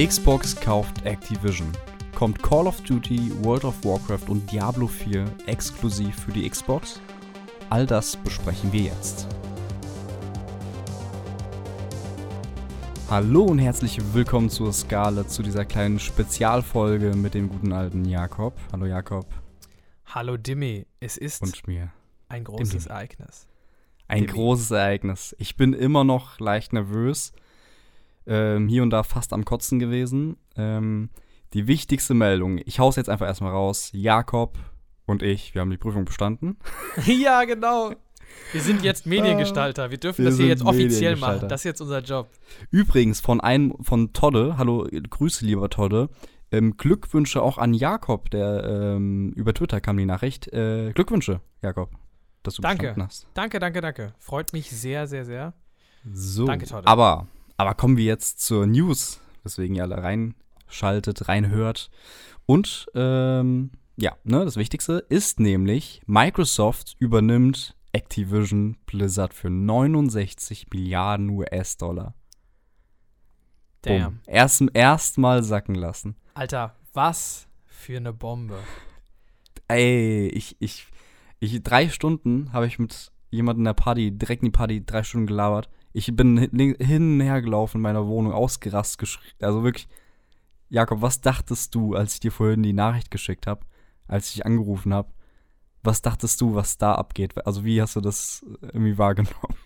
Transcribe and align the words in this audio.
Xbox 0.00 0.56
kauft 0.56 1.04
Activision. 1.04 1.70
Kommt 2.14 2.42
Call 2.42 2.66
of 2.66 2.80
Duty, 2.84 3.32
World 3.44 3.66
of 3.66 3.84
Warcraft 3.84 4.30
und 4.30 4.50
Diablo 4.50 4.86
4 4.86 5.26
exklusiv 5.44 6.20
für 6.20 6.32
die 6.32 6.48
Xbox? 6.48 7.02
All 7.68 7.84
das 7.84 8.16
besprechen 8.16 8.72
wir 8.72 8.80
jetzt. 8.80 9.28
Hallo 13.10 13.42
und 13.42 13.58
herzlich 13.58 14.00
willkommen 14.14 14.48
zur 14.48 14.72
Skala, 14.72 15.28
zu 15.28 15.42
dieser 15.42 15.66
kleinen 15.66 15.98
Spezialfolge 15.98 17.14
mit 17.14 17.34
dem 17.34 17.50
guten 17.50 17.74
alten 17.74 18.06
Jakob. 18.06 18.54
Hallo 18.72 18.86
Jakob. 18.86 19.26
Hallo 20.06 20.38
Dimmy, 20.38 20.86
es 21.00 21.18
ist 21.18 21.42
Und 21.42 21.68
mir. 21.68 21.92
ein 22.30 22.44
großes 22.44 22.70
Dimmi. 22.70 22.86
Ereignis. 22.86 23.46
Ein 24.08 24.20
Dimmi. 24.22 24.32
großes 24.32 24.70
Ereignis. 24.70 25.36
Ich 25.38 25.56
bin 25.56 25.74
immer 25.74 26.04
noch 26.04 26.40
leicht 26.40 26.72
nervös. 26.72 27.34
Ähm, 28.26 28.68
hier 28.68 28.82
und 28.82 28.90
da 28.90 29.02
fast 29.02 29.32
am 29.32 29.44
Kotzen 29.44 29.78
gewesen. 29.78 30.36
Ähm, 30.56 31.10
die 31.52 31.66
wichtigste 31.66 32.14
Meldung, 32.14 32.60
ich 32.64 32.78
hau's 32.78 32.96
jetzt 32.96 33.08
einfach 33.08 33.26
erstmal 33.26 33.52
raus. 33.52 33.90
Jakob 33.92 34.58
und 35.06 35.22
ich, 35.22 35.54
wir 35.54 35.62
haben 35.62 35.70
die 35.70 35.76
Prüfung 35.76 36.04
bestanden. 36.04 36.58
ja, 37.06 37.44
genau. 37.44 37.92
Wir 38.52 38.60
sind 38.60 38.82
jetzt 38.82 39.06
Mediengestalter. 39.06 39.90
Wir 39.90 39.98
dürfen 39.98 40.24
Wir 40.24 40.30
das 40.30 40.38
hier 40.38 40.46
jetzt 40.46 40.64
offiziell 40.64 41.16
machen. 41.16 41.48
Das 41.48 41.62
ist 41.62 41.64
jetzt 41.64 41.80
unser 41.80 42.00
Job. 42.00 42.30
Übrigens 42.70 43.20
von 43.20 43.40
einem 43.40 43.74
von 43.80 44.12
Todde, 44.12 44.56
hallo, 44.56 44.86
Grüße 44.90 45.44
lieber 45.44 45.68
Todde. 45.68 46.08
Ähm, 46.52 46.76
Glückwünsche 46.76 47.42
auch 47.42 47.58
an 47.58 47.74
Jakob, 47.74 48.30
der 48.30 48.64
ähm, 48.64 49.32
über 49.36 49.54
Twitter 49.54 49.80
kam 49.80 49.96
die 49.96 50.06
Nachricht. 50.06 50.48
Äh, 50.52 50.92
Glückwünsche, 50.92 51.40
Jakob, 51.62 51.90
dass 52.42 52.54
du 52.54 52.62
Danke. 52.62 52.78
bestanden 52.78 53.04
hast. 53.04 53.28
Danke, 53.34 53.58
danke, 53.60 53.80
danke. 53.80 54.14
Freut 54.18 54.52
mich 54.52 54.70
sehr, 54.70 55.06
sehr, 55.06 55.24
sehr. 55.24 55.54
So, 56.12 56.46
Danke, 56.46 56.66
Todde. 56.66 56.88
aber, 56.88 57.28
aber 57.60 57.74
kommen 57.74 57.98
wir 57.98 58.06
jetzt 58.06 58.40
zur 58.40 58.66
News, 58.66 59.20
weswegen 59.42 59.76
ihr 59.76 59.82
alle 59.82 60.02
reinschaltet, 60.02 61.28
reinhört. 61.28 61.90
Und 62.46 62.86
ähm, 62.94 63.72
ja, 63.96 64.16
ne, 64.24 64.46
das 64.46 64.56
Wichtigste 64.56 65.04
ist 65.10 65.40
nämlich, 65.40 66.00
Microsoft 66.06 66.96
übernimmt 66.98 67.76
Activision 67.92 68.78
Blizzard 68.86 69.34
für 69.34 69.50
69 69.50 70.68
Milliarden 70.72 71.28
US-Dollar. 71.28 72.14
Damn. 73.82 74.20
Erst 74.26 74.56
zum 74.56 74.70
ersten 74.70 75.20
Mal 75.20 75.42
sacken 75.42 75.74
lassen. 75.74 76.16
Alter, 76.32 76.76
was 76.94 77.46
für 77.66 77.98
eine 77.98 78.14
Bombe. 78.14 78.56
Ey, 79.68 80.28
ich, 80.28 80.56
ich, 80.60 80.86
ich, 81.40 81.62
drei 81.62 81.90
Stunden 81.90 82.54
habe 82.54 82.66
ich 82.66 82.78
mit 82.78 83.12
jemandem 83.30 83.60
in 83.60 83.64
der 83.66 83.74
Party, 83.74 84.12
direkt 84.12 84.42
in 84.42 84.46
die 84.46 84.56
Party, 84.56 84.82
drei 84.82 85.02
Stunden 85.02 85.26
gelabert. 85.26 85.68
Ich 85.92 86.14
bin 86.14 86.38
hin 86.38 87.14
und 87.14 87.20
her 87.20 87.42
gelaufen 87.42 87.78
in 87.78 87.82
meiner 87.82 88.06
Wohnung, 88.06 88.32
ausgerast, 88.32 88.98
geschrien. 88.98 89.34
Also 89.40 89.64
wirklich, 89.64 89.88
Jakob, 90.68 91.02
was 91.02 91.20
dachtest 91.20 91.74
du, 91.74 91.94
als 91.94 92.14
ich 92.14 92.20
dir 92.20 92.32
vorhin 92.32 92.62
die 92.62 92.72
Nachricht 92.72 93.10
geschickt 93.10 93.46
habe, 93.46 93.66
als 94.06 94.32
ich 94.34 94.46
angerufen 94.46 94.94
habe? 94.94 95.10
Was 95.82 96.02
dachtest 96.02 96.40
du, 96.40 96.54
was 96.54 96.78
da 96.78 96.94
abgeht? 96.94 97.44
Also 97.46 97.64
wie 97.64 97.80
hast 97.80 97.96
du 97.96 98.00
das 98.00 98.44
irgendwie 98.60 98.98
wahrgenommen? 98.98 99.56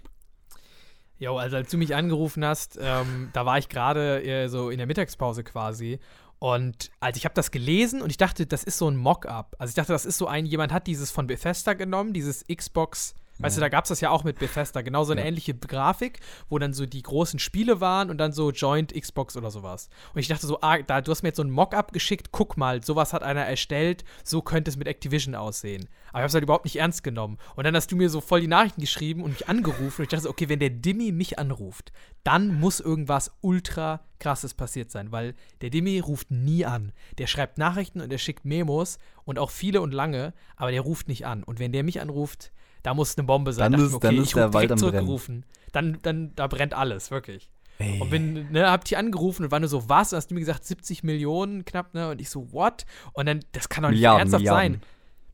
Jo, 1.19 1.37
also 1.37 1.57
als 1.57 1.71
du 1.71 1.79
mich 1.79 1.95
angerufen 1.95 2.45
hast, 2.45 2.79
ähm, 2.81 3.31
da 3.33 3.47
war 3.47 3.59
ich 3.59 3.69
gerade 3.69 4.23
äh, 4.25 4.49
so 4.49 4.71
in 4.71 4.79
der 4.79 4.87
Mittagspause 4.87 5.45
quasi. 5.45 6.01
Und 6.39 6.91
als 7.01 7.17
ich 7.17 7.25
habe 7.25 7.35
das 7.35 7.51
gelesen 7.51 8.03
und 8.03 8.11
ich 8.11 8.17
dachte, 8.17 8.47
das 8.47 8.65
ist 8.65 8.79
so 8.79 8.89
ein 8.89 8.97
Mock-up. 8.97 9.55
Also 9.59 9.71
ich 9.71 9.75
dachte, 9.75 9.93
das 9.93 10.05
ist 10.05 10.19
so 10.19 10.27
ein, 10.27 10.45
jemand 10.45 10.73
hat 10.73 10.87
dieses 10.87 11.11
von 11.11 11.27
Bethesda 11.27 11.75
genommen, 11.75 12.13
dieses 12.13 12.45
Xbox, 12.47 13.15
weißt 13.39 13.57
du, 13.57 13.61
da 13.61 13.69
gab 13.69 13.85
es 13.85 13.89
das 13.89 14.01
ja 14.01 14.11
auch 14.11 14.25
mit 14.25 14.39
Bethesda, 14.39 14.83
genau 14.83 15.05
so 15.05 15.13
eine 15.13 15.23
Ja. 15.23 15.27
ähnliche 15.29 15.55
Grafik, 15.55 16.21
wo 16.49 16.59
dann 16.59 16.73
so 16.73 16.87
die 16.87 17.03
großen 17.03 17.39
Spiele 17.39 17.81
waren 17.81 18.11
und 18.11 18.19
dann 18.19 18.33
so 18.33 18.51
Joint 18.51 18.93
Xbox 18.95 19.37
oder 19.37 19.51
sowas. 19.51 19.89
Und 20.15 20.21
ich 20.21 20.29
dachte 20.29 20.47
so, 20.47 20.61
ah, 20.61 20.79
da, 20.79 21.01
du 21.01 21.11
hast 21.11 21.23
mir 21.23 21.31
jetzt 21.31 21.37
so 21.37 21.43
ein 21.45 21.51
Mock-up 21.51 21.93
geschickt, 21.93 22.29
guck 22.33 22.57
mal, 22.57 22.83
sowas 22.83 23.13
hat 23.13 23.23
einer 23.23 23.43
erstellt, 23.45 24.05
so 24.23 24.43
könnte 24.43 24.71
es 24.71 24.77
mit 24.77 24.87
Activision 24.87 25.35
aussehen. 25.35 25.89
Aber 26.09 26.19
ich 26.19 26.23
habe 26.23 26.27
es 26.27 26.35
halt 26.35 26.45
überhaupt 26.45 26.65
nicht 26.65 26.77
ernst 26.77 27.03
genommen. 27.03 27.39
Und 27.57 27.65
dann 27.65 27.75
hast 27.75 27.91
du 27.91 27.97
mir 27.97 28.09
so 28.09 28.21
voll 28.21 28.41
die 28.41 28.47
Nachrichten 28.47 28.81
geschrieben 28.81 29.23
und 29.23 29.33
mich 29.33 29.49
angerufen. 29.49 30.01
Und 30.01 30.05
ich 30.05 30.09
dachte 30.09 30.23
so, 30.25 30.31
okay, 30.31 30.49
wenn 30.49 30.61
der 30.61 30.71
Dimmy 30.71 31.11
mich 31.11 31.39
anruft, 31.39 31.93
dann 32.23 32.61
muss 32.61 32.79
irgendwas 32.81 33.33
ultra 33.41 34.01
krasses 34.21 34.55
passiert 34.55 34.91
sein, 34.91 35.13
weil 35.13 35.35
der 35.61 35.71
Dimmy 35.71 35.99
ruft 35.99 36.31
nie 36.31 36.65
an. 36.65 36.93
Der 37.19 37.27
schreibt 37.27 37.59
Nachrichten 37.59 38.01
und 38.01 38.11
er 38.13 38.19
schickt 38.19 38.45
Memos 38.45 38.99
und 39.25 39.39
auch 39.39 39.51
viele 39.51 39.81
und 39.83 39.93
lange, 39.93 40.33
aber 40.57 40.71
der 40.71 40.81
ruft 40.81 41.09
nicht 41.09 41.27
an. 41.27 41.43
Und 41.43 41.59
wenn 41.59 41.73
der 41.73 41.83
mich 41.83 42.01
anruft, 42.01 42.53
da 42.85 42.95
muss 42.95 43.19
eine 43.19 43.27
Bombe 43.27 43.53
sein. 43.53 43.73
Dann 43.73 43.81
ist- 43.81 43.89
ich 43.89 43.93
mir, 43.95 43.99
dann 44.01 44.11
okay, 44.11 44.21
ist 44.23 44.29
ich 44.29 44.35
der 44.35 44.43
hab 44.45 44.55
Wald 44.55 44.71
am 44.71 44.79
Brennen. 44.79 44.93
zurückgerufen. 44.93 45.45
Dann, 45.73 45.99
dann, 46.03 46.33
da 46.37 46.47
brennt 46.47 46.73
alles, 46.75 47.11
wirklich. 47.11 47.51
Ey. 47.81 47.99
Und 48.01 48.09
bin, 48.11 48.53
ne, 48.53 48.71
hab 48.71 48.85
die 48.85 48.97
angerufen 48.97 49.45
und 49.47 49.51
war 49.51 49.59
nur 49.59 49.69
so, 49.69 49.89
was? 49.89 50.13
Und 50.13 50.19
hast 50.19 50.31
du 50.31 50.35
mir 50.35 50.41
gesagt, 50.41 50.65
70 50.65 51.03
Millionen 51.03 51.65
knapp, 51.65 51.93
ne? 51.93 52.11
Und 52.11 52.21
ich 52.21 52.31
so, 52.31 52.53
what? 52.53 52.87
Und 53.15 53.27
dann, 53.27 53.41
das 53.51 53.69
kann 53.69 53.83
doch 53.83 53.91
nicht 53.91 53.97
Milliarden, 53.99 54.21
ernsthaft 54.21 54.43
Milliarden. 54.45 54.73
sein. 54.75 54.83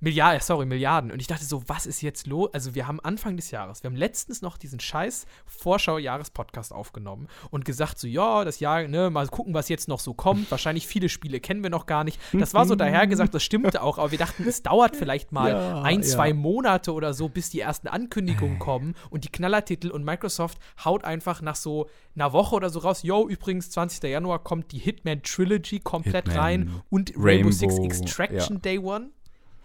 Milliarden, 0.01 0.41
sorry, 0.41 0.67
Milliarden. 0.67 1.11
Und 1.11 1.21
ich 1.21 1.27
dachte 1.27 1.45
so, 1.45 1.63
was 1.67 1.87
ist 1.87 2.01
jetzt 2.01 2.27
los? 2.27 2.49
Also, 2.53 2.75
wir 2.75 2.87
haben 2.87 3.01
Anfang 3.01 3.37
des 3.37 3.51
Jahres, 3.51 3.83
wir 3.83 3.91
haben 3.91 3.97
letztens 3.97 4.43
noch 4.43 4.57
diesen 4.57 4.81
scheiß 4.81 5.27
Vorschau-Jahres-Podcast 5.47 6.73
aufgenommen 6.73 7.29
und 7.51 7.65
gesagt 7.65 7.99
so, 7.99 8.07
ja, 8.07 8.45
das 8.45 8.61
Jahr, 8.61 8.89
ne, 8.89 9.11
mal 9.11 9.29
gucken, 9.29 9.55
was 9.55 9.69
jetzt 9.69 9.89
noch 9.89 10.01
so 10.01 10.15
kommt. 10.15 10.51
Wahrscheinlich 10.51 10.87
viele 10.87 11.09
Spiele 11.09 11.41
kennen 11.41 11.63
wir 11.63 11.71
noch 11.71 11.87
gar 11.87 12.05
nicht. 12.05 12.19
Das 12.33 12.55
war 12.55 12.65
so 12.67 12.75
dahergesagt, 12.75 13.35
das 13.35 13.43
stimmte 13.43 13.83
auch, 13.83 13.99
aber 13.99 14.11
wir 14.11 14.19
dachten, 14.19 14.47
es 14.47 14.63
dauert 14.63 14.97
vielleicht 14.97 15.33
mal 15.33 15.51
Ja, 15.61 15.83
ein, 15.83 16.03
ja. 16.03 16.07
zwei 16.07 16.33
Monate 16.33 16.93
oder 16.93 17.13
so, 17.13 17.29
bis 17.29 17.51
die 17.51 17.61
ersten 17.61 17.89
Ankündigungen 17.89 18.59
kommen 18.59 18.95
und 19.11 19.25
die 19.25 19.29
Knallertitel 19.29 19.91
und 19.91 20.05
Microsoft 20.05 20.59
haut 20.85 21.05
einfach 21.05 21.43
nach 21.43 21.57
so 21.57 21.89
einer 22.15 22.33
Woche 22.33 22.55
oder 22.55 22.71
so 22.71 22.81
raus, 22.81 23.03
yo, 23.03 23.29
übrigens, 23.29 23.71
20. 23.71 24.03
Januar 24.05 24.43
kommt 24.43 24.73
die 24.73 24.79
Hitman 24.79 25.23
Trilogy 25.23 25.81
komplett 25.81 26.29
Hitman, 26.29 26.37
rein 26.37 26.83
und 26.89 27.13
Rainbow 27.17 27.51
Six 27.51 27.75
Rainbow, 27.75 27.87
Extraction 27.87 28.57
ja. 28.57 28.61
Day 28.61 28.79
One. 28.79 29.11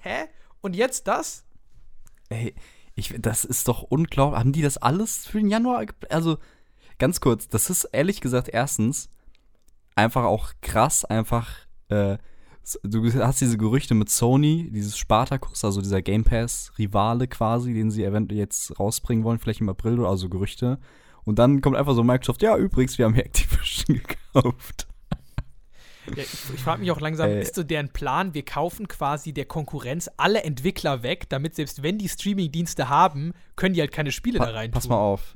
Hä? 0.05 0.27
Und 0.61 0.75
jetzt 0.75 1.07
das? 1.07 1.43
Ey, 2.29 2.53
ich, 2.93 3.15
das 3.17 3.43
ist 3.43 3.67
doch 3.67 3.81
unglaublich. 3.81 4.39
Haben 4.39 4.51
die 4.51 4.61
das 4.61 4.77
alles 4.77 5.25
für 5.25 5.39
den 5.39 5.49
Januar? 5.49 5.85
Also, 6.09 6.37
ganz 6.99 7.19
kurz, 7.19 7.49
das 7.49 7.71
ist 7.71 7.85
ehrlich 7.85 8.21
gesagt 8.21 8.47
erstens 8.49 9.09
einfach 9.95 10.25
auch 10.25 10.51
krass, 10.61 11.05
einfach, 11.05 11.49
äh, 11.89 12.17
du 12.83 13.13
hast 13.23 13.41
diese 13.41 13.57
Gerüchte 13.57 13.95
mit 13.95 14.09
Sony, 14.09 14.69
dieses 14.71 14.95
Spartacus, 14.95 15.65
also 15.65 15.81
dieser 15.81 16.03
Game 16.03 16.23
Pass-Rivale 16.23 17.27
quasi, 17.27 17.73
den 17.73 17.89
sie 17.89 18.03
eventuell 18.03 18.39
jetzt 18.39 18.79
rausbringen 18.79 19.23
wollen, 19.23 19.39
vielleicht 19.39 19.61
im 19.61 19.69
April 19.69 19.99
oder 19.99 20.09
also 20.09 20.29
Gerüchte. 20.29 20.79
Und 21.23 21.39
dann 21.39 21.61
kommt 21.61 21.77
einfach 21.77 21.95
so 21.95 22.03
Microsoft, 22.03 22.43
ja, 22.43 22.55
übrigens, 22.57 22.99
wir 22.99 23.05
haben 23.05 23.15
hier 23.15 23.25
Activision 23.25 24.01
gekauft. 24.33 24.87
Ja, 26.15 26.23
ich 26.23 26.53
ich 26.53 26.61
frage 26.61 26.81
mich 26.81 26.91
auch 26.91 26.99
langsam, 26.99 27.29
Ey. 27.29 27.41
ist 27.41 27.55
so 27.55 27.63
deren 27.63 27.89
Plan, 27.89 28.33
wir 28.33 28.43
kaufen 28.45 28.87
quasi 28.87 29.33
der 29.33 29.45
Konkurrenz 29.45 30.09
alle 30.17 30.43
Entwickler 30.43 31.01
weg, 31.03 31.29
damit 31.29 31.55
selbst 31.55 31.81
wenn 31.83 31.97
die 31.97 32.09
Streaming-Dienste 32.09 32.89
haben, 32.89 33.33
können 33.55 33.73
die 33.73 33.81
halt 33.81 33.91
keine 33.91 34.11
Spiele 34.11 34.39
da 34.39 34.45
Pa 34.45 34.51
rein 34.51 34.71
pass 34.71 34.83
tun. 34.83 34.91
mal 34.91 34.97
auf. 34.99 35.35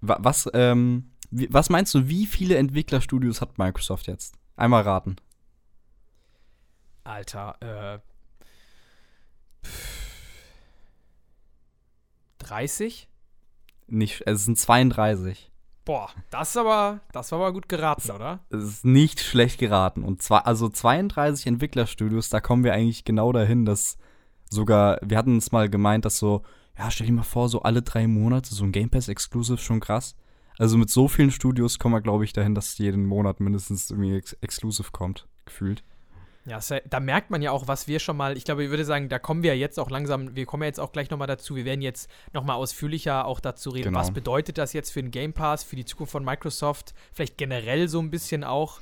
Wa- 0.00 0.18
Was, 0.20 0.48
ähm, 0.54 1.10
was 1.30 1.68
meinst 1.70 1.92
du, 1.94 2.08
wie 2.08 2.26
viele 2.26 2.56
Entwicklerstudios 2.56 3.40
hat 3.40 3.58
Microsoft 3.58 4.06
jetzt? 4.06 4.36
Einmal 4.56 4.82
raten. 4.82 5.16
Alter, 7.02 7.56
äh. 9.62 9.66
pff, 9.66 10.04
30? 12.38 13.08
Nicht, 13.86 14.22
es 14.26 14.44
sind 14.44 14.58
32. 14.58 15.50
Boah, 15.84 16.10
das 16.30 16.56
aber, 16.56 17.00
das 17.12 17.30
war 17.30 17.40
aber 17.40 17.52
gut 17.52 17.68
geraten, 17.68 18.10
oder? 18.10 18.40
Es 18.48 18.64
ist 18.64 18.84
nicht 18.86 19.20
schlecht 19.20 19.58
geraten. 19.58 20.02
Und 20.02 20.22
zwar, 20.22 20.46
also 20.46 20.68
32 20.68 21.46
Entwicklerstudios, 21.46 22.30
da 22.30 22.40
kommen 22.40 22.64
wir 22.64 22.72
eigentlich 22.72 23.04
genau 23.04 23.32
dahin, 23.32 23.66
dass 23.66 23.98
sogar, 24.48 24.98
wir 25.02 25.18
hatten 25.18 25.36
es 25.36 25.52
mal 25.52 25.68
gemeint, 25.68 26.06
dass 26.06 26.18
so, 26.18 26.42
ja, 26.78 26.90
stell 26.90 27.06
dir 27.06 27.12
mal 27.12 27.22
vor, 27.22 27.50
so 27.50 27.62
alle 27.62 27.82
drei 27.82 28.06
Monate 28.06 28.54
so 28.54 28.64
ein 28.64 28.72
Game 28.72 28.88
Pass 28.88 29.08
Exclusive 29.08 29.58
schon 29.58 29.80
krass. 29.80 30.16
Also 30.58 30.78
mit 30.78 30.88
so 30.88 31.08
vielen 31.08 31.30
Studios 31.30 31.78
kommen 31.78 31.94
wir, 31.94 32.00
glaube 32.00 32.24
ich, 32.24 32.32
dahin, 32.32 32.54
dass 32.54 32.78
jeden 32.78 33.04
Monat 33.06 33.40
mindestens 33.40 33.90
irgendwie 33.90 34.16
ex 34.16 34.32
Exclusive 34.34 34.90
kommt, 34.92 35.26
gefühlt. 35.44 35.82
Ja, 36.46 36.60
da 36.90 37.00
merkt 37.00 37.30
man 37.30 37.40
ja 37.40 37.52
auch, 37.52 37.68
was 37.68 37.88
wir 37.88 37.98
schon 37.98 38.18
mal, 38.18 38.36
ich 38.36 38.44
glaube, 38.44 38.64
ich 38.64 38.70
würde 38.70 38.84
sagen, 38.84 39.08
da 39.08 39.18
kommen 39.18 39.42
wir 39.42 39.56
jetzt 39.56 39.78
auch 39.80 39.88
langsam, 39.88 40.36
wir 40.36 40.44
kommen 40.44 40.62
ja 40.62 40.66
jetzt 40.66 40.80
auch 40.80 40.92
gleich 40.92 41.08
nochmal 41.08 41.26
dazu, 41.26 41.56
wir 41.56 41.64
werden 41.64 41.80
jetzt 41.80 42.10
nochmal 42.34 42.56
ausführlicher 42.56 43.24
auch 43.24 43.40
dazu 43.40 43.70
reden, 43.70 43.84
Genau. 43.84 44.00
was 44.00 44.10
bedeutet 44.10 44.58
das 44.58 44.74
jetzt 44.74 44.90
für 44.90 45.02
den 45.02 45.10
Game 45.10 45.32
Pass, 45.32 45.64
für 45.64 45.76
die 45.76 45.86
Zukunft 45.86 46.12
von 46.12 46.22
Microsoft, 46.24 46.92
vielleicht 47.14 47.38
generell 47.38 47.88
so 47.88 47.98
ein 47.98 48.10
bisschen 48.10 48.44
auch, 48.44 48.80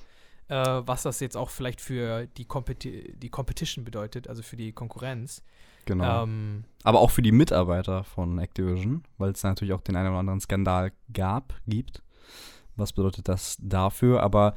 äh, 0.48 0.56
was 0.56 1.04
das 1.04 1.20
jetzt 1.20 1.36
auch 1.36 1.50
vielleicht 1.50 1.80
für 1.80 2.26
die, 2.36 2.44
Competi 2.46 3.14
die 3.16 3.28
Competition 3.28 3.84
bedeutet, 3.84 4.26
also 4.28 4.42
für 4.42 4.56
die 4.56 4.72
Konkurrenz. 4.72 5.42
Genau. 5.84 6.24
Ähm, 6.24 6.64
Aber 6.82 7.00
auch 7.00 7.10
für 7.10 7.22
die 7.22 7.32
Mitarbeiter 7.32 8.02
von 8.02 8.38
Activision, 8.38 9.04
weil 9.18 9.30
es 9.30 9.42
natürlich 9.44 9.72
auch 9.72 9.80
den 9.80 9.94
einen 9.96 10.08
oder 10.08 10.18
anderen 10.18 10.40
Skandal 10.40 10.92
gab, 11.12 11.54
gibt. 11.66 12.02
Was 12.76 12.92
bedeutet 12.92 13.28
das 13.28 13.56
dafür? 13.60 14.22
Aber 14.22 14.54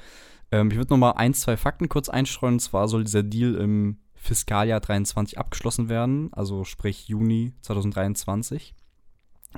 ähm, 0.56 0.72
ich 0.72 0.78
würde 0.78 0.94
noch 0.94 0.98
mal 0.98 1.12
ein, 1.12 1.34
zwei 1.34 1.58
Fakten 1.58 1.90
kurz 1.90 2.08
einstreuen. 2.08 2.56
Und 2.56 2.60
zwar 2.60 2.88
soll 2.88 3.04
dieser 3.04 3.24
Deal 3.24 3.56
im 3.56 3.98
Fiskaljahr 4.16 4.80
23 4.80 5.38
abgeschlossen 5.38 5.90
werden, 5.90 6.34
also 6.34 6.64
sprich 6.64 7.08
Juni 7.10 7.54
2023. 7.62 8.74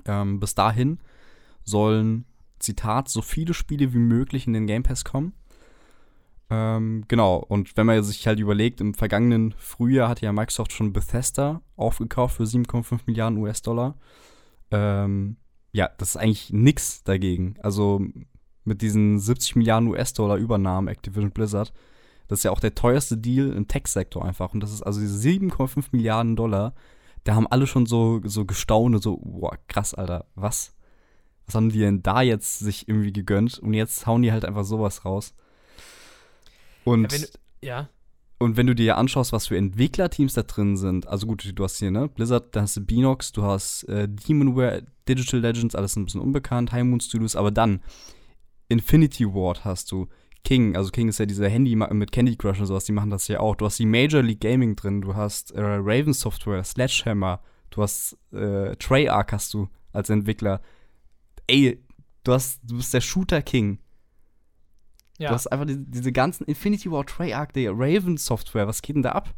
Ähm, 0.05 0.39
bis 0.39 0.55
dahin 0.55 0.99
sollen, 1.63 2.25
Zitat, 2.59 3.09
so 3.09 3.21
viele 3.21 3.53
Spiele 3.53 3.93
wie 3.93 3.99
möglich 3.99 4.47
in 4.47 4.53
den 4.53 4.65
Game 4.65 4.83
Pass 4.83 5.05
kommen. 5.05 5.33
Ähm, 6.49 7.05
genau, 7.07 7.37
und 7.37 7.77
wenn 7.77 7.85
man 7.85 8.01
sich 8.03 8.25
halt 8.25 8.39
überlegt, 8.39 8.81
im 8.81 8.93
vergangenen 8.93 9.53
Frühjahr 9.57 10.09
hat 10.09 10.21
ja 10.21 10.31
Microsoft 10.31 10.71
schon 10.71 10.93
Bethesda 10.93 11.61
aufgekauft 11.75 12.37
für 12.37 12.43
7,5 12.43 13.01
Milliarden 13.05 13.37
US-Dollar. 13.37 13.95
Ähm, 14.71 15.37
ja, 15.71 15.89
das 15.97 16.11
ist 16.11 16.17
eigentlich 16.17 16.51
nix 16.51 17.03
dagegen. 17.03 17.55
Also 17.61 18.01
mit 18.67 18.81
diesen 18.81 19.19
70 19.19 19.55
Milliarden 19.55 19.89
US-Dollar 19.89 20.37
Übernahmen 20.37 20.87
Activision 20.87 21.31
Blizzard, 21.31 21.73
das 22.27 22.39
ist 22.39 22.43
ja 22.43 22.51
auch 22.51 22.59
der 22.59 22.75
teuerste 22.75 23.17
Deal 23.17 23.51
im 23.53 23.67
Tech-Sektor 23.67 24.23
einfach. 24.23 24.53
Und 24.53 24.59
das 24.59 24.73
ist 24.73 24.81
also 24.81 24.99
diese 24.99 25.17
7,5 25.17 25.85
Milliarden 25.91 26.35
Dollar, 26.35 26.73
da 27.23 27.35
haben 27.35 27.47
alle 27.47 27.67
schon 27.67 27.85
so, 27.85 28.21
so 28.23 28.45
gestaunt 28.45 29.01
so, 29.01 29.17
boah, 29.17 29.57
krass, 29.67 29.93
Alter, 29.93 30.25
was? 30.35 30.73
Was 31.45 31.55
haben 31.55 31.69
die 31.69 31.79
denn 31.79 32.03
da 32.03 32.21
jetzt 32.21 32.59
sich 32.59 32.87
irgendwie 32.87 33.13
gegönnt? 33.13 33.59
Und 33.59 33.73
jetzt 33.73 34.05
hauen 34.05 34.21
die 34.21 34.31
halt 34.31 34.45
einfach 34.45 34.65
sowas 34.65 35.05
raus. 35.05 35.33
Und, 36.83 37.11
Ja, 37.11 37.19
wenn, 37.19 37.27
ja. 37.61 37.89
und 38.39 38.57
wenn 38.57 38.67
du 38.67 38.75
dir 38.75 38.97
anschaust, 38.97 39.31
was 39.31 39.47
für 39.47 39.57
Entwicklerteams 39.57 40.33
da 40.33 40.43
drin 40.43 40.75
sind, 40.75 41.07
also 41.07 41.27
gut, 41.27 41.49
du 41.53 41.63
hast 41.63 41.79
hier, 41.79 41.91
ne, 41.91 42.09
Blizzard, 42.09 42.55
da 42.55 42.61
hast 42.61 42.75
du 42.75 42.81
Beanox, 42.81 43.31
du 43.31 43.43
hast 43.43 43.83
äh, 43.83 44.07
Demonware, 44.09 44.83
Digital 45.07 45.39
Legends, 45.39 45.75
alles 45.75 45.95
ein 45.95 46.05
bisschen 46.05 46.21
unbekannt, 46.21 46.73
High 46.73 46.83
Moon 46.83 46.99
Studios, 46.99 47.37
aber 47.37 47.51
dann 47.51 47.81
Infinity 48.69 49.25
Ward 49.25 49.65
hast 49.65 49.91
du, 49.91 50.07
King, 50.43 50.75
also 50.75 50.91
King 50.91 51.09
ist 51.09 51.19
ja 51.19 51.25
dieser 51.25 51.49
Handy 51.49 51.75
mit 51.75 52.11
Candy 52.11 52.35
Crush 52.35 52.59
und 52.59 52.67
sowas, 52.67 52.85
die 52.85 52.93
machen 52.93 53.09
das 53.09 53.27
ja 53.27 53.39
auch. 53.39 53.55
Du 53.55 53.65
hast 53.65 53.79
die 53.79 53.85
Major 53.85 54.21
League 54.21 54.39
Gaming 54.39 54.75
drin, 54.75 55.01
du 55.01 55.15
hast 55.15 55.51
äh, 55.51 55.61
Raven 55.61 56.13
Software, 56.13 56.63
Sledgehammer, 56.63 57.41
du 57.69 57.81
hast 57.81 58.17
äh, 58.31 58.75
Treyarch 58.77 59.31
hast 59.31 59.53
du 59.53 59.67
als 59.91 60.09
Entwickler. 60.09 60.61
Ey, 61.47 61.83
du 62.23 62.33
hast, 62.33 62.61
du 62.63 62.77
bist 62.77 62.93
der 62.93 63.01
Shooter 63.01 63.41
King. 63.41 63.79
Ja. 65.17 65.29
Du 65.29 65.35
hast 65.35 65.47
einfach 65.47 65.65
die, 65.65 65.83
diese 65.83 66.11
ganzen 66.11 66.45
Infinity 66.45 66.91
War, 66.91 67.05
Treyarch, 67.05 67.51
der 67.51 67.71
Raven 67.73 68.17
Software, 68.17 68.67
was 68.67 68.81
geht 68.81 68.95
denn 68.95 69.03
da 69.03 69.11
ab? 69.13 69.33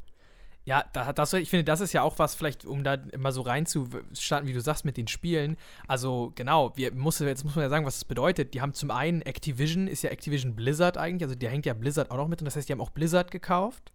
Ja, 0.70 0.86
da, 0.94 1.14
das, 1.14 1.34
ich 1.34 1.50
finde, 1.50 1.64
das 1.64 1.82
ist 1.82 1.94
ja 1.94 2.04
auch 2.04 2.20
was, 2.20 2.36
vielleicht, 2.36 2.64
um 2.64 2.84
da 2.84 2.94
immer 2.94 3.32
so 3.32 3.42
reinzustarten, 3.42 4.48
wie 4.48 4.54
du 4.54 4.62
sagst, 4.62 4.86
mit 4.86 4.98
den 4.98 5.08
Spielen. 5.08 5.58
Also, 5.88 6.32
genau, 6.36 6.74
wir 6.76 6.94
muss, 6.94 7.18
jetzt 7.18 7.44
muss 7.44 7.56
man 7.56 7.64
ja 7.64 7.70
sagen, 7.70 7.88
was 7.88 7.96
das 7.96 8.06
bedeutet. 8.06 8.54
Die 8.54 8.62
haben 8.62 8.76
zum 8.76 8.92
einen 8.92 9.24
Activision, 9.24 9.88
ist 9.88 10.04
ja 10.04 10.12
Activision 10.12 10.56
Blizzard 10.56 10.96
eigentlich, 10.96 11.24
also 11.24 11.34
der 11.34 11.50
hängt 11.50 11.66
ja 11.66 11.74
Blizzard 11.74 12.12
auch 12.12 12.18
noch 12.18 12.28
mit 12.28 12.40
und 12.40 12.46
das 12.46 12.56
heißt, 12.56 12.70
die 12.70 12.74
haben 12.74 12.82
auch 12.82 12.92
Blizzard 12.92 13.32
gekauft. 13.32 13.92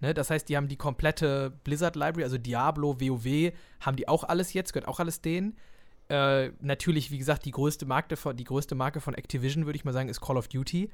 Ne? 0.00 0.12
Das 0.12 0.28
heißt, 0.28 0.46
die 0.50 0.58
haben 0.58 0.68
die 0.68 0.76
komplette 0.76 1.58
Blizzard-Library, 1.64 2.24
also 2.24 2.36
Diablo, 2.36 3.00
WoW, 3.00 3.54
haben 3.80 3.96
die 3.96 4.06
auch 4.06 4.24
alles 4.24 4.52
jetzt, 4.52 4.74
gehört 4.74 4.88
auch 4.88 5.00
alles 5.00 5.22
denen. 5.22 5.56
Äh, 6.10 6.50
natürlich, 6.60 7.10
wie 7.10 7.16
gesagt, 7.16 7.46
die 7.46 7.50
größte 7.50 7.86
Marke 7.86 8.16
von, 8.16 8.36
die 8.36 8.44
größte 8.44 8.74
Marke 8.74 9.00
von 9.00 9.14
Activision, 9.14 9.64
würde 9.64 9.78
ich 9.78 9.86
mal 9.86 9.94
sagen, 9.94 10.10
ist 10.10 10.20
Call 10.20 10.36
of 10.36 10.48
Duty. 10.48 10.90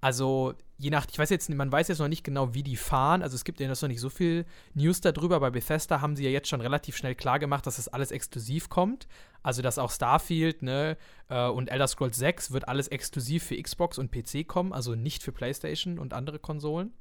Also, 0.00 0.54
je 0.76 0.90
nach, 0.90 1.06
ich 1.10 1.18
weiß 1.18 1.30
jetzt, 1.30 1.50
man 1.50 1.72
weiß 1.72 1.88
jetzt 1.88 1.98
noch 1.98 2.08
nicht 2.08 2.22
genau, 2.22 2.54
wie 2.54 2.62
die 2.62 2.76
fahren. 2.76 3.22
Also, 3.22 3.34
es 3.34 3.44
gibt 3.44 3.58
ja 3.58 3.68
noch 3.68 3.82
nicht 3.82 4.00
so 4.00 4.10
viel 4.10 4.44
News 4.74 5.00
darüber. 5.00 5.40
Bei 5.40 5.50
Bethesda 5.50 6.00
haben 6.00 6.14
sie 6.14 6.24
ja 6.24 6.30
jetzt 6.30 6.48
schon 6.48 6.60
relativ 6.60 6.96
schnell 6.96 7.14
klar 7.14 7.38
gemacht, 7.38 7.66
dass 7.66 7.76
das 7.76 7.88
alles 7.88 8.12
exklusiv 8.12 8.68
kommt. 8.68 9.08
Also, 9.42 9.60
dass 9.60 9.78
auch 9.78 9.90
Starfield 9.90 10.62
ne, 10.62 10.96
äh, 11.28 11.48
und 11.48 11.70
Elder 11.70 11.88
Scrolls 11.88 12.16
6 12.16 12.52
wird 12.52 12.68
alles 12.68 12.88
exklusiv 12.88 13.44
für 13.44 13.60
Xbox 13.60 13.98
und 13.98 14.12
PC 14.12 14.46
kommen, 14.46 14.72
also 14.72 14.94
nicht 14.94 15.22
für 15.22 15.32
PlayStation 15.32 15.98
und 15.98 16.14
andere 16.14 16.38
Konsolen. 16.38 16.92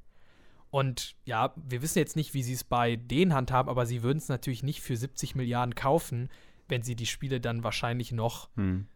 Und 0.70 1.16
ja, 1.26 1.54
wir 1.56 1.82
wissen 1.82 2.00
jetzt 2.00 2.16
nicht, 2.16 2.34
wie 2.34 2.44
sie 2.44 2.54
es 2.54 2.64
bei 2.64 2.98
denen 2.98 3.34
handhaben, 3.34 3.70
aber 3.70 3.86
sie 3.86 4.04
würden 4.04 4.18
es 4.18 4.28
natürlich 4.28 4.64
nicht 4.64 4.82
für 4.82 4.98
70 4.98 5.36
Milliarden 5.36 5.76
kaufen, 5.76 6.30
wenn 6.68 6.84
sie 6.84 6.96
die 6.96 7.06
Spiele 7.06 7.40
dann 7.40 7.64
wahrscheinlich 7.64 8.12
noch 8.12 8.50
Hm. 8.56 8.88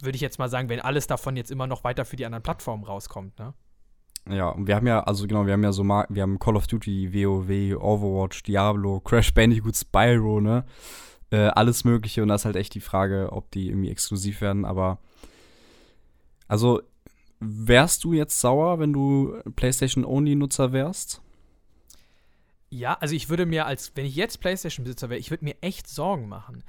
Würde 0.00 0.16
ich 0.16 0.22
jetzt 0.22 0.38
mal 0.38 0.48
sagen, 0.48 0.68
wenn 0.68 0.80
alles 0.80 1.06
davon 1.06 1.36
jetzt 1.36 1.50
immer 1.50 1.66
noch 1.66 1.84
weiter 1.84 2.04
für 2.04 2.16
die 2.16 2.26
anderen 2.26 2.42
Plattformen 2.42 2.84
rauskommt, 2.84 3.38
ne? 3.38 3.54
Ja, 4.28 4.48
und 4.48 4.66
wir 4.66 4.76
haben 4.76 4.86
ja, 4.86 5.02
also 5.02 5.26
genau, 5.26 5.44
wir 5.44 5.52
haben 5.52 5.62
ja 5.62 5.72
so 5.72 5.84
Mar 5.84 6.06
wir 6.08 6.22
haben 6.22 6.38
Call 6.38 6.56
of 6.56 6.66
Duty, 6.66 7.12
WoW, 7.12 7.76
Overwatch, 7.78 8.42
Diablo, 8.42 9.00
Crash 9.00 9.34
Bandicoot, 9.34 9.76
Spyro, 9.76 10.40
ne? 10.40 10.64
Äh, 11.30 11.48
alles 11.48 11.84
Mögliche 11.84 12.22
und 12.22 12.28
da 12.28 12.36
ist 12.36 12.44
halt 12.44 12.56
echt 12.56 12.74
die 12.74 12.80
Frage, 12.80 13.32
ob 13.32 13.50
die 13.50 13.68
irgendwie 13.68 13.90
exklusiv 13.90 14.40
werden, 14.40 14.64
aber 14.64 14.98
also 16.48 16.80
wärst 17.40 18.04
du 18.04 18.12
jetzt 18.12 18.40
sauer, 18.40 18.78
wenn 18.78 18.92
du 18.92 19.36
PlayStation-Only-Nutzer 19.56 20.72
wärst? 20.72 21.20
Ja, 22.70 22.94
also 22.94 23.14
ich 23.14 23.28
würde 23.28 23.46
mir 23.46 23.66
als, 23.66 23.92
wenn 23.94 24.06
ich 24.06 24.16
jetzt 24.16 24.40
PlayStation-Besitzer 24.40 25.10
wäre, 25.10 25.20
ich 25.20 25.30
würde 25.30 25.44
mir 25.44 25.56
echt 25.60 25.88
Sorgen 25.88 26.28
machen. 26.28 26.64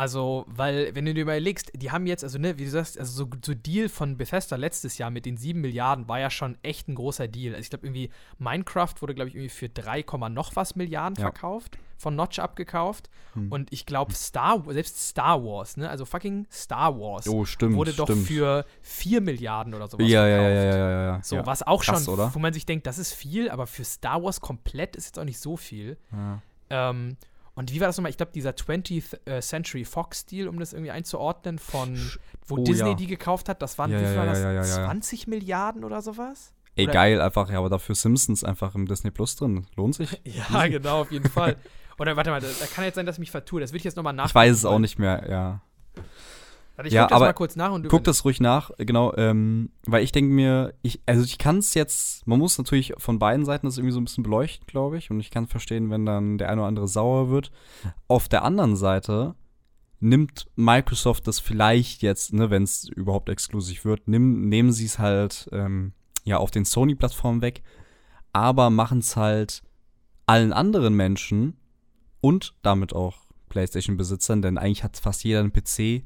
Also, 0.00 0.46
weil, 0.48 0.94
wenn 0.94 1.04
du 1.04 1.12
dir 1.12 1.20
überlegst, 1.20 1.72
die 1.74 1.90
haben 1.90 2.06
jetzt, 2.06 2.24
also, 2.24 2.38
ne, 2.38 2.56
wie 2.58 2.64
du 2.64 2.70
sagst, 2.70 2.98
also 2.98 3.12
so, 3.26 3.30
so 3.44 3.52
Deal 3.52 3.90
von 3.90 4.16
Bethesda 4.16 4.56
letztes 4.56 4.96
Jahr 4.96 5.10
mit 5.10 5.26
den 5.26 5.36
7 5.36 5.60
Milliarden 5.60 6.08
war 6.08 6.18
ja 6.18 6.30
schon 6.30 6.56
echt 6.62 6.88
ein 6.88 6.94
großer 6.94 7.28
Deal. 7.28 7.52
Also, 7.54 7.64
ich 7.64 7.68
glaube, 7.68 7.86
irgendwie 7.86 8.08
Minecraft 8.38 8.94
wurde, 9.00 9.14
glaube 9.14 9.28
ich, 9.28 9.34
irgendwie 9.34 9.50
für 9.50 9.68
3, 9.68 10.02
noch 10.30 10.56
was 10.56 10.74
Milliarden 10.74 11.16
Ja. 11.16 11.24
verkauft, 11.24 11.76
von 11.98 12.16
Notch 12.16 12.38
abgekauft. 12.38 13.10
Hm. 13.34 13.52
Und 13.52 13.70
ich 13.74 13.84
glaube, 13.84 14.14
Star, 14.14 14.64
selbst 14.68 15.06
Star 15.06 15.44
Wars, 15.44 15.76
ne, 15.76 15.90
also 15.90 16.06
fucking 16.06 16.46
Star 16.50 16.98
Wars, 16.98 17.28
Oh, 17.28 17.44
stimmt, 17.44 17.76
wurde 17.76 17.92
doch 17.92 18.06
stimmt. 18.06 18.26
für 18.26 18.64
4 18.80 19.20
Milliarden 19.20 19.74
oder 19.74 19.86
sowas 19.86 20.08
ja, 20.08 20.26
ja, 20.26 20.36
verkauft. 20.38 20.54
ja, 20.54 20.64
ja, 20.64 20.76
ja, 20.78 20.90
ja, 20.90 21.06
ja. 21.16 21.22
So, 21.22 21.36
ja. 21.36 21.44
was 21.44 21.62
auch 21.62 21.84
Krass, 21.84 22.06
schon, 22.06 22.14
oder? 22.14 22.34
wo 22.34 22.38
man 22.38 22.54
sich 22.54 22.64
denkt, 22.64 22.86
das 22.86 22.96
ist 22.96 23.12
viel, 23.12 23.50
aber 23.50 23.66
für 23.66 23.84
Star 23.84 24.22
Wars 24.22 24.40
komplett 24.40 24.96
ist 24.96 25.04
jetzt 25.08 25.18
auch 25.18 25.24
nicht 25.24 25.38
so 25.40 25.58
viel. 25.58 25.98
Ja. 26.10 26.40
Ähm, 26.70 27.16
und 27.60 27.72
wie 27.72 27.80
war 27.80 27.86
das 27.86 27.96
nochmal? 27.96 28.10
Ich 28.10 28.16
glaube, 28.16 28.32
dieser 28.32 28.50
20th 28.50 29.26
äh, 29.26 29.40
Century 29.40 29.84
Fox-Deal, 29.84 30.48
um 30.48 30.58
das 30.58 30.72
irgendwie 30.72 30.90
einzuordnen, 30.90 31.58
von 31.58 31.96
wo 32.46 32.56
Oh, 32.56 32.64
Disney 32.64 32.88
ja. 32.90 32.94
die 32.94 33.06
gekauft 33.06 33.48
hat, 33.48 33.62
das 33.62 33.78
waren, 33.78 33.92
Ja, 33.92 34.00
wie 34.00 34.06
viel 34.06 34.16
war 34.16 34.26
das? 34.26 34.38
ja, 34.40 34.52
ja, 34.52 34.64
ja. 34.64 34.84
20 34.86 35.26
Milliarden 35.28 35.84
oder 35.84 36.02
sowas? 36.02 36.52
Ey, 36.76 36.84
Oder- 36.84 36.92
geil, 36.92 37.20
einfach, 37.20 37.50
ja, 37.50 37.58
aber 37.58 37.68
dafür 37.68 37.94
Simpsons 37.94 38.42
einfach 38.44 38.74
im 38.74 38.86
Disney 38.86 39.10
Plus 39.10 39.36
drin. 39.36 39.66
Lohnt 39.76 39.94
sich? 39.94 40.20
Ja, 40.24 40.66
genau, 40.68 41.02
auf 41.02 41.12
jeden 41.12 41.28
Fall. 41.28 41.56
Oder 41.98 42.16
warte 42.16 42.30
mal, 42.30 42.40
da, 42.40 42.48
kann 42.74 42.84
jetzt 42.84 42.94
sein, 42.94 43.04
dass 43.04 43.16
ich 43.16 43.20
mich 43.20 43.30
vertue. 43.30 43.60
Das 43.60 43.70
würde 43.70 43.78
ich 43.78 43.84
jetzt 43.84 43.96
nochmal 43.96 44.14
nach. 44.14 44.28
Ich 44.28 44.34
weiß 44.34 44.56
es 44.56 44.64
auch 44.64 44.78
nicht 44.78 44.98
mehr, 44.98 45.26
ja. 45.28 45.60
Warte, 46.80 46.88
ich 46.88 46.94
Ja, 46.94 47.02
guck 47.02 47.10
das 47.10 47.16
aber 47.16 47.26
mal 47.26 47.32
kurz 47.34 47.56
nach 47.56 47.72
und 47.72 47.82
du 47.82 47.90
Guck 47.90 48.04
das 48.04 48.24
ruhig 48.24 48.40
nach, 48.40 48.70
genau, 48.78 49.14
ähm, 49.16 49.70
weil 49.84 50.02
ich 50.02 50.12
denke 50.12 50.32
mir, 50.32 50.72
ich, 50.80 51.02
also 51.04 51.22
ich 51.22 51.36
kann 51.36 51.58
es 51.58 51.74
jetzt, 51.74 52.26
man 52.26 52.38
muss 52.38 52.56
natürlich 52.56 52.94
von 52.96 53.18
beiden 53.18 53.44
Seiten 53.44 53.66
das 53.66 53.76
irgendwie 53.76 53.92
so 53.92 54.00
ein 54.00 54.04
bisschen 54.04 54.24
beleuchten, 54.24 54.66
glaube 54.66 54.96
ich, 54.96 55.10
und 55.10 55.20
ich 55.20 55.30
kann 55.30 55.46
verstehen, 55.46 55.90
wenn 55.90 56.06
dann 56.06 56.38
der 56.38 56.48
eine 56.48 56.62
oder 56.62 56.68
andere 56.68 56.88
sauer 56.88 57.28
wird. 57.28 57.52
Auf 58.08 58.30
der 58.30 58.44
anderen 58.44 58.76
Seite 58.76 59.34
nimmt 59.98 60.46
Microsoft 60.56 61.26
das 61.26 61.38
vielleicht 61.38 62.00
jetzt, 62.00 62.32
ne, 62.32 62.48
wenn 62.48 62.62
es 62.62 62.88
überhaupt 62.88 63.28
exklusiv 63.28 63.84
wird, 63.84 64.08
nimm, 64.08 64.48
nehmen 64.48 64.72
sie 64.72 64.86
es 64.86 64.98
halt 64.98 65.50
ähm, 65.52 65.92
ja 66.24 66.38
auf 66.38 66.50
den 66.50 66.64
Sony-Plattformen 66.64 67.42
weg, 67.42 67.62
aber 68.32 68.70
machen 68.70 69.00
es 69.00 69.16
halt 69.16 69.62
allen 70.24 70.54
anderen 70.54 70.94
Menschen 70.94 71.58
und 72.22 72.54
damit 72.62 72.94
auch 72.94 73.18
PlayStation-Besitzern, 73.50 74.40
denn 74.40 74.56
eigentlich 74.56 74.82
hat 74.82 74.96
fast 74.96 75.24
jeder 75.24 75.40
einen 75.40 75.52
PC 75.52 76.04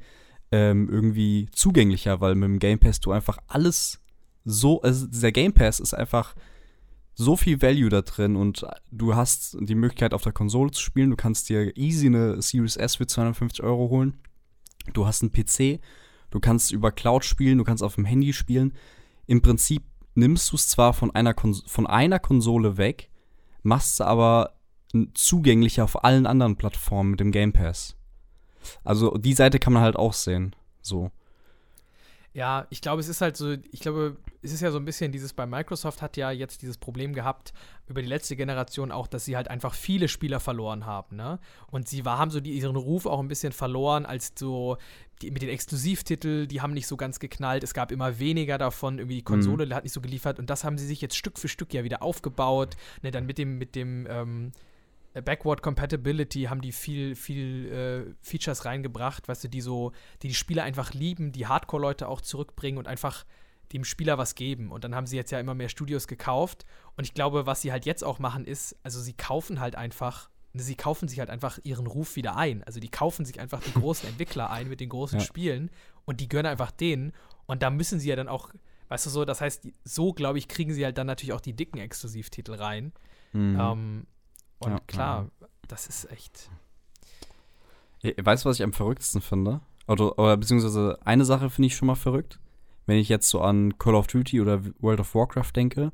ähm, 0.52 0.88
irgendwie 0.88 1.48
zugänglicher, 1.52 2.20
weil 2.20 2.34
mit 2.34 2.48
dem 2.48 2.58
Game 2.58 2.78
Pass 2.78 3.00
du 3.00 3.12
einfach 3.12 3.38
alles 3.48 4.00
so, 4.44 4.82
also 4.82 5.06
dieser 5.06 5.32
Game 5.32 5.52
Pass 5.52 5.80
ist 5.80 5.94
einfach 5.94 6.34
so 7.14 7.36
viel 7.36 7.62
Value 7.62 7.88
da 7.88 8.02
drin 8.02 8.36
und 8.36 8.66
du 8.90 9.14
hast 9.14 9.56
die 9.60 9.74
Möglichkeit 9.74 10.14
auf 10.14 10.22
der 10.22 10.32
Konsole 10.32 10.72
zu 10.72 10.82
spielen. 10.82 11.10
Du 11.10 11.16
kannst 11.16 11.48
dir 11.48 11.76
easy 11.76 12.06
eine 12.06 12.42
Series 12.42 12.76
S 12.76 12.96
für 12.96 13.06
250 13.06 13.62
Euro 13.62 13.88
holen. 13.88 14.18
Du 14.92 15.06
hast 15.06 15.22
einen 15.22 15.32
PC, 15.32 15.80
du 16.30 16.40
kannst 16.40 16.72
über 16.72 16.92
Cloud 16.92 17.24
spielen, 17.24 17.58
du 17.58 17.64
kannst 17.64 17.82
auf 17.82 17.94
dem 17.94 18.04
Handy 18.04 18.32
spielen. 18.32 18.74
Im 19.26 19.42
Prinzip 19.42 19.84
nimmst 20.14 20.50
du 20.52 20.56
es 20.56 20.68
zwar 20.68 20.92
von 20.92 21.14
einer, 21.14 21.34
Kons 21.34 21.62
von 21.66 21.86
einer 21.86 22.18
Konsole 22.18 22.76
weg, 22.76 23.10
machst 23.62 23.94
es 23.94 24.00
aber 24.00 24.54
zugänglicher 25.14 25.84
auf 25.84 26.04
allen 26.04 26.26
anderen 26.26 26.56
Plattformen 26.56 27.12
mit 27.12 27.20
dem 27.20 27.32
Game 27.32 27.52
Pass. 27.52 27.96
Also 28.84 29.16
die 29.16 29.34
Seite 29.34 29.58
kann 29.58 29.72
man 29.72 29.82
halt 29.82 29.96
auch 29.96 30.12
sehen. 30.12 30.54
So. 30.80 31.10
Ja, 32.34 32.66
ich 32.68 32.80
glaube, 32.80 32.98
es 32.98 33.08
ist 33.08 33.20
halt 33.20 33.36
so, 33.36 33.52
ich 33.70 33.78
glaube, 33.78 34.16
es 34.42 34.52
ist 34.52 34.60
ja 34.60 34.72
so 34.72 34.78
ein 34.78 34.84
bisschen 34.84 35.12
dieses, 35.12 35.32
bei 35.32 35.46
Microsoft 35.46 36.02
hat 36.02 36.16
ja 36.16 36.32
jetzt 36.32 36.62
dieses 36.62 36.76
Problem 36.76 37.14
gehabt, 37.14 37.54
über 37.86 38.02
die 38.02 38.08
letzte 38.08 38.34
Generation 38.34 38.90
auch, 38.90 39.06
dass 39.06 39.24
sie 39.24 39.36
halt 39.36 39.46
einfach 39.46 39.72
viele 39.72 40.08
Spieler 40.08 40.40
verloren 40.40 40.84
haben, 40.84 41.14
ne? 41.14 41.38
Und 41.70 41.88
sie 41.88 42.04
war, 42.04 42.18
haben 42.18 42.32
so 42.32 42.40
die, 42.40 42.50
ihren 42.50 42.74
Ruf 42.74 43.06
auch 43.06 43.20
ein 43.20 43.28
bisschen 43.28 43.52
verloren, 43.52 44.04
als 44.04 44.32
so, 44.36 44.78
die, 45.22 45.30
mit 45.30 45.42
den 45.42 45.48
Exklusivtiteln, 45.48 46.48
die 46.48 46.60
haben 46.60 46.74
nicht 46.74 46.88
so 46.88 46.96
ganz 46.96 47.20
geknallt, 47.20 47.62
es 47.62 47.72
gab 47.72 47.92
immer 47.92 48.18
weniger 48.18 48.58
davon, 48.58 48.98
irgendwie 48.98 49.18
die 49.18 49.22
Konsole 49.22 49.72
hat 49.72 49.84
nicht 49.84 49.92
so 49.92 50.00
geliefert 50.00 50.40
und 50.40 50.50
das 50.50 50.64
haben 50.64 50.76
sie 50.76 50.86
sich 50.86 51.00
jetzt 51.00 51.16
Stück 51.16 51.38
für 51.38 51.46
Stück 51.46 51.72
ja 51.72 51.84
wieder 51.84 52.02
aufgebaut, 52.02 52.74
ne? 53.02 53.12
Dann 53.12 53.26
mit 53.26 53.38
dem, 53.38 53.58
mit 53.58 53.76
dem, 53.76 54.08
ähm, 54.10 54.48
äh, 54.48 54.73
Backward 55.22 55.62
Compatibility 55.62 56.44
haben 56.44 56.60
die 56.60 56.72
viel, 56.72 57.14
viel 57.14 57.72
äh, 57.72 58.14
Features 58.20 58.64
reingebracht, 58.64 59.28
weißt 59.28 59.44
du, 59.44 59.48
die 59.48 59.60
so, 59.60 59.92
die 60.22 60.28
die 60.28 60.34
Spieler 60.34 60.64
einfach 60.64 60.92
lieben, 60.92 61.32
die 61.32 61.46
Hardcore-Leute 61.46 62.08
auch 62.08 62.20
zurückbringen 62.20 62.78
und 62.78 62.88
einfach 62.88 63.24
dem 63.72 63.84
Spieler 63.84 64.18
was 64.18 64.34
geben. 64.34 64.70
Und 64.70 64.84
dann 64.84 64.94
haben 64.94 65.06
sie 65.06 65.16
jetzt 65.16 65.30
ja 65.30 65.40
immer 65.40 65.54
mehr 65.54 65.68
Studios 65.68 66.06
gekauft. 66.06 66.64
Und 66.96 67.04
ich 67.04 67.14
glaube, 67.14 67.46
was 67.46 67.62
sie 67.62 67.72
halt 67.72 67.86
jetzt 67.86 68.04
auch 68.04 68.18
machen, 68.18 68.44
ist, 68.44 68.76
also 68.82 69.00
sie 69.00 69.14
kaufen 69.14 69.60
halt 69.60 69.74
einfach, 69.74 70.30
sie 70.52 70.74
kaufen 70.74 71.08
sich 71.08 71.18
halt 71.18 71.30
einfach 71.30 71.58
ihren 71.64 71.86
Ruf 71.86 72.16
wieder 72.16 72.36
ein. 72.36 72.62
Also 72.64 72.80
die 72.80 72.90
kaufen 72.90 73.24
sich 73.24 73.40
einfach 73.40 73.62
die 73.62 73.72
großen 73.80 74.08
Entwickler 74.08 74.50
ein 74.50 74.68
mit 74.68 74.80
den 74.80 74.88
großen 74.88 75.18
Ja. 75.20 75.24
Spielen 75.24 75.70
und 76.04 76.20
die 76.20 76.28
gönnen 76.28 76.46
einfach 76.46 76.70
denen. 76.70 77.12
Und 77.46 77.62
da 77.62 77.70
müssen 77.70 77.98
sie 78.00 78.08
ja 78.08 78.16
dann 78.16 78.28
auch, 78.28 78.50
Weißt 78.88 79.06
du 79.06 79.10
so, 79.10 79.24
das 79.24 79.40
heißt, 79.40 79.68
so, 79.84 80.12
glaube 80.12 80.38
ich, 80.38 80.46
kriegen 80.46 80.72
sie 80.72 80.84
halt 80.84 80.98
dann 80.98 81.06
natürlich 81.06 81.32
auch 81.32 81.40
die 81.40 81.54
dicken 81.54 81.78
Exklusivtitel 81.78 82.54
rein. 82.54 82.92
Mhm. 83.32 83.58
Ähm, 83.58 84.06
und 84.58 84.72
Ja, 84.72 84.80
klar, 84.86 85.30
das 85.68 85.86
ist 85.86 86.10
echt. 86.10 86.50
Ja, 88.02 88.12
Weißt 88.22 88.44
du, 88.44 88.48
was 88.48 88.56
ich 88.56 88.62
am 88.62 88.72
verrücktesten 88.72 89.20
finde? 89.20 89.60
Oder, 89.86 90.18
oder 90.18 90.36
beziehungsweise 90.36 90.98
eine 91.04 91.24
Sache 91.24 91.50
finde 91.50 91.66
ich 91.66 91.76
schon 91.76 91.86
mal 91.86 91.94
verrückt. 91.94 92.38
Wenn 92.86 92.98
ich 92.98 93.08
jetzt 93.08 93.28
so 93.28 93.40
an 93.40 93.78
Call 93.78 93.94
of 93.94 94.06
Duty 94.06 94.40
oder 94.40 94.62
World 94.80 95.00
of 95.00 95.14
Warcraft 95.14 95.52
denke, 95.54 95.92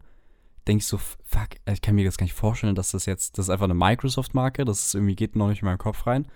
denke 0.67 0.83
ich 0.83 0.87
so, 0.87 0.99
fuck, 0.99 1.49
ich 1.67 1.83
kann 1.83 1.95
mir 1.95 2.05
das 2.05 2.17
gar 2.17 2.25
nicht 2.25 2.35
vorstellen, 2.35 2.75
dass 2.75 2.91
das 2.91 3.07
jetzt, 3.07 3.39
das 3.39 3.47
ist 3.47 3.51
einfach 3.51 3.65
eine 3.65 3.75
Microsoft-Marke, 3.75 4.65
das 4.65 4.87
ist 4.87 4.95
irgendwie 4.95 5.17
geht 5.17 5.37
noch 5.37 5.49
nicht 5.49 5.63
in 5.63 5.67
meinen 5.67 5.79
Kopf 5.79 6.07
rein. 6.07 6.27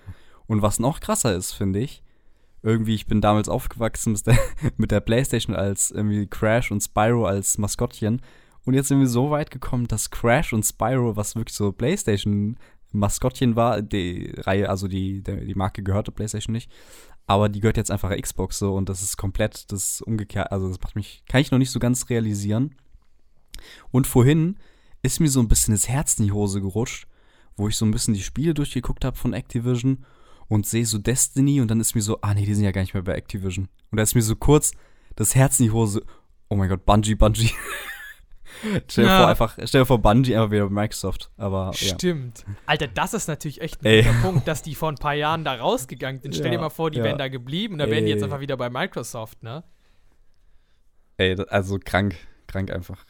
Und 0.47 0.63
was 0.63 0.79
noch 0.79 1.01
krasser 1.01 1.35
ist, 1.35 1.53
finde 1.53 1.81
ich, 1.81 2.03
irgendwie, 2.63 2.95
ich 2.95 3.07
bin 3.07 3.21
damals 3.21 3.49
aufgewachsen 3.49 4.13
mit 4.15 4.27
der, 4.27 4.39
mit 4.77 4.91
der 4.91 5.01
Playstation 5.01 5.55
als 5.55 5.91
irgendwie 5.91 6.27
Crash 6.27 6.71
und 6.71 6.81
Spyro 6.81 7.27
als 7.27 7.59
Maskottchen. 7.59 8.23
Und 8.65 8.75
jetzt 8.75 8.89
sind 8.89 9.01
wir 9.01 9.07
so 9.07 9.31
weit 9.31 9.51
gekommen, 9.51 9.87
dass 9.87 10.11
Crash 10.11 10.53
und 10.53 10.65
Spyro, 10.65 11.17
was 11.17 11.37
wirklich 11.37 11.57
so 11.57 11.73
Playstation 11.73 12.57
Maskottchen 12.95 13.57
war, 13.57 13.83
die 13.83 14.33
Reihe, 14.37 14.71
also 14.71 14.89
die, 14.89 15.23
die 15.23 15.55
Marke 15.55 15.83
gehörte 15.83 16.13
PlayStation 16.13 16.53
nicht, 16.53 16.71
aber 17.27 17.49
die 17.49 17.61
gehört 17.61 17.77
jetzt 17.77 17.91
einfach 17.91 18.17
Xbox 18.17 18.59
so 18.59 18.75
und 18.75 18.89
das 18.89 19.03
ist 19.03 19.17
komplett 19.17 19.71
das 19.73 20.01
umgekehrt, 20.01 20.53
also 20.53 20.69
das 20.69 20.81
macht 20.81 20.95
mich, 20.95 21.25
kann 21.29 21.41
ich 21.41 21.51
noch 21.51 21.59
nicht 21.59 21.71
so 21.71 21.81
ganz 21.81 22.09
realisieren. 22.09 22.75
Und 23.91 24.07
vorhin 24.07 24.57
ist 25.03 25.21
mir 25.21 25.29
so 25.29 25.41
ein 25.41 25.49
bisschen 25.49 25.75
das 25.75 25.89
Herz 25.89 26.19
in 26.19 26.27
die 26.27 26.33
Hose 26.33 26.61
gerutscht, 26.61 27.07
wo 27.57 27.69
ich 27.69 27.77
so 27.77 27.85
ein 27.85 27.91
bisschen 27.91 28.15
die 28.15 28.23
Spiele 28.23 28.55
durchgeguckt 28.55 29.05
habe 29.05 29.17
von 29.17 29.33
Activision 29.33 30.05
und 30.49 30.67
sehe 30.67 30.87
so 30.87 30.99
Destiny 30.99 31.61
und 31.61 31.71
dann 31.71 31.81
ist 31.81 31.95
mir 31.95 32.03
so, 32.03 32.21
ah 32.21 32.35
nee, 32.35 32.47
die 32.47 32.55
sind 32.55 32.65
ja 32.65 32.73
gar 32.73 32.83
nicht 32.83 32.95
mehr 32.95 33.03
bei 33.03 33.15
Activision. 33.15 33.69
Und 33.91 33.97
da 33.97 34.03
ist 34.03 34.15
mir 34.15 34.23
so 34.23 34.37
kurz 34.37 34.73
das 35.17 35.35
Herz 35.35 35.61
in 35.61 35.67
die 35.67 35.73
Hose, 35.73 36.05
oh 36.49 36.57
mein 36.57 36.69
Gott, 36.69 36.85
Bungie, 36.85 37.15
Bungie. 37.15 37.51
stell 38.89 39.05
dir 39.05 39.11
Ja. 39.11 39.19
vor, 39.19 39.29
einfach, 39.29 39.59
stell 39.65 39.83
dir 39.83 39.87
vor, 39.87 39.99
Bungie 39.99 40.35
einfach 40.37 40.51
wieder 40.51 40.67
bei 40.69 40.83
Microsoft, 40.83 41.31
aber 41.37 41.67
ja. 41.75 41.95
Stimmt. 41.95 42.45
Alter, 42.67 42.87
das 42.89 43.15
ist 43.15 43.29
natürlich 43.29 43.61
echt 43.61 43.81
ein 43.83 43.87
Ey. 43.87 44.03
guter 44.03 44.19
Punkt, 44.23 44.49
dass 44.49 44.63
die 44.63 44.75
vor 44.75 44.89
ein 44.91 44.95
paar 44.97 45.15
Jahren 45.15 45.45
da 45.45 45.55
rausgegangen 45.55 46.21
sind. 46.23 46.35
Stell 46.35 46.51
dir 46.51 46.59
mal 46.59 46.71
vor, 46.71 46.91
die 46.91 47.03
wären 47.03 47.19
da 47.19 47.29
geblieben 47.29 47.75
und 47.75 47.79
dann 47.79 47.91
wären 47.91 48.05
die 48.07 48.11
jetzt 48.13 48.23
einfach 48.23 48.41
wieder 48.41 48.57
bei 48.57 48.71
Microsoft, 48.71 49.43
ne? 49.43 49.65
Ey, 51.17 51.35
da- 51.37 51.45
also 51.45 51.79
krank, 51.83 52.17
krank 52.47 52.71
einfach. 52.73 53.05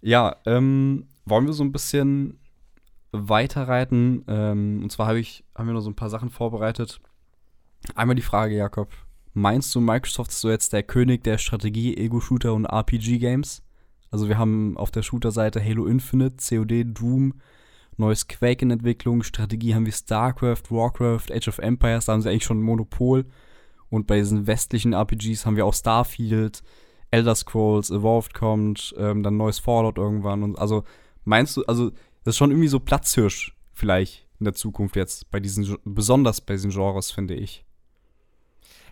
Ja, 0.00 0.36
ähm, 0.44 1.06
wollen 1.24 1.46
wir 1.46 1.52
so 1.54 1.64
ein 1.64 1.72
bisschen 1.72 2.38
weiterreiten? 3.12 4.24
Ähm, 4.28 4.80
und 4.82 4.90
zwar 4.90 5.06
habe 5.06 5.20
ich, 5.20 5.44
haben 5.56 5.66
wir 5.66 5.72
noch 5.74 5.80
so 5.80 5.90
ein 5.90 5.96
paar 5.96 6.10
Sachen 6.10 6.30
vorbereitet. 6.30 7.00
Einmal 7.94 8.16
die 8.16 8.22
Frage, 8.22 8.54
Jakob. 8.56 8.92
Meinst 9.34 9.74
du, 9.74 9.80
Microsoft 9.80 10.30
ist 10.30 10.40
so 10.40 10.50
jetzt 10.50 10.72
der 10.72 10.82
König 10.84 11.24
der 11.24 11.38
Strategie, 11.38 11.96
Ego-Shooter 11.96 12.52
und 12.54 12.66
RPG-Games? 12.66 13.62
Also 14.14 14.28
wir 14.28 14.38
haben 14.38 14.76
auf 14.76 14.92
der 14.92 15.02
Shooter-Seite 15.02 15.60
Halo 15.60 15.86
Infinite, 15.86 16.36
COD, 16.36 16.84
Doom, 16.84 17.34
neues 17.96 18.28
Quake 18.28 18.62
in 18.62 18.70
Entwicklung, 18.70 19.24
Strategie 19.24 19.74
haben 19.74 19.86
wir 19.86 19.92
StarCraft, 19.92 20.70
Warcraft, 20.70 21.32
Age 21.32 21.48
of 21.48 21.58
Empires, 21.58 22.04
da 22.04 22.12
haben 22.12 22.22
sie 22.22 22.30
eigentlich 22.30 22.44
schon 22.44 22.60
ein 22.60 22.62
Monopol. 22.62 23.26
Und 23.90 24.06
bei 24.06 24.18
diesen 24.18 24.46
westlichen 24.46 24.92
RPGs 24.92 25.44
haben 25.44 25.56
wir 25.56 25.66
auch 25.66 25.74
Starfield, 25.74 26.62
Elder 27.10 27.34
Scrolls, 27.34 27.90
Evolved 27.90 28.34
kommt, 28.34 28.94
ähm, 28.98 29.24
dann 29.24 29.36
neues 29.36 29.58
Fallout 29.58 29.98
irgendwann. 29.98 30.44
Und 30.44 30.60
also 30.60 30.84
meinst 31.24 31.56
du, 31.56 31.64
also 31.64 31.90
das 32.22 32.34
ist 32.34 32.36
schon 32.36 32.52
irgendwie 32.52 32.68
so 32.68 32.78
Platzhirsch 32.78 33.56
vielleicht 33.72 34.28
in 34.38 34.44
der 34.44 34.54
Zukunft 34.54 34.94
jetzt 34.94 35.28
bei 35.32 35.40
diesen, 35.40 35.76
besonders 35.84 36.40
bei 36.40 36.54
diesen 36.54 36.70
Genres, 36.70 37.10
finde 37.10 37.34
ich. 37.34 37.64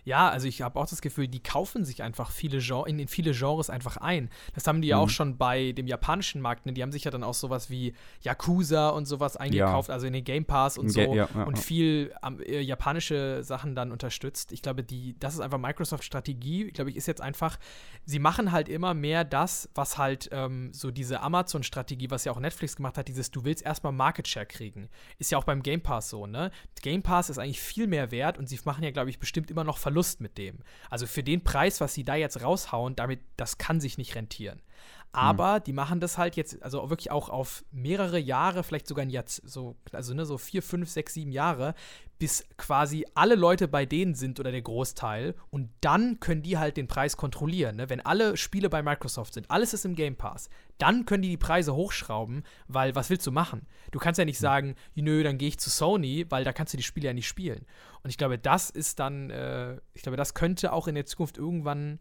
Ja, 0.05 0.29
also 0.31 0.49
ich 0.49 0.63
habe 0.63 0.79
auch 0.81 0.87
das 0.89 1.01
Gefühl, 1.01 1.29
die 1.29 1.41
kaufen 1.43 1.85
sich 1.85 2.03
einfach 2.03 2.31
viele 2.31 2.59
Gen 2.59 2.83
in, 2.87 2.99
in 2.99 3.09
viele 3.09 3.33
Genres 3.33 3.71
einfach 3.71 3.97
ein. 3.99 4.31
Das 4.55 4.67
haben 4.67 4.83
die 4.83 4.89
ja 4.89 4.97
Mhm. 4.97 5.03
auch 5.05 5.09
schon 5.11 5.37
bei 5.39 5.73
dem 5.73 5.87
japanischen 5.87 6.41
Markt. 6.41 6.67
Ne? 6.67 6.73
Die 6.73 6.83
haben 6.83 6.91
sich 6.93 7.05
ja 7.05 7.11
dann 7.11 7.23
auch 7.23 7.35
sowas 7.35 7.71
wie 7.71 7.95
Yakuza 8.23 8.89
und 8.91 9.07
sowas 9.07 9.37
eingekauft, 9.37 9.91
also 9.91 10.07
in 10.07 10.13
den 10.13 10.25
Game 10.25 10.45
Pass 10.45 10.77
und 10.79 10.87
Im 10.87 10.91
so. 10.91 11.01
Ja, 11.01 11.29
ja, 11.35 11.43
und 11.45 11.57
ja. 11.57 11.63
viel 11.63 12.15
am- 12.21 12.41
äh, 12.41 12.61
japanische 12.61 13.45
Sachen 13.45 13.75
dann 13.75 13.93
unterstützt. 13.93 14.53
Ich 14.53 14.63
glaube, 14.63 14.83
die, 14.83 15.17
das 15.21 15.35
ist 15.35 15.41
einfach 15.41 15.59
Microsoft-Strategie. 15.59 16.65
Ich 16.65 16.75
glaube, 16.75 16.91
ich 16.91 16.97
ist 16.97 17.07
jetzt 17.07 17.21
einfach, 17.21 17.59
sie 18.05 18.19
machen 18.19 18.53
halt 18.53 18.69
immer 18.69 18.95
mehr 18.95 19.25
das, 19.25 19.69
was 19.75 19.99
halt 19.99 20.29
ähm, 20.33 20.73
so 20.73 20.91
diese 20.91 21.21
Amazon-Strategie, 21.21 22.11
was 22.11 22.25
ja 22.25 22.33
auch 22.33 22.41
Netflix 22.41 22.77
gemacht 22.77 22.99
hat, 22.99 23.09
dieses, 23.09 23.31
du 23.31 23.45
willst 23.45 23.65
erstmal 23.65 23.93
Market 23.93 24.27
Share 24.29 24.47
kriegen. 24.47 24.89
Ist 25.19 25.31
ja 25.31 25.39
auch 25.39 25.45
beim 25.45 25.63
Game 25.63 25.81
Pass 25.83 26.11
so, 26.11 26.27
ne? 26.27 26.51
Game 26.83 27.03
Pass 27.03 27.31
ist 27.31 27.39
eigentlich 27.39 27.61
viel 27.61 27.87
mehr 27.87 28.11
wert 28.11 28.39
und 28.39 28.49
sie 28.49 28.59
machen 28.65 28.83
ja, 28.85 28.91
glaube 28.91 29.11
ich, 29.11 29.19
bestimmt 29.19 29.51
immer 29.51 29.65
noch 29.65 29.79
Verlust 29.93 30.23
mit 30.23 30.39
dem. 30.39 30.61
Also 30.89 31.07
für 31.07 31.23
den 31.23 31.45
Preis, 31.45 31.81
was 31.83 31.93
sie 31.93 32.03
da 32.05 32.15
jetzt 32.15 32.43
raushauen, 32.43 32.97
damit, 32.97 33.21
das 33.37 33.59
kann 33.59 33.79
sich 33.79 33.99
nicht 33.99 34.15
rentieren. 34.15 34.63
Aber 35.13 35.61
die 35.61 35.75
machen 35.75 36.01
das 36.01 36.17
halt 36.17 36.37
jetzt, 36.37 36.63
also 36.63 36.89
wirklich 36.89 37.11
auch 37.11 37.29
auf 37.29 37.65
mehrere 37.71 38.19
Jahre, 38.19 38.63
vielleicht 38.63 38.87
sogar 38.87 39.05
ein 39.05 39.11
Jahr, 39.11 39.25
so, 39.27 39.77
also 39.93 40.15
ne, 40.15 40.25
so 40.25 40.39
vier, 40.39 40.63
fünf, 40.63 40.89
sechs, 40.89 41.13
sieben 41.13 41.33
Jahre, 41.33 41.75
bis 42.19 42.47
quasi 42.57 43.05
alle 43.15 43.35
Leute 43.35 43.69
bei 43.69 43.85
denen 43.85 44.15
sind 44.15 44.41
oder 44.41 44.53
der 44.53 44.63
Großteil. 44.63 45.35
Und 45.51 45.69
dann 45.83 46.19
können 46.21 46.43
die 46.43 46.57
halt 46.57 46.79
den 46.79 46.89
Preis 46.89 47.19
kontrollieren. 47.19 47.77
Ne? 47.77 47.91
Wenn 47.91 48.01
alle 48.01 48.39
Spiele 48.39 48.71
bei 48.71 48.83
Microsoft 48.83 49.35
sind, 49.35 49.51
alles 49.51 49.75
ist 49.75 49.85
im 49.85 49.97
Game 49.97 50.17
Pass, 50.17 50.49
dann 50.79 51.05
können 51.05 51.23
die 51.23 51.29
die 51.29 51.37
Preise 51.37 51.75
hochschrauben, 51.75 52.45
weil 52.67 52.95
was 52.95 53.11
willst 53.11 53.27
du 53.27 53.33
machen? 53.33 53.67
Du 53.91 53.99
kannst 53.99 54.19
ja 54.19 54.25
nicht 54.25 54.39
sagen, 54.39 54.77
nö, 54.95 55.23
dann 55.23 55.37
gehe 55.37 55.49
ich 55.49 55.59
zu 55.59 55.69
Sony, 55.69 56.25
weil 56.31 56.45
da 56.45 56.55
kannst 56.55 56.73
du 56.73 56.79
die 56.79 56.83
Spiele 56.83 57.09
ja 57.09 57.13
nicht 57.13 57.29
spielen. 57.29 57.67
Und 58.03 58.09
ich 58.09 58.17
glaube, 58.17 58.39
das 58.39 58.71
ist 58.71 58.99
dann, 58.99 59.29
äh, 59.29 59.77
ich 59.93 60.03
glaube, 60.03 60.17
das 60.17 60.33
könnte 60.33 60.73
auch 60.73 60.89
in 60.89 60.95
der 60.95 61.05
Zukunft 61.05 61.37
irgendwann 61.37 61.99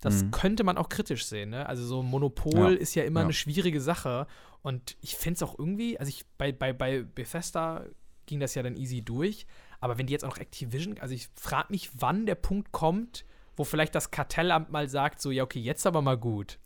das 0.00 0.22
Mhm. 0.24 0.30
könnte 0.30 0.64
man 0.64 0.78
auch 0.78 0.88
kritisch 0.88 1.26
sehen. 1.26 1.50
Ne? 1.50 1.66
Also 1.66 1.84
so 1.84 2.00
ein 2.02 2.06
Monopol 2.06 2.72
Ja, 2.74 2.78
ist 2.78 2.94
ja 2.94 3.04
immer 3.04 3.20
ja. 3.20 3.24
eine 3.24 3.32
schwierige 3.32 3.80
Sache. 3.80 4.26
Und 4.62 4.96
ich 5.00 5.14
finde 5.16 5.36
es 5.36 5.42
auch 5.42 5.58
irgendwie, 5.58 5.98
also 5.98 6.08
ich, 6.10 6.24
bei, 6.38 6.52
bei, 6.52 6.72
bei 6.72 7.02
Bethesda 7.02 7.84
ging 8.26 8.40
das 8.40 8.54
ja 8.54 8.62
dann 8.62 8.76
easy 8.76 9.02
durch. 9.02 9.46
Aber 9.80 9.98
wenn 9.98 10.06
die 10.06 10.12
jetzt 10.12 10.24
auch 10.24 10.30
noch 10.30 10.38
Activision, 10.38 10.98
also 11.00 11.14
ich 11.14 11.28
frage 11.34 11.68
mich, 11.70 11.90
wann 11.98 12.26
der 12.26 12.34
Punkt 12.34 12.72
kommt, 12.72 13.24
wo 13.56 13.64
vielleicht 13.64 13.94
das 13.94 14.10
Kartellamt 14.10 14.70
mal 14.70 14.88
sagt, 14.88 15.20
so, 15.20 15.30
ja, 15.30 15.42
okay, 15.42 15.60
jetzt 15.60 15.86
aber 15.86 16.00
mal 16.02 16.16
gut. 16.16 16.58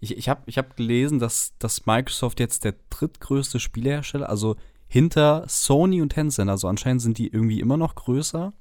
Ich, 0.00 0.16
ich 0.16 0.28
habe 0.28 0.42
ich 0.46 0.58
hab 0.58 0.76
gelesen, 0.76 1.18
dass, 1.18 1.52
dass 1.58 1.86
Microsoft 1.86 2.40
jetzt 2.40 2.64
der 2.64 2.74
drittgrößte 2.90 3.60
Spielehersteller, 3.60 4.28
also 4.28 4.56
hinter 4.88 5.44
Sony 5.48 6.02
und 6.02 6.08
Tencent, 6.10 6.50
also 6.50 6.66
anscheinend 6.66 7.02
sind 7.02 7.18
die 7.18 7.28
irgendwie 7.28 7.60
immer 7.60 7.76
noch 7.76 7.94
größer. 7.94 8.52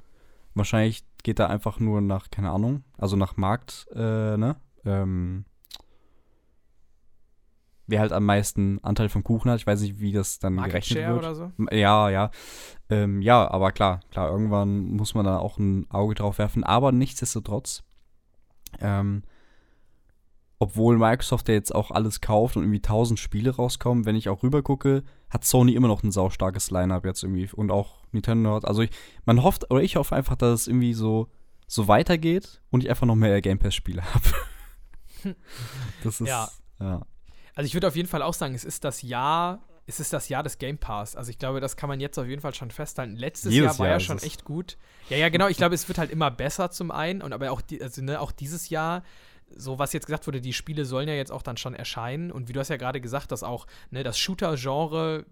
Wahrscheinlich 0.53 1.03
geht 1.23 1.39
da 1.39 1.47
einfach 1.47 1.79
nur 1.79 2.01
nach, 2.01 2.29
keine 2.29 2.51
Ahnung, 2.51 2.83
also 2.97 3.15
nach 3.15 3.37
Markt, 3.37 3.87
äh, 3.93 4.37
ne? 4.37 4.55
Ähm, 4.85 5.45
wer 7.89 8.01
halt 8.01 8.11
am 8.11 8.25
meisten 8.25 8.79
Anteil 8.83 9.09
vom 9.09 9.23
Kuchen 9.23 9.49
hat. 9.49 9.59
Ich 9.59 9.67
weiß 9.67 9.81
nicht, 9.81 9.99
wie 9.99 10.11
das 10.11 10.39
dann 10.39 10.53
Market 10.53 10.71
gerechnet 10.71 10.99
Share 10.99 11.13
wird. 11.13 11.25
oder 11.25 11.35
so. 11.35 11.51
Ja, 11.71 12.09
ja. 12.09 12.31
Ähm, 12.89 13.21
ja, 13.21 13.49
aber 13.49 13.71
klar, 13.71 14.01
klar, 14.11 14.29
irgendwann 14.29 14.91
muss 14.91 15.15
man 15.15 15.25
da 15.25 15.39
auch 15.39 15.57
ein 15.57 15.89
Auge 15.89 16.15
drauf 16.15 16.37
werfen. 16.37 16.63
Aber 16.63 16.91
nichtsdestotrotz, 16.91 17.83
ähm, 18.79 19.23
obwohl 20.59 20.97
Microsoft 20.97 21.47
ja 21.47 21.55
jetzt 21.55 21.73
auch 21.73 21.91
alles 21.91 22.21
kauft 22.21 22.57
und 22.57 22.63
irgendwie 22.63 22.81
tausend 22.81 23.19
Spiele 23.19 23.55
rauskommen, 23.55 24.05
wenn 24.05 24.15
ich 24.15 24.29
auch 24.29 24.43
rüber 24.43 24.61
gucke, 24.61 25.03
hat 25.29 25.45
Sony 25.45 25.73
immer 25.73 25.87
noch 25.87 26.03
ein 26.03 26.11
saustarkes 26.11 26.69
Line-Up 26.69 27.05
jetzt 27.05 27.23
irgendwie 27.23 27.49
und 27.53 27.71
auch 27.71 27.98
Nintendo 28.11 28.55
hat, 28.55 28.65
also 28.65 28.81
ich, 28.81 28.89
man 29.25 29.43
hofft, 29.43 29.69
oder 29.71 29.81
ich 29.81 29.95
hoffe 29.95 30.15
einfach, 30.15 30.35
dass 30.35 30.61
es 30.61 30.67
irgendwie 30.67 30.93
so, 30.93 31.29
so 31.67 31.87
weitergeht 31.87 32.61
und 32.71 32.83
ich 32.83 32.89
einfach 32.89 33.05
noch 33.07 33.15
mehr 33.15 33.41
Game 33.41 33.59
Pass-Spiele 33.59 34.03
habe. 34.13 35.35
das 36.03 36.21
ist, 36.21 36.27
Ja. 36.27 36.49
ja. 36.79 37.05
Also 37.55 37.65
ich 37.65 37.73
würde 37.73 37.87
auf 37.87 37.95
jeden 37.95 38.07
Fall 38.07 38.21
auch 38.21 38.33
sagen, 38.33 38.55
es 38.55 38.63
ist 38.63 38.83
das 38.85 39.01
Jahr, 39.01 39.59
es 39.85 39.99
ist 39.99 40.13
das 40.13 40.29
Jahr 40.29 40.43
des 40.43 40.59
Game 40.59 40.77
Pass. 40.77 41.15
Also 41.15 41.29
ich 41.29 41.39
glaube, 41.39 41.59
das 41.59 41.75
kann 41.75 41.89
man 41.89 41.99
jetzt 41.99 42.17
auf 42.17 42.27
jeden 42.27 42.41
Fall 42.41 42.53
schon 42.53 42.71
festhalten. 42.71 43.15
Letztes 43.15 43.53
Jahr 43.53 43.77
war 43.79 43.87
Jahr 43.87 43.95
ja 43.95 43.99
schon 43.99 44.19
echt 44.19 44.45
gut. 44.45 44.77
Ja, 45.09 45.17
ja, 45.17 45.29
genau. 45.29 45.47
Ich 45.47 45.57
glaube, 45.57 45.75
es 45.75 45.87
wird 45.87 45.97
halt 45.97 46.11
immer 46.11 46.31
besser 46.31 46.71
zum 46.71 46.91
einen 46.91 47.21
und 47.21 47.33
aber 47.33 47.51
auch, 47.51 47.61
die, 47.61 47.81
also, 47.81 48.01
ne, 48.01 48.21
auch 48.21 48.31
dieses 48.31 48.69
Jahr. 48.69 49.03
So 49.55 49.79
was 49.79 49.93
jetzt 49.93 50.05
gesagt 50.05 50.27
wurde, 50.27 50.41
die 50.41 50.53
Spiele 50.53 50.85
sollen 50.85 51.09
ja 51.09 51.15
jetzt 51.15 51.31
auch 51.31 51.41
dann 51.41 51.57
schon 51.57 51.73
erscheinen 51.73 52.31
und 52.31 52.47
wie 52.47 52.53
du 52.53 52.59
hast 52.59 52.69
ja 52.69 52.77
gerade 52.77 53.01
gesagt, 53.01 53.31
dass 53.31 53.41
auch 53.41 53.65
ne, 53.89 54.03
das 54.03 54.19
Shooter-Genre 54.19 55.25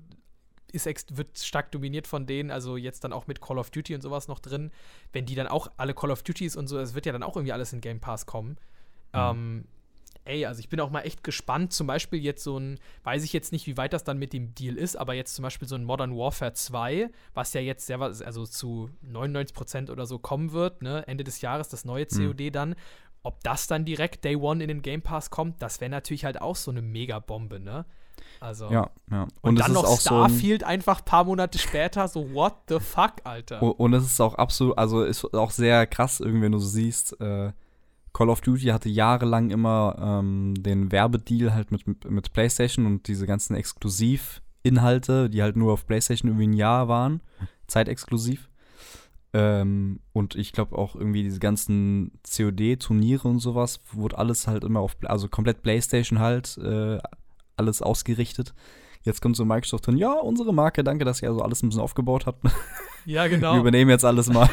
ist 0.72 0.86
wird 1.18 1.40
stark 1.40 1.72
dominiert 1.72 2.08
von 2.08 2.26
denen, 2.26 2.52
also 2.52 2.78
jetzt 2.78 3.04
dann 3.04 3.14
auch 3.14 3.28
mit 3.28 3.42
Call 3.42 3.58
of 3.58 3.70
Duty 3.70 3.96
und 3.96 4.02
sowas 4.02 4.28
noch 4.28 4.40
drin. 4.40 4.72
Wenn 5.14 5.26
die 5.26 5.36
dann 5.36 5.48
auch 5.48 5.70
alle 5.78 5.94
Call 5.94 6.12
of 6.12 6.24
Duties 6.24 6.56
und 6.56 6.68
so, 6.68 6.78
es 6.80 6.94
wird 6.94 7.06
ja 7.06 7.12
dann 7.12 7.24
auch 7.24 7.36
irgendwie 7.36 7.54
alles 7.54 7.74
in 7.74 7.82
Game 7.82 8.00
Pass 8.00 8.26
kommen. 8.26 8.58
Ähm, 9.14 9.66
ey, 10.26 10.46
also 10.46 10.60
ich 10.60 10.70
bin 10.70 10.80
auch 10.80 10.90
mal 10.90 11.02
echt 11.02 11.24
gespannt. 11.24 11.74
Zum 11.74 11.88
Beispiel 11.88 12.24
jetzt 12.24 12.44
so 12.44 12.60
ein, 12.60 12.80
weiß 13.04 13.24
ich 13.24 13.34
jetzt 13.34 13.52
nicht, 13.52 13.66
wie 13.68 13.78
weit 13.78 13.94
das 13.94 14.04
dann 14.04 14.18
mit 14.18 14.34
dem 14.34 14.54
Deal 14.54 14.76
ist, 14.76 14.96
aber 14.96 15.14
jetzt 15.14 15.36
zum 15.36 15.44
Beispiel 15.44 15.68
so 15.68 15.76
ein 15.76 15.84
Modern 15.84 16.16
Warfare 16.16 16.54
2, 16.54 17.10
was 17.34 17.54
ja 17.54 17.62
jetzt 17.62 17.88
sehr, 17.88 18.00
also 18.02 18.46
zu 18.46 18.90
99% 19.10 19.90
oder 19.90 20.06
so 20.06 20.20
kommen 20.20 20.52
wird, 20.52 20.82
ne? 20.82 21.08
Ende 21.08 21.24
des 21.24 21.42
Jahres, 21.42 21.70
das 21.70 21.86
neue 21.86 22.06
COD 22.06 22.54
dann. 22.54 22.76
Ob 23.24 23.44
das 23.44 23.68
dann 23.68 23.84
direkt 23.86 24.24
Day 24.24 24.36
One 24.36 24.64
in 24.64 24.68
den 24.68 24.82
Game 24.82 25.02
Pass 25.02 25.30
kommt, 25.30 25.62
das 25.62 25.82
wäre 25.82 25.90
natürlich 25.90 26.26
halt 26.26 26.42
auch 26.42 26.56
so 26.56 26.72
eine 26.72 26.82
Megabombe, 26.82 27.60
ne? 27.60 27.86
Also. 28.40 28.70
Ja, 28.70 28.90
ja. 29.12 29.28
Und, 29.42 29.60
es 29.60 29.66
dann 29.66 29.74
noch 29.74 29.84
auch 29.86 30.00
so 30.00 30.16
ein- 30.16 30.30
Starfield 30.30 30.64
einfach 30.64 31.00
ein 31.00 31.06
paar 31.06 31.24
Monate 31.24 31.58
später, 31.58 32.08
so 32.08 32.34
what 32.34 32.54
the 32.70 32.80
fuck, 32.80 33.14
Alter. 33.24 33.62
Und, 33.62 33.72
und 33.72 33.94
es 33.94 34.06
ist 34.06 34.22
auch 34.22 34.36
absolut, 34.36 34.78
also 34.78 35.04
ist 35.04 35.34
auch 35.34 35.52
sehr 35.52 35.88
krass, 35.88 36.20
irgendwie, 36.20 36.44
wenn 36.44 36.52
du 36.52 36.60
so 36.60 36.68
siehst, 36.68 37.20
äh, 37.20 37.52
Call 38.14 38.30
of 38.30 38.42
Duty 38.42 38.68
hatte 38.68 38.90
jahrelang 38.90 39.52
immer 39.52 39.96
ähm, 40.00 40.56
den 40.58 40.92
Werbedeal 40.92 41.54
halt 41.54 41.72
mit, 41.72 41.86
mit 42.10 42.34
PlayStation 42.34 42.86
und 42.88 43.08
diese 43.08 43.28
ganzen 43.28 43.56
Exklusivinhalte, 43.56 45.30
die 45.30 45.42
halt 45.44 45.56
nur 45.56 45.74
auf 45.74 45.86
PlayStation 45.86 46.32
irgendwie 46.32 46.48
ein 46.48 46.54
Jahr 46.54 46.88
waren, 46.88 47.22
zeitexklusiv. 47.68 48.50
Ähm, 49.34 50.00
und 50.14 50.36
ich 50.36 50.52
glaube 50.52 50.78
auch 50.78 50.96
irgendwie 50.96 51.22
diese 51.22 51.40
ganzen 51.40 52.12
COD-Turniere 52.24 53.28
und 53.28 53.40
sowas, 53.40 53.82
wurde 53.92 54.18
alles 54.18 54.48
halt 54.48 54.64
immer 54.64 54.80
auf, 54.80 54.96
also 55.04 55.28
komplett 55.28 55.62
PlayStation 55.62 56.18
halt, 56.20 56.58
äh, 56.58 56.98
alles 57.58 57.82
ausgerichtet. 57.82 58.54
Jetzt 59.04 59.22
kommt 59.22 59.36
so 59.38 59.46
Microsoft 59.46 59.88
und 59.88 59.98
ja, 59.98 60.12
unsere 60.14 60.54
Marke, 60.54 60.84
danke, 60.84 61.06
dass 61.06 61.22
ihr 61.22 61.30
also 61.30 61.42
alles 61.42 61.64
ein 61.64 61.70
bisschen 61.70 61.82
aufgebaut 61.82 62.26
habt. 62.26 62.44
Ja, 63.06 63.26
genau. 63.28 63.54
Wir 63.54 63.62
übernehmen 63.62 63.90
jetzt 63.90 64.04
alles 64.04 64.28
mal. 64.28 64.50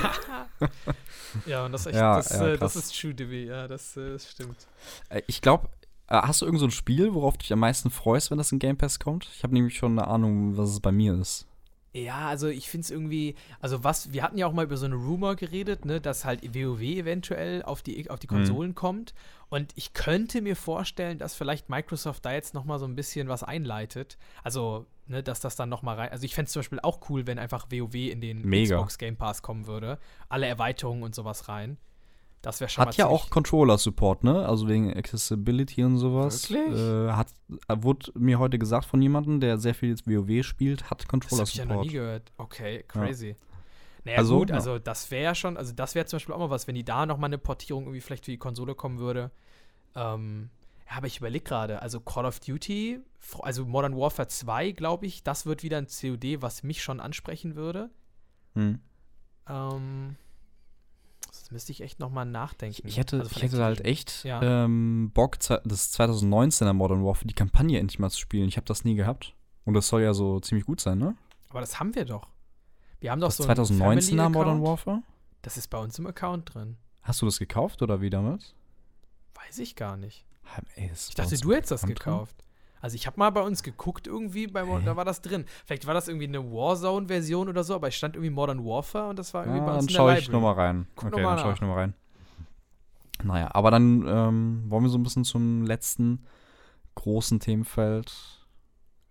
ja, 1.46 1.64
und 1.64 1.72
das 1.72 1.82
ist 1.82 1.86
echt, 1.88 1.96
Ja, 1.96 2.16
das, 2.18 2.30
ja, 2.30 2.46
äh, 2.46 2.56
das 2.58 2.76
ist 2.76 2.96
true, 3.00 3.12
Divi. 3.12 3.46
Ja, 3.46 3.66
das, 3.66 3.96
äh, 3.96 4.12
das 4.12 4.30
stimmt. 4.30 4.68
Äh, 5.08 5.22
Ich 5.26 5.40
glaube, 5.42 5.68
hast 6.08 6.40
du 6.40 6.46
irgend 6.46 6.60
so 6.60 6.66
ein 6.66 6.70
Spiel, 6.70 7.14
worauf 7.14 7.34
du 7.34 7.38
dich 7.40 7.52
am 7.52 7.58
meisten 7.58 7.90
freust, 7.90 8.30
wenn 8.30 8.38
das 8.38 8.52
in 8.52 8.60
Game 8.60 8.76
Pass 8.76 9.00
kommt? 9.00 9.28
Ich 9.34 9.42
habe 9.42 9.54
nämlich 9.54 9.76
schon 9.76 9.98
eine 9.98 10.06
Ahnung, 10.06 10.56
was 10.56 10.70
es 10.70 10.78
bei 10.78 10.92
mir 10.92 11.14
ist. 11.14 11.46
Ja, 11.92 12.28
also 12.28 12.48
ich 12.48 12.68
finde 12.68 12.84
es 12.84 12.90
irgendwie, 12.90 13.34
also 13.60 13.84
was, 13.84 14.12
wir 14.12 14.22
hatten 14.22 14.36
ja 14.38 14.46
auch 14.48 14.52
mal 14.52 14.64
über 14.64 14.76
so 14.76 14.86
eine 14.86 14.96
Rumor 14.96 15.36
geredet, 15.36 15.84
ne, 15.84 16.00
dass 16.00 16.24
halt 16.24 16.42
WoW 16.54 16.80
eventuell 16.80 17.62
auf 17.62 17.82
die, 17.82 18.08
auf 18.10 18.18
die 18.20 18.26
Mhm. 18.28 18.36
Konsolen 18.36 18.74
kommt. 18.76 19.14
Und 19.54 19.70
ich 19.76 19.92
könnte 19.92 20.42
mir 20.42 20.56
vorstellen, 20.56 21.18
dass 21.18 21.36
vielleicht 21.36 21.68
Microsoft 21.70 22.24
da 22.24 22.32
jetzt 22.32 22.54
noch 22.54 22.64
mal 22.64 22.80
so 22.80 22.86
ein 22.86 22.96
bisschen 22.96 23.28
was 23.28 23.44
einleitet. 23.44 24.18
Also, 24.42 24.86
ne, 25.06 25.22
dass 25.22 25.38
das 25.38 25.54
dann 25.54 25.68
noch 25.68 25.82
mal 25.82 25.94
rein. 25.94 26.10
Also 26.10 26.24
ich 26.24 26.34
fände 26.34 26.46
es 26.46 26.52
zum 26.52 26.58
Beispiel 26.58 26.80
auch 26.80 27.08
cool, 27.08 27.28
wenn 27.28 27.38
einfach 27.38 27.68
WoW 27.70 27.94
in 27.94 28.20
den 28.20 28.42
Mega. 28.42 28.74
Xbox 28.74 28.98
Game 28.98 29.14
Pass 29.16 29.42
kommen 29.42 29.68
würde. 29.68 30.00
Alle 30.28 30.46
Erweiterungen 30.46 31.04
und 31.04 31.14
sowas 31.14 31.48
rein. 31.48 31.78
Das 32.42 32.58
wäre 32.58 32.68
schon 32.68 32.84
Hat 32.84 32.96
ja 32.96 33.06
auch 33.06 33.30
Controller-Support, 33.30 34.24
ne? 34.24 34.44
Also 34.44 34.66
wegen 34.66 34.92
Accessibility 34.92 35.84
und 35.84 35.98
sowas. 35.98 36.50
Wirklich? 36.50 36.76
Äh, 36.76 37.12
hat, 37.12 37.28
äh, 37.68 37.76
wurde 37.78 38.10
mir 38.18 38.40
heute 38.40 38.58
gesagt 38.58 38.86
von 38.86 39.00
jemandem, 39.00 39.38
der 39.38 39.58
sehr 39.58 39.76
viel 39.76 39.90
jetzt 39.90 40.08
WoW 40.08 40.44
spielt, 40.44 40.90
hat 40.90 41.04
Das 41.08 41.38
habe 41.38 41.44
ich 41.44 41.54
ja 41.54 41.64
noch 41.64 41.76
Controller-Support. 41.76 41.86
nie 41.86 41.92
gehört. 41.92 42.32
Okay, 42.38 42.84
crazy. 42.88 43.36
Naja, 44.04 44.18
Also, 44.18 44.38
gut, 44.38 44.50
ja. 44.50 44.56
also 44.56 44.78
das 44.78 45.10
wäre 45.10 45.24
ja 45.24 45.34
schon, 45.34 45.56
also 45.56 45.72
das 45.72 45.94
wäre 45.94 46.06
zum 46.06 46.16
Beispiel 46.18 46.34
auch 46.34 46.38
mal 46.38 46.50
was, 46.50 46.66
wenn 46.66 46.74
die 46.74 46.84
da 46.84 47.06
nochmal 47.06 47.28
eine 47.28 47.38
Portierung 47.38 47.84
irgendwie 47.84 48.00
vielleicht 48.00 48.24
für 48.26 48.30
die 48.30 48.38
Konsole 48.38 48.74
kommen 48.74 48.98
würde. 48.98 49.30
Ähm, 49.94 50.50
ja, 50.90 50.98
aber 50.98 51.06
ich 51.06 51.18
überlege 51.18 51.44
gerade, 51.44 51.80
also 51.80 52.00
Call 52.00 52.26
of 52.26 52.40
Duty, 52.40 53.00
also 53.40 53.64
Modern 53.64 53.96
Warfare 53.96 54.28
2, 54.28 54.72
glaube 54.72 55.06
ich, 55.06 55.22
das 55.22 55.46
wird 55.46 55.62
wieder 55.62 55.78
ein 55.78 55.86
COD, 55.86 56.42
was 56.42 56.62
mich 56.62 56.82
schon 56.82 57.00
ansprechen 57.00 57.56
würde. 57.56 57.90
Hm. 58.54 58.80
Ähm, 59.48 60.16
das 61.26 61.50
müsste 61.50 61.72
ich 61.72 61.80
echt 61.80 62.00
nochmal 62.00 62.26
nachdenken. 62.26 62.86
Ich 62.86 62.98
hätte, 62.98 63.20
Also 63.20 63.30
ich 63.34 63.42
hätte 63.42 63.62
halt 63.62 63.84
echt 63.84 64.24
Ja. 64.24 64.64
ähm, 64.64 65.10
Bock, 65.14 65.38
das 65.40 65.92
2019er 65.98 66.72
Modern 66.74 67.04
Warfare, 67.04 67.26
die 67.26 67.34
Kampagne 67.34 67.78
endlich 67.78 67.98
mal 67.98 68.10
zu 68.10 68.18
spielen. 68.20 68.48
Ich 68.48 68.56
habe 68.56 68.66
das 68.66 68.84
nie 68.84 68.94
gehabt. 68.94 69.34
Und 69.64 69.74
das 69.74 69.88
soll 69.88 70.02
ja 70.02 70.12
so 70.12 70.40
ziemlich 70.40 70.66
gut 70.66 70.80
sein, 70.80 70.98
ne? 70.98 71.16
Aber 71.48 71.60
das 71.60 71.80
haben 71.80 71.94
wir 71.94 72.04
doch. 72.04 72.28
Wir 73.04 73.10
haben 73.10 73.20
doch 73.20 73.28
Das 73.28 73.36
so 73.36 73.44
einen 73.44 73.98
2019er 74.00 74.30
Modern. 74.30 74.62
Warfare? 74.62 75.02
Das 75.42 75.58
ist 75.58 75.68
bei 75.68 75.76
uns 75.76 75.98
im 75.98 76.06
Account 76.06 76.54
drin. 76.54 76.78
Hast 77.02 77.20
du 77.20 77.26
das 77.26 77.38
gekauft 77.38 77.82
oder 77.82 78.00
wie 78.00 78.08
damals? 78.08 78.54
Weiß 79.34 79.58
ich 79.58 79.76
gar 79.76 79.98
nicht. 79.98 80.24
Ah, 80.46 80.62
ey, 80.76 80.90
Ich 80.90 81.14
dachte, 81.14 81.36
du 81.36 81.52
hättest 81.52 81.70
das 81.72 81.82
Account 81.84 81.98
drin. 81.98 82.12
gekauft. 82.12 82.36
Also 82.80 82.94
ich 82.94 83.06
habe 83.06 83.18
mal 83.18 83.28
bei 83.28 83.42
uns 83.42 83.62
geguckt 83.62 84.06
irgendwie, 84.06 84.46
bei, 84.46 84.64
Hä? 84.64 84.80
da 84.86 84.96
war 84.96 85.04
das 85.04 85.20
drin. 85.20 85.44
Vielleicht 85.66 85.86
war 85.86 85.92
das 85.92 86.08
irgendwie 86.08 86.28
eine 86.28 86.50
Warzone-Version 86.50 87.50
oder 87.50 87.62
so, 87.62 87.74
aber 87.74 87.88
es 87.88 87.94
stand 87.94 88.16
irgendwie 88.16 88.30
Modern 88.30 88.64
Warfare 88.64 89.10
und 89.10 89.18
das 89.18 89.34
war 89.34 89.42
irgendwie 89.44 89.58
Ja, 89.60 89.66
bei 89.66 89.72
uns 89.74 89.80
dann 89.80 89.82
in 89.82 89.86
der 89.88 89.94
schaue 89.96 90.18
ich 90.18 90.30
nochmal 90.30 90.54
rein. 90.54 90.86
Guck 90.96 91.12
okay, 91.12 91.22
dann 91.22 91.38
schaue 91.38 91.52
ich 91.52 91.60
nochmal 91.60 91.78
rein. 91.80 91.94
Naja, 93.22 93.50
aber 93.54 93.70
dann 93.70 94.06
ähm, 94.08 94.64
wollen 94.70 94.82
wir 94.82 94.88
so 94.88 94.96
ein 94.96 95.02
bisschen 95.02 95.24
zum 95.24 95.62
letzten 95.66 96.24
großen 96.94 97.38
Themenfeld 97.38 98.14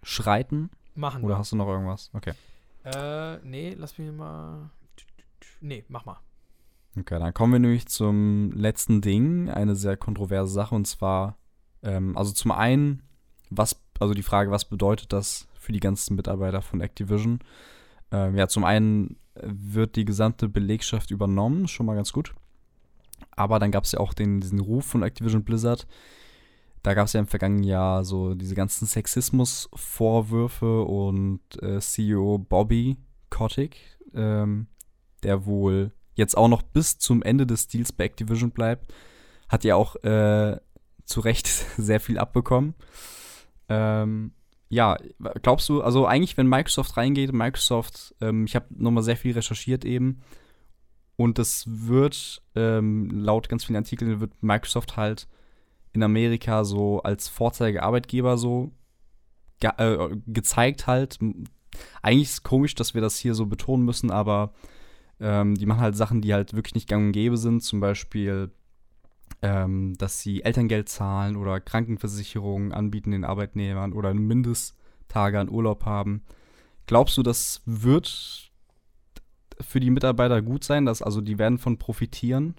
schreiten. 0.01 0.71
Machen 0.95 1.23
Oder 1.23 1.35
wir. 1.35 1.37
hast 1.37 1.51
du 1.51 1.57
noch 1.57 1.67
irgendwas? 1.67 2.09
Okay. 2.13 2.33
Äh, 2.83 3.37
nee, 3.43 3.75
lass 3.77 3.97
mich 3.97 4.11
mal. 4.11 4.69
Nee, 5.61 5.85
mach 5.87 6.05
mal. 6.05 6.19
Okay, 6.99 7.17
dann 7.17 7.33
kommen 7.33 7.53
wir 7.53 7.59
nämlich 7.59 7.87
zum 7.87 8.51
letzten 8.51 9.01
Ding, 9.01 9.49
eine 9.49 9.75
sehr 9.75 9.97
kontroverse 9.97 10.53
Sache 10.53 10.75
und 10.75 10.85
zwar, 10.85 11.37
ähm, 11.81 12.15
also 12.15 12.31
zum 12.33 12.51
einen, 12.51 13.01
was, 13.49 13.81
also 13.99 14.13
die 14.13 14.21
Frage, 14.21 14.51
was 14.51 14.65
bedeutet 14.65 15.11
das 15.11 15.47
für 15.55 15.71
die 15.71 15.79
ganzen 15.79 16.15
Mitarbeiter 16.15 16.61
von 16.61 16.81
Activision? 16.81 17.39
Ähm, 18.11 18.35
ja, 18.35 18.47
zum 18.47 18.63
einen 18.63 19.17
wird 19.35 19.95
die 19.95 20.05
gesamte 20.05 20.47
Belegschaft 20.47 21.09
übernommen, 21.09 21.67
schon 21.67 21.85
mal 21.85 21.95
ganz 21.95 22.13
gut. 22.13 22.35
Aber 23.31 23.57
dann 23.57 23.71
gab 23.71 23.85
es 23.85 23.93
ja 23.93 23.99
auch 23.99 24.13
den, 24.13 24.39
diesen 24.41 24.59
Ruf 24.59 24.85
von 24.85 25.01
Activision 25.01 25.43
Blizzard. 25.43 25.87
Da 26.83 26.93
gab 26.93 27.07
es 27.07 27.13
ja 27.13 27.21
im 27.21 27.27
vergangenen 27.27 27.63
Jahr 27.63 28.03
so 28.03 28.35
diese 28.35 28.55
ganzen 28.55 28.85
Sexismus-Vorwürfe 28.85 30.83
und 30.83 31.39
äh, 31.61 31.79
CEO 31.79 32.37
Bobby 32.37 32.97
Kotick, 33.29 33.77
ähm, 34.13 34.67
der 35.23 35.45
wohl 35.45 35.93
jetzt 36.15 36.37
auch 36.37 36.49
noch 36.49 36.61
bis 36.61 36.97
zum 36.99 37.23
Ende 37.23 37.47
des 37.47 37.67
Deals 37.67 37.93
bei 37.93 38.03
Activision 38.03 38.51
bleibt, 38.51 38.93
hat 39.47 39.63
ja 39.63 39.75
auch 39.75 39.95
äh, 40.03 40.59
zu 41.05 41.21
Recht 41.21 41.47
sehr 41.77 42.01
viel 42.01 42.17
abbekommen. 42.17 42.75
Ähm, 43.69 44.33
ja, 44.67 44.97
glaubst 45.41 45.69
du, 45.69 45.81
also 45.81 46.05
eigentlich, 46.05 46.35
wenn 46.35 46.47
Microsoft 46.47 46.97
reingeht, 46.97 47.31
Microsoft, 47.31 48.13
ähm, 48.19 48.45
ich 48.45 48.55
habe 48.55 48.65
nochmal 48.69 49.03
sehr 49.03 49.17
viel 49.17 49.33
recherchiert 49.33 49.85
eben, 49.85 50.21
und 51.15 51.37
das 51.37 51.65
wird, 51.67 52.41
ähm, 52.55 53.09
laut 53.11 53.47
ganz 53.47 53.65
vielen 53.65 53.77
Artikeln, 53.77 54.19
wird 54.19 54.41
Microsoft 54.41 54.97
halt 54.97 55.27
in 55.93 56.03
Amerika 56.03 56.63
so 56.63 57.01
als 57.01 57.27
Vorzeigearbeitgeber 57.29 58.37
so 58.37 58.71
ge 59.59 59.71
äh, 59.77 60.15
gezeigt 60.27 60.87
halt. 60.87 61.19
Eigentlich 62.01 62.29
ist 62.29 62.33
es 62.33 62.43
komisch, 62.43 62.75
dass 62.75 62.93
wir 62.93 63.01
das 63.01 63.17
hier 63.17 63.33
so 63.33 63.45
betonen 63.45 63.85
müssen, 63.85 64.11
aber 64.11 64.53
ähm, 65.19 65.55
die 65.55 65.65
machen 65.65 65.81
halt 65.81 65.95
Sachen, 65.95 66.21
die 66.21 66.33
halt 66.33 66.53
wirklich 66.53 66.75
nicht 66.75 66.89
gang 66.89 67.07
und 67.07 67.11
gäbe 67.13 67.37
sind. 67.37 67.61
Zum 67.61 67.79
Beispiel, 67.79 68.51
ähm, 69.41 69.95
dass 69.97 70.19
sie 70.19 70.43
Elterngeld 70.43 70.89
zahlen 70.89 71.35
oder 71.35 71.59
Krankenversicherungen 71.59 72.71
anbieten 72.73 73.11
den 73.11 73.25
Arbeitnehmern 73.25 73.93
oder 73.93 74.13
Mindesttage 74.13 75.39
an 75.39 75.49
Urlaub 75.49 75.85
haben. 75.85 76.23
Glaubst 76.85 77.17
du, 77.17 77.23
das 77.23 77.61
wird 77.65 78.51
für 79.61 79.79
die 79.79 79.91
Mitarbeiter 79.91 80.41
gut 80.41 80.63
sein, 80.63 80.85
dass 80.85 81.01
also 81.01 81.21
die 81.21 81.37
werden 81.37 81.57
von 81.57 81.77
profitieren? 81.77 82.55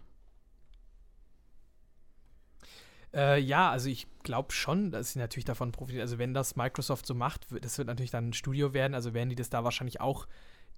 Äh, 3.14 3.40
ja, 3.40 3.70
also 3.70 3.88
ich 3.88 4.06
glaube 4.22 4.52
schon, 4.52 4.90
dass 4.90 5.12
sie 5.12 5.18
natürlich 5.18 5.44
davon 5.44 5.72
profitieren. 5.72 6.02
Also 6.02 6.18
wenn 6.18 6.34
das 6.34 6.56
Microsoft 6.56 7.06
so 7.06 7.14
macht, 7.14 7.46
das 7.64 7.78
wird 7.78 7.88
natürlich 7.88 8.10
dann 8.10 8.30
ein 8.30 8.32
Studio 8.32 8.74
werden, 8.74 8.94
also 8.94 9.14
werden 9.14 9.28
die 9.28 9.36
das 9.36 9.50
da 9.50 9.62
wahrscheinlich 9.62 10.00
auch 10.00 10.26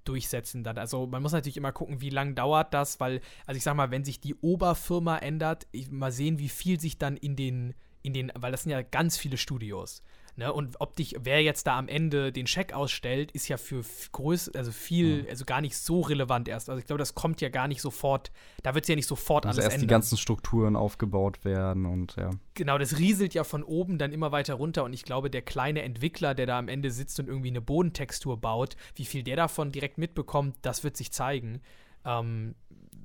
durchsetzen 0.04 0.62
dann. 0.62 0.78
Also 0.78 1.06
man 1.06 1.22
muss 1.22 1.32
natürlich 1.32 1.56
immer 1.56 1.72
gucken, 1.72 2.00
wie 2.00 2.10
lange 2.10 2.34
dauert 2.34 2.74
das, 2.74 3.00
weil, 3.00 3.20
also 3.46 3.56
ich 3.56 3.64
sag 3.64 3.74
mal, 3.74 3.90
wenn 3.90 4.04
sich 4.04 4.20
die 4.20 4.34
Oberfirma 4.36 5.18
ändert, 5.18 5.66
ich, 5.72 5.90
mal 5.90 6.12
sehen, 6.12 6.38
wie 6.38 6.48
viel 6.48 6.78
sich 6.78 6.98
dann 6.98 7.16
in 7.16 7.36
den, 7.36 7.74
in 8.02 8.12
den, 8.12 8.30
weil 8.34 8.52
das 8.52 8.62
sind 8.62 8.72
ja 8.72 8.82
ganz 8.82 9.16
viele 9.16 9.36
Studios. 9.36 10.02
Ne? 10.36 10.52
Und 10.52 10.80
ob 10.80 10.94
dich, 10.96 11.16
wer 11.20 11.42
jetzt 11.42 11.66
da 11.66 11.78
am 11.78 11.88
Ende 11.88 12.30
den 12.30 12.46
Scheck 12.46 12.74
ausstellt, 12.74 13.32
ist 13.32 13.48
ja 13.48 13.56
für 13.56 13.82
größ, 14.12 14.54
also 14.54 14.70
viel, 14.70 15.26
also 15.30 15.46
gar 15.46 15.62
nicht 15.62 15.76
so 15.78 16.02
relevant 16.02 16.46
erst. 16.46 16.68
Also 16.68 16.78
ich 16.78 16.86
glaube, 16.86 16.98
das 16.98 17.14
kommt 17.14 17.40
ja 17.40 17.48
gar 17.48 17.68
nicht 17.68 17.80
sofort, 17.80 18.30
da 18.62 18.74
wird 18.74 18.84
es 18.84 18.88
ja 18.88 18.96
nicht 18.96 19.06
sofort 19.06 19.46
Also 19.46 19.56
alles 19.56 19.64
erst 19.64 19.74
ändern. 19.76 19.88
die 19.88 19.90
ganzen 19.90 20.18
Strukturen 20.18 20.76
aufgebaut 20.76 21.44
werden 21.44 21.86
und 21.86 22.16
ja. 22.16 22.30
Genau, 22.52 22.76
das 22.76 22.98
rieselt 22.98 23.32
ja 23.32 23.44
von 23.44 23.62
oben 23.62 23.96
dann 23.96 24.12
immer 24.12 24.30
weiter 24.30 24.54
runter 24.54 24.84
und 24.84 24.92
ich 24.92 25.04
glaube, 25.04 25.30
der 25.30 25.42
kleine 25.42 25.82
Entwickler, 25.82 26.34
der 26.34 26.44
da 26.44 26.58
am 26.58 26.68
Ende 26.68 26.90
sitzt 26.90 27.18
und 27.18 27.28
irgendwie 27.28 27.48
eine 27.48 27.62
Bodentextur 27.62 28.38
baut, 28.38 28.76
wie 28.94 29.06
viel 29.06 29.22
der 29.22 29.36
davon 29.36 29.72
direkt 29.72 29.96
mitbekommt, 29.96 30.56
das 30.60 30.84
wird 30.84 30.98
sich 30.98 31.12
zeigen. 31.12 31.62
Ähm, 32.04 32.54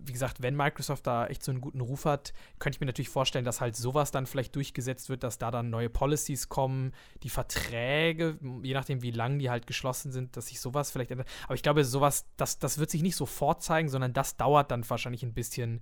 wie 0.06 0.12
gesagt, 0.14 0.42
wenn 0.42 0.56
Microsoft 0.56 1.06
da 1.08 1.28
echt 1.28 1.44
so 1.44 1.52
einen 1.52 1.62
guten 1.62 1.82
Ruf 1.82 2.06
hat, 2.06 2.34
könnte 2.60 2.78
ich 2.78 2.80
mir 2.80 2.88
natürlich 2.88 3.10
vorstellen, 3.10 3.46
dass 3.46 3.62
halt 3.62 3.76
sowas 3.76 4.12
dann 4.12 4.26
vielleicht 4.26 4.56
durchgesetzt 4.56 5.10
wird, 5.10 5.24
dass 5.24 5.38
da 5.38 5.52
dann 5.52 5.70
neue 5.70 5.90
Policies 5.90 6.50
kommen, 6.50 6.94
die 7.24 7.30
Verträge, 7.30 8.38
je 8.64 8.74
nachdem 8.74 9.02
wie 9.02 9.12
lang 9.12 9.40
die 9.40 9.50
halt 9.50 9.68
geschlossen 9.68 10.12
sind, 10.12 10.36
dass 10.38 10.48
sich 10.48 10.60
sowas 10.60 10.92
vielleicht 10.92 11.12
ändert. 11.12 11.28
Aber 11.46 11.56
ich 11.56 11.64
glaube, 11.64 11.86
sowas, 11.86 12.26
das, 12.38 12.60
das 12.60 12.78
wird 12.78 12.90
sich 12.90 13.02
nicht 13.04 13.16
sofort 13.16 13.62
zeigen, 13.64 13.90
sondern 13.90 14.14
das 14.14 14.38
dauert 14.38 14.72
dann 14.72 14.90
wahrscheinlich 14.90 15.24
ein 15.24 15.34
bisschen, 15.34 15.82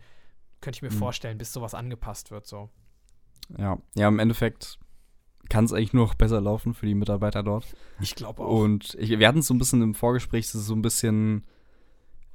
könnte 0.61 0.77
ich 0.77 0.81
mir 0.81 0.89
Mhm. 0.91 0.99
vorstellen, 0.99 1.37
bis 1.37 1.53
sowas 1.53 1.73
angepasst 1.73 2.31
wird 2.31 2.45
so. 2.45 2.69
Ja, 3.57 3.77
ja, 3.95 4.07
im 4.07 4.19
Endeffekt 4.19 4.77
kann 5.49 5.65
es 5.65 5.73
eigentlich 5.73 5.93
nur 5.93 6.05
noch 6.05 6.15
besser 6.15 6.41
laufen 6.41 6.73
für 6.75 6.85
die 6.85 6.93
Mitarbeiter 6.93 7.41
dort. 7.41 7.65
Ich 7.99 8.13
glaube 8.15 8.43
auch. 8.43 8.61
Und 8.61 8.95
ich, 8.99 9.17
wir 9.17 9.27
hatten 9.27 9.39
es 9.39 9.47
so 9.47 9.53
ein 9.53 9.57
bisschen 9.57 9.81
im 9.81 9.95
Vorgespräch, 9.95 10.45
das 10.45 10.55
ist 10.55 10.67
so 10.67 10.75
ein 10.75 10.81
bisschen, 10.83 11.45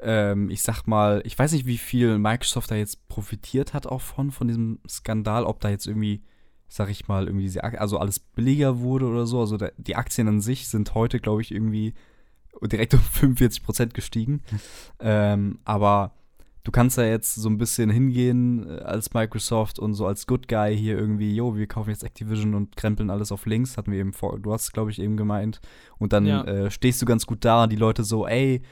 ähm, 0.04 0.50
ich 0.50 0.62
sag 0.62 0.86
mal, 0.86 1.22
ich 1.24 1.38
weiß 1.38 1.52
nicht, 1.52 1.66
wie 1.66 1.78
viel 1.78 2.18
Microsoft 2.18 2.70
da 2.70 2.74
jetzt 2.76 3.08
profitiert 3.08 3.74
hat 3.74 3.86
auch 3.86 4.00
von, 4.00 4.30
von 4.30 4.46
diesem 4.48 4.78
Skandal, 4.88 5.44
ob 5.44 5.60
da 5.60 5.70
jetzt 5.70 5.86
irgendwie, 5.86 6.22
sag 6.68 6.90
ich 6.90 7.08
mal, 7.08 7.26
irgendwie 7.26 7.44
diese, 7.44 7.64
also 7.64 7.98
alles 7.98 8.18
billiger 8.20 8.80
wurde 8.80 9.06
oder 9.06 9.26
so. 9.26 9.40
Also 9.40 9.56
da, 9.56 9.68
die 9.78 9.96
Aktien 9.96 10.28
an 10.28 10.40
sich 10.40 10.68
sind 10.68 10.94
heute, 10.94 11.20
glaube 11.20 11.42
ich, 11.42 11.50
irgendwie 11.52 11.94
direkt 12.62 12.94
um 12.94 13.00
45 13.12 13.62
Prozent 13.62 13.94
gestiegen. 13.94 14.42
ähm, 15.00 15.58
aber 15.64 16.12
du 16.62 16.70
kannst 16.70 16.96
ja 16.96 17.04
jetzt 17.04 17.34
so 17.34 17.48
ein 17.48 17.58
bisschen 17.58 17.90
hingehen 17.90 18.66
äh, 18.68 18.80
als 18.80 19.12
Microsoft 19.12 19.78
und 19.78 19.94
so 19.94 20.06
als 20.06 20.26
Good 20.26 20.48
Guy 20.48 20.76
hier 20.76 20.96
irgendwie, 20.98 21.34
jo, 21.34 21.56
wir 21.56 21.66
kaufen 21.66 21.90
jetzt 21.90 22.04
Activision 22.04 22.54
und 22.54 22.76
krempeln 22.76 23.10
alles 23.10 23.32
auf 23.32 23.44
links, 23.46 23.76
hatten 23.76 23.92
wir 23.92 23.98
eben 23.98 24.12
vor, 24.14 24.38
du 24.38 24.52
hast 24.52 24.72
glaube 24.72 24.90
ich 24.90 24.98
eben 25.00 25.16
gemeint. 25.16 25.60
Und 25.98 26.12
dann 26.12 26.24
Ja. 26.26 26.42
äh, 26.44 26.70
stehst 26.70 27.02
du 27.02 27.06
ganz 27.06 27.26
gut 27.26 27.44
da 27.44 27.64
und 27.64 27.70
die 27.72 27.76
Leute 27.76 28.02
so, 28.04 28.26
ey, 28.26 28.62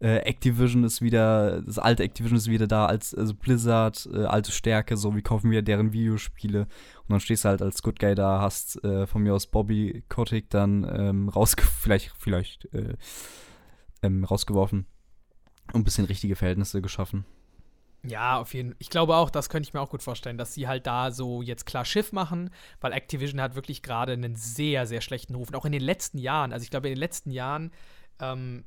äh, 0.00 0.16
Activision 0.18 0.82
ist 0.84 1.02
wieder, 1.02 1.60
das 1.62 1.78
alte 1.78 2.02
Activision 2.02 2.38
ist 2.38 2.48
wieder 2.48 2.66
da, 2.66 2.86
als 2.86 3.14
also 3.14 3.34
Blizzard, 3.34 4.08
äh, 4.12 4.24
alte 4.24 4.50
Stärke, 4.50 4.96
so, 4.96 5.14
wir 5.14 5.22
kaufen 5.22 5.50
wieder 5.50 5.62
deren 5.62 5.92
Videospiele. 5.92 6.62
Und 6.62 7.10
dann 7.10 7.20
stehst 7.20 7.44
du 7.44 7.50
halt 7.50 7.60
als 7.60 7.82
Good 7.82 7.98
Guy 7.98 8.14
da, 8.14 8.40
hast 8.40 8.82
äh, 8.82 9.06
von 9.06 9.22
mir 9.22 9.34
aus 9.34 9.46
Bobby 9.46 10.02
Kotick 10.08 10.48
dann 10.50 10.84
ähm, 10.90 11.28
rausge 11.28 11.62
vielleicht, 11.80 12.12
vielleicht 12.18 12.72
äh, 12.72 12.96
ähm, 14.02 14.24
rausgeworfen 14.24 14.86
und 15.72 15.80
ein 15.80 15.84
bisschen 15.84 16.06
richtige 16.06 16.34
Verhältnisse 16.34 16.80
geschaffen. 16.80 17.26
Ja, 18.02 18.40
auf 18.40 18.54
jeden 18.54 18.70
Fall. 18.70 18.76
Ich 18.78 18.88
glaube 18.88 19.14
auch, 19.16 19.28
das 19.28 19.50
könnte 19.50 19.68
ich 19.68 19.74
mir 19.74 19.80
auch 19.80 19.90
gut 19.90 20.02
vorstellen, 20.02 20.38
dass 20.38 20.54
sie 20.54 20.66
halt 20.66 20.86
da 20.86 21.10
so 21.10 21.42
jetzt 21.42 21.66
klar 21.66 21.84
Schiff 21.84 22.12
machen, 22.12 22.48
weil 22.80 22.92
Activision 22.92 23.42
hat 23.42 23.54
wirklich 23.54 23.82
gerade 23.82 24.12
einen 24.12 24.36
sehr, 24.36 24.86
sehr 24.86 25.02
schlechten 25.02 25.34
Ruf. 25.34 25.48
Und 25.48 25.56
auch 25.56 25.66
in 25.66 25.72
den 25.72 25.82
letzten 25.82 26.16
Jahren, 26.16 26.54
also 26.54 26.64
ich 26.64 26.70
glaube, 26.70 26.88
in 26.88 26.94
den 26.94 27.00
letzten 27.00 27.30
Jahren 27.30 27.72
ähm, 28.18 28.64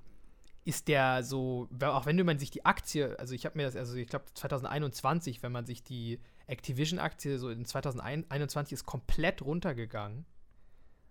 ist 0.65 0.87
der 0.87 1.23
so, 1.23 1.67
auch 1.81 2.05
wenn 2.05 2.23
man 2.25 2.39
sich 2.39 2.51
die 2.51 2.65
Aktie, 2.65 3.17
also 3.19 3.33
ich 3.33 3.45
habe 3.45 3.57
mir 3.57 3.65
das, 3.65 3.75
also 3.75 3.95
ich 3.95 4.07
glaube 4.07 4.25
2021, 4.33 5.43
wenn 5.43 5.51
man 5.51 5.65
sich 5.65 5.83
die 5.83 6.19
Activision-Aktie 6.47 7.37
so 7.37 7.49
in 7.49 7.65
2021 7.65 8.73
ist 8.73 8.85
komplett 8.85 9.41
runtergegangen. 9.41 10.25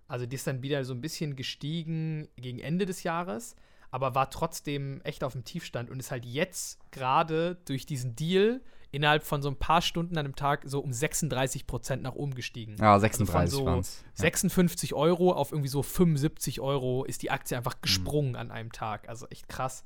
Also 0.08 0.26
die 0.26 0.36
ist 0.36 0.46
dann 0.46 0.62
wieder 0.62 0.84
so 0.84 0.94
ein 0.94 1.00
bisschen 1.00 1.36
gestiegen 1.36 2.28
gegen 2.36 2.58
Ende 2.58 2.86
des 2.86 3.02
Jahres, 3.02 3.56
aber 3.90 4.14
war 4.14 4.30
trotzdem 4.30 5.00
echt 5.04 5.24
auf 5.24 5.32
dem 5.32 5.44
Tiefstand 5.44 5.90
und 5.90 6.00
ist 6.00 6.10
halt 6.10 6.24
jetzt 6.24 6.78
gerade 6.90 7.56
durch 7.66 7.86
diesen 7.86 8.16
Deal 8.16 8.62
innerhalb 8.92 9.24
von 9.24 9.42
so 9.42 9.48
ein 9.48 9.57
paar 9.57 9.83
Stunden 9.83 10.16
an 10.18 10.26
einem 10.26 10.37
Tag 10.37 10.62
so 10.64 10.81
um 10.81 10.92
36 10.92 11.66
Prozent 11.66 12.02
nach 12.02 12.14
oben 12.14 12.35
gestiegen. 12.35 12.76
Ja, 12.78 12.92
Also 12.92 13.02
36 13.02 13.33
von 13.33 13.46
so 13.48 13.66
waren's. 13.66 14.05
Ja. 14.05 14.22
56 14.22 14.94
Euro 14.94 15.33
auf 15.33 15.50
irgendwie 15.50 15.68
so 15.68 15.83
75 15.83 16.61
Euro 16.61 17.05
ist 17.05 17.22
die 17.22 17.31
Aktie 17.31 17.57
einfach 17.57 17.81
gesprungen 17.81 18.37
an 18.37 18.50
einem 18.50 18.70
Tag. 18.70 19.09
Also 19.09 19.26
echt 19.28 19.48
krass. 19.48 19.85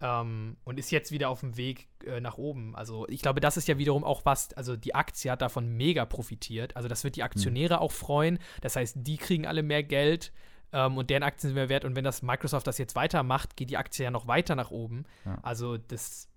Ähm, 0.00 0.56
und 0.64 0.78
ist 0.78 0.90
jetzt 0.90 1.12
wieder 1.12 1.30
auf 1.30 1.40
dem 1.40 1.56
Weg 1.56 1.86
äh, 2.04 2.20
nach 2.20 2.36
oben. 2.36 2.74
Also 2.74 3.06
ich 3.08 3.22
glaube, 3.22 3.40
das 3.40 3.56
ist 3.56 3.68
ja 3.68 3.78
wiederum 3.78 4.02
auch 4.02 4.24
was, 4.24 4.52
also 4.54 4.76
die 4.76 4.96
Aktie 4.96 5.30
hat 5.30 5.40
davon 5.40 5.68
mega 5.76 6.04
profitiert. 6.04 6.76
Also 6.76 6.88
das 6.88 7.04
wird 7.04 7.14
die 7.14 7.22
Aktionäre 7.22 7.80
auch 7.80 7.92
freuen. 7.92 8.40
Das 8.60 8.74
heißt, 8.74 8.96
die 8.98 9.16
kriegen 9.16 9.46
alle 9.46 9.62
mehr 9.62 9.84
Geld 9.84 10.32
ähm, 10.72 10.98
und 10.98 11.08
deren 11.08 11.22
Aktien 11.22 11.50
sind 11.50 11.54
mehr 11.54 11.68
wert. 11.68 11.84
Und 11.84 11.94
wenn 11.94 12.04
das 12.04 12.20
Microsoft 12.22 12.66
das 12.66 12.78
jetzt 12.78 12.96
weitermacht, 12.96 13.56
geht 13.56 13.70
die 13.70 13.76
Aktie 13.76 14.04
ja 14.04 14.10
noch 14.10 14.26
weiter 14.26 14.56
nach 14.56 14.72
oben. 14.72 15.04
Ja. 15.24 15.38
Also 15.42 15.78
das 15.78 16.28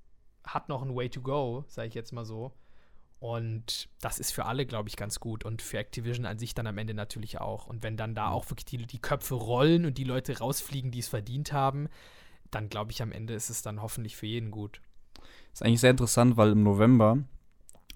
hat 0.47 0.69
noch 0.69 0.81
ein 0.81 0.95
Way 0.95 1.09
to 1.09 1.21
go, 1.21 1.65
sage 1.67 1.89
ich 1.89 1.93
jetzt 1.93 2.13
mal 2.13 2.25
so. 2.25 2.53
Und 3.19 3.89
das 3.99 4.19
ist 4.19 4.31
für 4.31 4.45
alle, 4.45 4.65
glaube 4.65 4.89
ich, 4.89 4.95
ganz 4.95 5.19
gut. 5.19 5.43
Und 5.43 5.61
für 5.61 5.79
Activision 5.79 6.25
an 6.25 6.37
sich 6.37 6.53
dann 6.53 6.67
am 6.67 6.77
Ende 6.77 6.93
natürlich 6.93 7.41
auch. 7.41 7.65
Und 7.67 7.81
wenn 7.83 7.97
dann 7.97 8.13
da 8.13 8.29
auch 8.29 8.49
wirklich 8.49 8.65
die, 8.65 8.85
die 8.85 8.99
Köpfe 8.99 9.35
rollen 9.35 9.85
und 9.85 9.97
die 9.97 10.03
Leute 10.03 10.37
rausfliegen, 10.37 10.91
die 10.91 10.99
es 10.99 11.07
verdient 11.07 11.51
haben, 11.51 11.89
dann 12.51 12.69
glaube 12.69 12.91
ich, 12.91 13.01
am 13.01 13.11
Ende 13.11 13.33
ist 13.33 13.49
es 13.49 13.61
dann 13.61 13.81
hoffentlich 13.81 14.15
für 14.15 14.27
jeden 14.27 14.51
gut. 14.51 14.81
Ist 15.51 15.63
eigentlich 15.63 15.81
sehr 15.81 15.91
interessant, 15.91 16.37
weil 16.37 16.51
im 16.51 16.63
November 16.63 17.17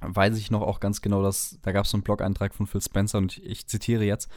weiß 0.02 0.38
ich 0.38 0.50
noch 0.50 0.62
auch 0.62 0.80
ganz 0.80 1.02
genau, 1.02 1.22
dass 1.22 1.60
da 1.62 1.72
gab 1.72 1.86
es 1.86 1.94
einen 1.94 2.04
Blog-Eintrag 2.04 2.56
von 2.56 2.66
Phil 2.66 2.82
Spencer 2.82 3.20
und 3.20 3.38
ich, 3.38 3.46
ich 3.46 3.68
zitiere 3.68 4.04
jetzt: 4.04 4.32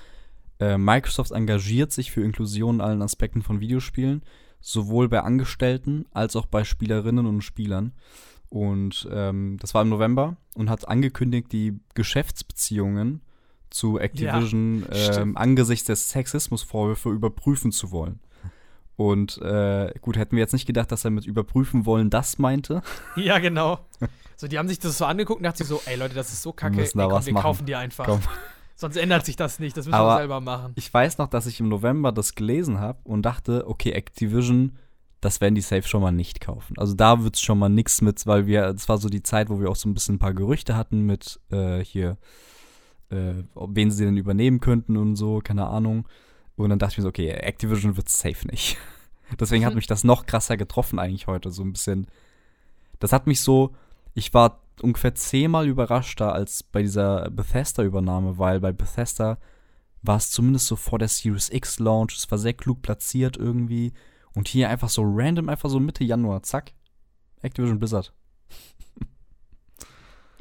äh, 0.60 0.76
Microsoft 0.76 1.30
engagiert 1.30 1.92
sich 1.92 2.12
für 2.12 2.22
Inklusion 2.22 2.76
in 2.76 2.80
allen 2.82 3.02
Aspekten 3.02 3.42
von 3.42 3.60
Videospielen, 3.60 4.22
sowohl 4.64 5.10
bei 5.10 5.20
Angestellten 5.20 6.06
als 6.12 6.36
auch 6.36 6.46
bei 6.46 6.64
Spielerinnen 6.64 7.26
und 7.26 7.42
Spielern. 7.42 7.92
Und 8.48 9.06
ähm, 9.12 9.58
das 9.60 9.74
war 9.74 9.82
im 9.82 9.90
November 9.90 10.36
und 10.54 10.70
hat 10.70 10.88
angekündigt, 10.88 11.52
die 11.52 11.78
Geschäftsbeziehungen 11.94 13.20
zu 13.68 13.98
Activision 13.98 14.86
ähm, 14.90 15.12
stimmt. 15.12 15.36
angesichts 15.36 15.86
des 15.86 16.08
Sexismusvorwürfe 16.08 17.10
überprüfen 17.10 17.72
zu 17.72 17.90
wollen. 17.90 18.20
Und 18.96 19.38
äh, 19.42 19.92
gut, 20.00 20.16
hätten 20.16 20.36
wir 20.36 20.40
jetzt 20.40 20.52
nicht 20.52 20.66
gedacht, 20.66 20.90
dass 20.92 21.04
er 21.04 21.10
mit 21.10 21.26
überprüfen 21.26 21.84
wollen 21.84 22.08
das 22.08 22.38
meinte. 22.38 22.82
Ja, 23.16 23.40
genau. 23.40 23.80
So, 24.36 24.48
die 24.48 24.58
haben 24.58 24.68
sich 24.68 24.78
das 24.78 24.96
so 24.96 25.04
angeguckt 25.04 25.38
und 25.38 25.44
dachten 25.44 25.58
sich 25.58 25.66
so, 25.66 25.82
ey 25.86 25.96
Leute, 25.96 26.14
das 26.14 26.32
ist 26.32 26.42
so 26.42 26.52
kacke, 26.52 26.76
da 26.76 26.82
ey, 26.82 27.08
komm, 27.08 27.26
wir 27.26 27.34
kaufen 27.34 27.66
die 27.66 27.74
einfach. 27.74 28.06
Komm. 28.06 28.20
Sonst 28.76 28.96
ändert 28.96 29.24
sich 29.24 29.36
das 29.36 29.58
nicht, 29.60 29.76
das 29.76 29.86
müssen 29.86 29.94
Aber- 29.94 30.14
wir 30.14 30.18
selber 30.18 30.40
machen. 30.40 30.72
Ich 30.76 30.92
weiß 30.92 31.18
noch, 31.18 31.28
dass 31.28 31.46
ich 31.46 31.60
im 31.60 31.68
November 31.68 32.10
das 32.12 32.34
gelesen 32.34 32.80
habe 32.80 32.98
und 33.04 33.22
dachte, 33.22 33.68
okay, 33.68 33.92
Activision, 33.92 34.76
das 35.20 35.40
werden 35.40 35.54
die 35.54 35.60
safe 35.60 35.84
schon 35.88 36.02
mal 36.02 36.10
nicht 36.12 36.40
kaufen. 36.40 36.74
Also 36.76 36.94
da 36.94 37.22
wird 37.22 37.36
es 37.36 37.42
schon 37.42 37.58
mal 37.58 37.68
nichts 37.68 38.00
mit, 38.02 38.26
weil 38.26 38.46
wir, 38.46 38.72
das 38.72 38.88
war 38.88 38.98
so 38.98 39.08
die 39.08 39.22
Zeit, 39.22 39.48
wo 39.48 39.60
wir 39.60 39.70
auch 39.70 39.76
so 39.76 39.88
ein 39.88 39.94
bisschen 39.94 40.16
ein 40.16 40.18
paar 40.18 40.34
Gerüchte 40.34 40.76
hatten 40.76 41.02
mit 41.02 41.40
äh, 41.50 41.82
hier, 41.84 42.18
äh, 43.10 43.42
ob- 43.54 43.70
wen 43.74 43.90
sie 43.90 44.04
denn 44.04 44.16
übernehmen 44.16 44.60
könnten 44.60 44.96
und 44.96 45.16
so, 45.16 45.38
keine 45.38 45.66
Ahnung. 45.66 46.06
Und 46.56 46.70
dann 46.70 46.78
dachte 46.78 46.92
ich 46.92 46.98
mir 46.98 47.02
so, 47.02 47.08
okay, 47.08 47.30
Activision 47.30 47.96
wird 47.96 48.08
safe 48.08 48.46
nicht. 48.48 48.76
Deswegen 49.40 49.64
hat 49.64 49.72
Hm. 49.72 49.76
mich 49.76 49.86
das 49.86 50.04
noch 50.04 50.26
krasser 50.26 50.56
getroffen 50.56 50.98
eigentlich 50.98 51.26
heute, 51.26 51.50
so 51.50 51.62
ein 51.62 51.72
bisschen. 51.72 52.06
Das 52.98 53.12
hat 53.12 53.26
mich 53.26 53.40
so, 53.40 53.74
ich 54.14 54.32
war 54.32 54.60
ungefähr 54.80 55.14
zehnmal 55.14 55.66
überraschter 55.66 56.32
als 56.32 56.62
bei 56.62 56.82
dieser 56.82 57.30
Bethesda-Übernahme, 57.30 58.38
weil 58.38 58.60
bei 58.60 58.72
Bethesda 58.72 59.38
war 60.02 60.16
es 60.16 60.30
zumindest 60.30 60.66
so 60.66 60.76
vor 60.76 60.98
der 60.98 61.08
Series 61.08 61.50
X 61.50 61.78
Launch, 61.78 62.16
es 62.16 62.30
war 62.30 62.38
sehr 62.38 62.54
klug 62.54 62.82
platziert 62.82 63.36
irgendwie. 63.36 63.92
Und 64.34 64.48
hier 64.48 64.68
einfach 64.68 64.88
so 64.88 65.02
random, 65.04 65.48
einfach 65.48 65.70
so 65.70 65.78
Mitte 65.78 66.04
Januar, 66.04 66.42
zack. 66.42 66.72
Activision 67.42 67.78
Blizzard. 67.78 68.12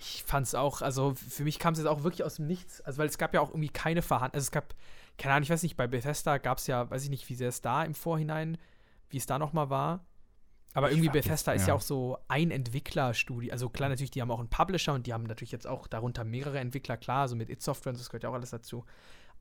Ich 0.06 0.24
fand 0.24 0.46
es 0.46 0.54
auch, 0.54 0.82
also 0.82 1.14
für 1.16 1.44
mich 1.44 1.60
kam 1.60 1.74
es 1.74 1.80
jetzt 1.80 1.88
auch 1.88 2.04
wirklich 2.04 2.26
aus 2.26 2.36
dem 2.36 2.48
Nichts, 2.48 2.82
also 2.82 2.98
weil 2.98 3.08
es 3.08 3.18
gab 3.18 3.34
ja 3.34 3.40
auch 3.40 3.52
irgendwie 3.52 3.70
keine 3.70 4.02
Verhandlung, 4.02 4.36
also 4.36 4.46
es 4.46 4.52
gab, 4.52 4.74
keine 5.18 5.34
Ahnung, 5.36 5.44
ich 5.44 5.50
weiß 5.50 5.64
nicht, 5.64 5.78
bei 5.78 5.88
Bethesda 5.88 6.40
gab 6.40 6.58
es 6.58 6.68
ja, 6.68 6.90
weiß 6.90 7.04
ich 7.04 7.10
nicht, 7.10 7.30
wie 7.30 7.36
sehr 7.36 7.48
es 7.48 7.62
da 7.62 7.84
im 7.84 7.94
Vorhinein, 7.94 8.58
wie 9.10 9.18
es 9.18 9.28
da 9.28 9.40
nochmal 9.40 9.70
war. 9.70 10.06
Aber 10.74 10.92
irgendwie 10.92 11.10
Bethesda 11.10 11.52
ist 11.54 11.64
ja. 11.64 11.70
ja 11.70 11.74
auch 11.76 11.82
so 11.82 12.18
ein 12.28 12.52
Entwicklerstudio. 12.52 13.52
Also 13.52 13.70
klar, 13.70 13.90
natürlich, 13.90 14.12
die 14.12 14.22
haben 14.22 14.32
auch 14.32 14.40
einen 14.40 14.50
Publisher 14.50 14.94
und 14.94 15.06
die 15.06 15.14
haben 15.14 15.24
natürlich 15.24 15.52
jetzt 15.52 15.68
auch 15.68 15.88
darunter 15.88 16.24
mehrere 16.24 16.60
Entwickler, 16.60 16.98
klar, 16.98 17.28
so 17.28 17.36
mit 17.36 17.50
It 17.50 17.62
Software 17.62 17.92
und 17.92 18.00
das 18.00 18.10
gehört 18.10 18.24
ja 18.24 18.30
auch 18.30 18.34
alles 18.34 18.50
dazu. 18.50 18.86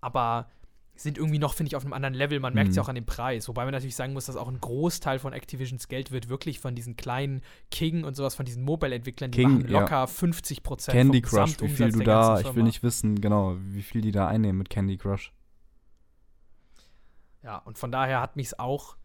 Aber 0.01 0.49
sind 0.95 1.17
irgendwie 1.17 1.39
noch, 1.39 1.55
finde 1.55 1.69
ich, 1.69 1.77
auf 1.77 1.85
einem 1.85 1.95
anderen 1.95 2.15
Level. 2.15 2.39
Man 2.39 2.53
merkt 2.53 2.71
es 2.71 2.77
ja 2.77 2.83
Mhm. 2.83 2.85
auch 2.85 2.89
an 2.91 2.95
dem 2.97 3.07
Preis. 3.07 3.49
Wobei 3.49 3.65
man 3.65 3.73
natürlich 3.73 3.97
sagen 3.97 4.13
muss, 4.13 4.27
dass 4.27 4.37
auch 4.37 4.49
ein 4.49 4.61
Großteil 4.61 5.19
von 5.19 5.33
Activisions 5.33 5.89
Geld 5.89 6.11
wird 6.11 6.29
wirklich 6.29 6.61
von 6.61 6.75
diesen 6.75 6.97
kleinen 6.97 7.41
King 7.71 8.05
und 8.05 8.15
sowas, 8.15 8.35
von 8.35 8.45
diesen 8.45 8.63
Mobile-Entwicklern, 8.63 9.31
die 9.31 9.43
machen 9.43 9.69
ja. 9.69 9.81
locker 9.81 10.07
50 10.07 10.63
Prozent 10.63 10.95
Candy 10.95 11.23
Crush, 11.23 11.61
wie 11.61 11.69
viel 11.69 11.93
du 11.93 12.01
da, 12.01 12.41
ich 12.41 12.55
will 12.55 12.63
nicht 12.63 12.83
wissen, 12.83 13.21
genau, 13.21 13.57
wie 13.59 13.83
viel 13.83 14.03
die 14.03 14.13
da 14.13 14.29
einnehmen 14.29 14.59
mit 14.59 14.69
Candy 14.69 14.99
Crush. 14.99 15.33
Ja, 17.43 17.57
und 17.59 17.79
von 17.79 17.91
daher 17.91 18.21
hat 18.21 18.37
mich 18.37 18.49
es 18.49 18.59
auch 18.59 18.97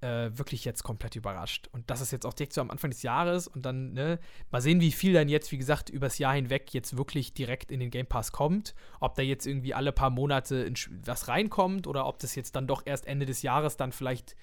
äh, 0.00 0.30
wirklich 0.36 0.64
jetzt 0.64 0.82
komplett 0.84 1.16
überrascht. 1.16 1.68
Und 1.72 1.90
das 1.90 2.00
ist 2.00 2.12
jetzt 2.12 2.24
auch 2.24 2.34
direkt 2.34 2.52
so 2.52 2.60
am 2.60 2.70
Anfang 2.70 2.90
des 2.90 3.02
Jahres 3.02 3.48
und 3.48 3.66
dann, 3.66 3.92
ne, 3.92 4.18
mal 4.50 4.60
sehen, 4.60 4.80
wie 4.80 4.92
viel 4.92 5.12
dann 5.12 5.28
jetzt, 5.28 5.50
wie 5.50 5.58
gesagt, 5.58 5.90
übers 5.90 6.18
Jahr 6.18 6.34
hinweg 6.34 6.72
jetzt 6.72 6.96
wirklich 6.96 7.34
direkt 7.34 7.72
in 7.72 7.80
den 7.80 7.90
Game 7.90 8.06
Pass 8.06 8.30
kommt. 8.32 8.74
Ob 9.00 9.14
da 9.16 9.22
jetzt 9.22 9.46
irgendwie 9.46 9.74
alle 9.74 9.90
paar 9.92 10.10
Monate 10.10 10.72
was 11.04 11.26
reinkommt 11.28 11.86
oder 11.86 12.06
ob 12.06 12.18
das 12.20 12.34
jetzt 12.36 12.54
dann 12.54 12.66
doch 12.66 12.82
erst 12.84 13.06
Ende 13.06 13.26
des 13.26 13.42
Jahres 13.42 13.76
dann 13.76 13.90
vielleicht 13.92 14.36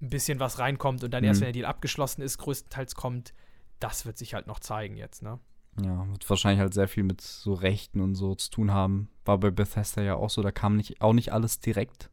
ein 0.00 0.10
bisschen 0.10 0.40
was 0.40 0.58
reinkommt 0.58 1.02
und 1.02 1.12
dann 1.12 1.24
erst, 1.24 1.40
Mhm. 1.40 1.46
wenn 1.46 1.52
der 1.54 1.62
Deal 1.62 1.70
abgeschlossen 1.70 2.22
ist, 2.22 2.38
größtenteils 2.38 2.94
kommt. 2.94 3.32
Das 3.80 4.06
wird 4.06 4.18
sich 4.18 4.34
halt 4.34 4.46
noch 4.46 4.60
zeigen 4.60 4.96
jetzt, 4.96 5.22
ne? 5.22 5.38
Ja, 5.82 6.08
wird 6.10 6.28
wahrscheinlich 6.28 6.60
halt 6.60 6.74
sehr 6.74 6.88
viel 6.88 7.04
mit 7.04 7.20
so 7.20 7.54
Rechten 7.54 8.00
und 8.00 8.14
so 8.16 8.34
zu 8.34 8.50
tun 8.50 8.72
haben. 8.72 9.08
War 9.24 9.38
bei 9.38 9.50
Bethesda 9.50 10.02
ja 10.02 10.16
auch 10.16 10.30
so, 10.30 10.42
da 10.42 10.50
kam 10.50 10.76
nicht, 10.76 11.00
auch 11.00 11.12
nicht 11.12 11.32
alles 11.32 11.60
direkt. 11.60 12.10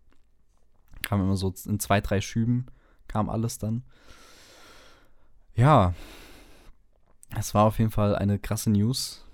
Kam 1.01 1.21
immer 1.21 1.35
so 1.35 1.53
in 1.67 1.79
zwei, 1.79 2.01
drei 2.01 2.21
Schüben, 2.21 2.65
kam 3.07 3.29
alles 3.29 3.57
dann. 3.57 3.83
Ja, 5.55 5.93
es 7.37 7.53
war 7.53 7.65
auf 7.65 7.79
jeden 7.79 7.91
Fall 7.91 8.15
eine 8.15 8.39
krasse 8.39 8.69
News. 8.69 9.25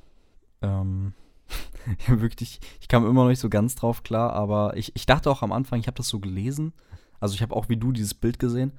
Ähm, 0.62 1.14
ja, 2.08 2.22
wirklich, 2.22 2.60
ich 2.80 2.88
kam 2.88 3.06
immer 3.06 3.24
noch 3.24 3.30
nicht 3.30 3.40
so 3.40 3.50
ganz 3.50 3.76
drauf 3.76 4.04
klar, 4.04 4.34
aber 4.34 4.78
ich, 4.78 4.96
ich 4.96 5.06
dachte 5.06 5.30
auch 5.30 5.42
am 5.42 5.52
Anfang, 5.52 5.80
ich 5.80 5.88
habe 5.88 5.98
das 5.98 6.08
so 6.08 6.20
gelesen. 6.20 6.74
Also 7.20 7.36
ich 7.36 7.42
habe 7.42 7.56
auch 7.56 7.70
wie 7.70 7.78
du 7.78 7.92
dieses 7.92 8.14
Bild 8.14 8.40
gesehen 8.40 8.74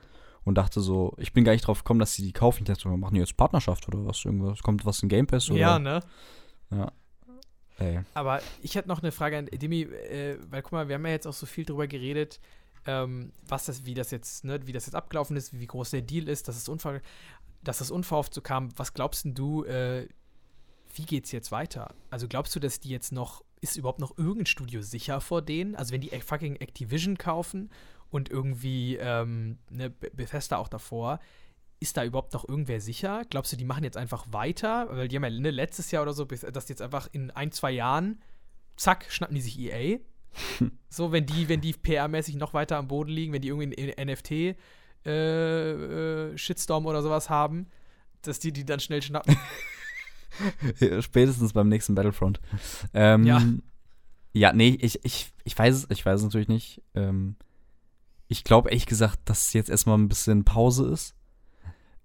und 0.44 0.56
dachte 0.56 0.80
so, 0.80 1.14
ich 1.18 1.32
bin 1.32 1.44
gar 1.44 1.52
nicht 1.52 1.66
drauf 1.66 1.84
gekommen, 1.84 2.00
dass 2.00 2.14
sie 2.14 2.22
die 2.22 2.32
kaufen. 2.32 2.62
Ich 2.62 2.66
dachte, 2.66 2.82
so, 2.82 2.96
machen 2.96 3.14
die 3.14 3.20
jetzt 3.20 3.36
Partnerschaft 3.36 3.86
oder 3.88 4.04
was? 4.04 4.24
Irgendwas? 4.24 4.62
Kommt 4.62 4.84
was 4.84 5.02
in 5.02 5.08
Game 5.08 5.26
Pass? 5.26 5.50
Oder? 5.50 5.58
Ja, 5.58 5.78
ne? 5.78 6.00
Ja. 6.70 6.92
Ey. 7.78 8.00
Aber 8.14 8.40
ich 8.60 8.74
hätte 8.74 8.88
noch 8.88 9.02
eine 9.02 9.12
Frage 9.12 9.38
an 9.38 9.46
Demi, 9.46 9.82
äh, 9.82 10.38
weil 10.50 10.62
guck 10.62 10.72
mal, 10.72 10.88
wir 10.88 10.96
haben 10.96 11.06
ja 11.06 11.12
jetzt 11.12 11.26
auch 11.26 11.32
so 11.32 11.46
viel 11.46 11.64
drüber 11.64 11.86
geredet, 11.86 12.40
ähm, 12.86 13.32
was 13.46 13.66
das, 13.66 13.84
wie 13.86 13.94
das 13.94 14.10
jetzt, 14.10 14.44
ne, 14.44 14.66
wie 14.66 14.72
das 14.72 14.86
jetzt 14.86 14.94
abgelaufen 14.94 15.36
ist, 15.36 15.58
wie 15.58 15.66
groß 15.66 15.90
der 15.90 16.02
Deal 16.02 16.28
ist, 16.28 16.48
dass 16.48 16.56
es 16.56 16.68
unver 16.68 17.00
dass 17.64 17.78
das 17.78 17.92
unverhofft 17.92 18.34
so 18.34 18.40
kam. 18.40 18.76
Was 18.76 18.92
glaubst 18.92 19.24
du, 19.24 19.64
äh, 19.64 20.08
wie 20.94 21.04
geht's 21.04 21.30
jetzt 21.30 21.52
weiter? 21.52 21.94
Also 22.10 22.26
glaubst 22.26 22.54
du, 22.56 22.60
dass 22.60 22.80
die 22.80 22.88
jetzt 22.88 23.12
noch, 23.12 23.44
ist 23.60 23.76
überhaupt 23.76 24.00
noch 24.00 24.18
irgendein 24.18 24.46
Studio 24.46 24.82
sicher 24.82 25.20
vor 25.20 25.42
denen? 25.42 25.76
Also 25.76 25.92
wenn 25.92 26.00
die 26.00 26.08
fucking 26.08 26.56
Activision 26.56 27.18
kaufen 27.18 27.70
und 28.10 28.28
irgendwie 28.28 28.96
ähm, 28.96 29.58
ne, 29.70 29.90
Be- 29.90 30.10
Bethesda 30.10 30.56
auch 30.56 30.66
davor, 30.66 31.20
ist 31.78 31.96
da 31.96 32.04
überhaupt 32.04 32.32
noch 32.32 32.48
irgendwer 32.48 32.80
sicher? 32.80 33.22
Glaubst 33.30 33.52
du, 33.52 33.56
die 33.56 33.64
machen 33.64 33.84
jetzt 33.84 33.96
einfach 33.96 34.26
weiter? 34.32 34.88
Weil 34.90 35.06
die 35.06 35.14
haben 35.16 35.24
ja 35.24 35.30
ne, 35.30 35.50
letztes 35.52 35.92
Jahr 35.92 36.02
oder 36.02 36.14
so, 36.14 36.24
dass 36.24 36.68
jetzt 36.68 36.82
einfach 36.82 37.08
in 37.12 37.30
ein, 37.30 37.52
zwei 37.52 37.70
Jahren, 37.70 38.20
zack, 38.76 39.06
schnappen 39.08 39.36
die 39.36 39.40
sich 39.40 39.58
EA. 39.58 39.98
so, 40.88 41.12
wenn 41.12 41.26
die, 41.26 41.48
wenn 41.48 41.60
die 41.60 41.74
PR-mäßig 41.74 42.36
noch 42.36 42.54
weiter 42.54 42.76
am 42.76 42.88
Boden 42.88 43.10
liegen, 43.10 43.32
wenn 43.32 43.42
die 43.42 43.48
irgendwie 43.48 43.94
einen 43.96 44.10
NFT 44.10 44.56
äh, 45.04 45.72
äh, 45.72 46.38
Shitstorm 46.38 46.86
oder 46.86 47.02
sowas 47.02 47.28
haben, 47.30 47.66
dass 48.22 48.38
die 48.38 48.52
die 48.52 48.64
dann 48.64 48.80
schnell 48.80 49.02
schnappen. 49.02 49.36
Spätestens 51.00 51.52
beim 51.52 51.68
nächsten 51.68 51.94
Battlefront. 51.94 52.40
Ähm, 52.94 53.24
ja. 53.24 53.42
Ja, 54.34 54.52
nee, 54.52 54.78
ich, 54.80 55.04
ich, 55.04 55.32
ich 55.44 55.58
weiß 55.58 55.74
es, 55.74 55.86
ich 55.90 56.06
weiß 56.06 56.20
es 56.20 56.24
natürlich 56.24 56.48
nicht. 56.48 56.82
Ähm, 56.94 57.36
ich 58.28 58.44
glaube 58.44 58.70
ehrlich 58.70 58.86
gesagt, 58.86 59.20
dass 59.26 59.52
jetzt 59.52 59.68
erstmal 59.68 59.98
ein 59.98 60.08
bisschen 60.08 60.44
Pause 60.44 60.88
ist. 60.88 61.14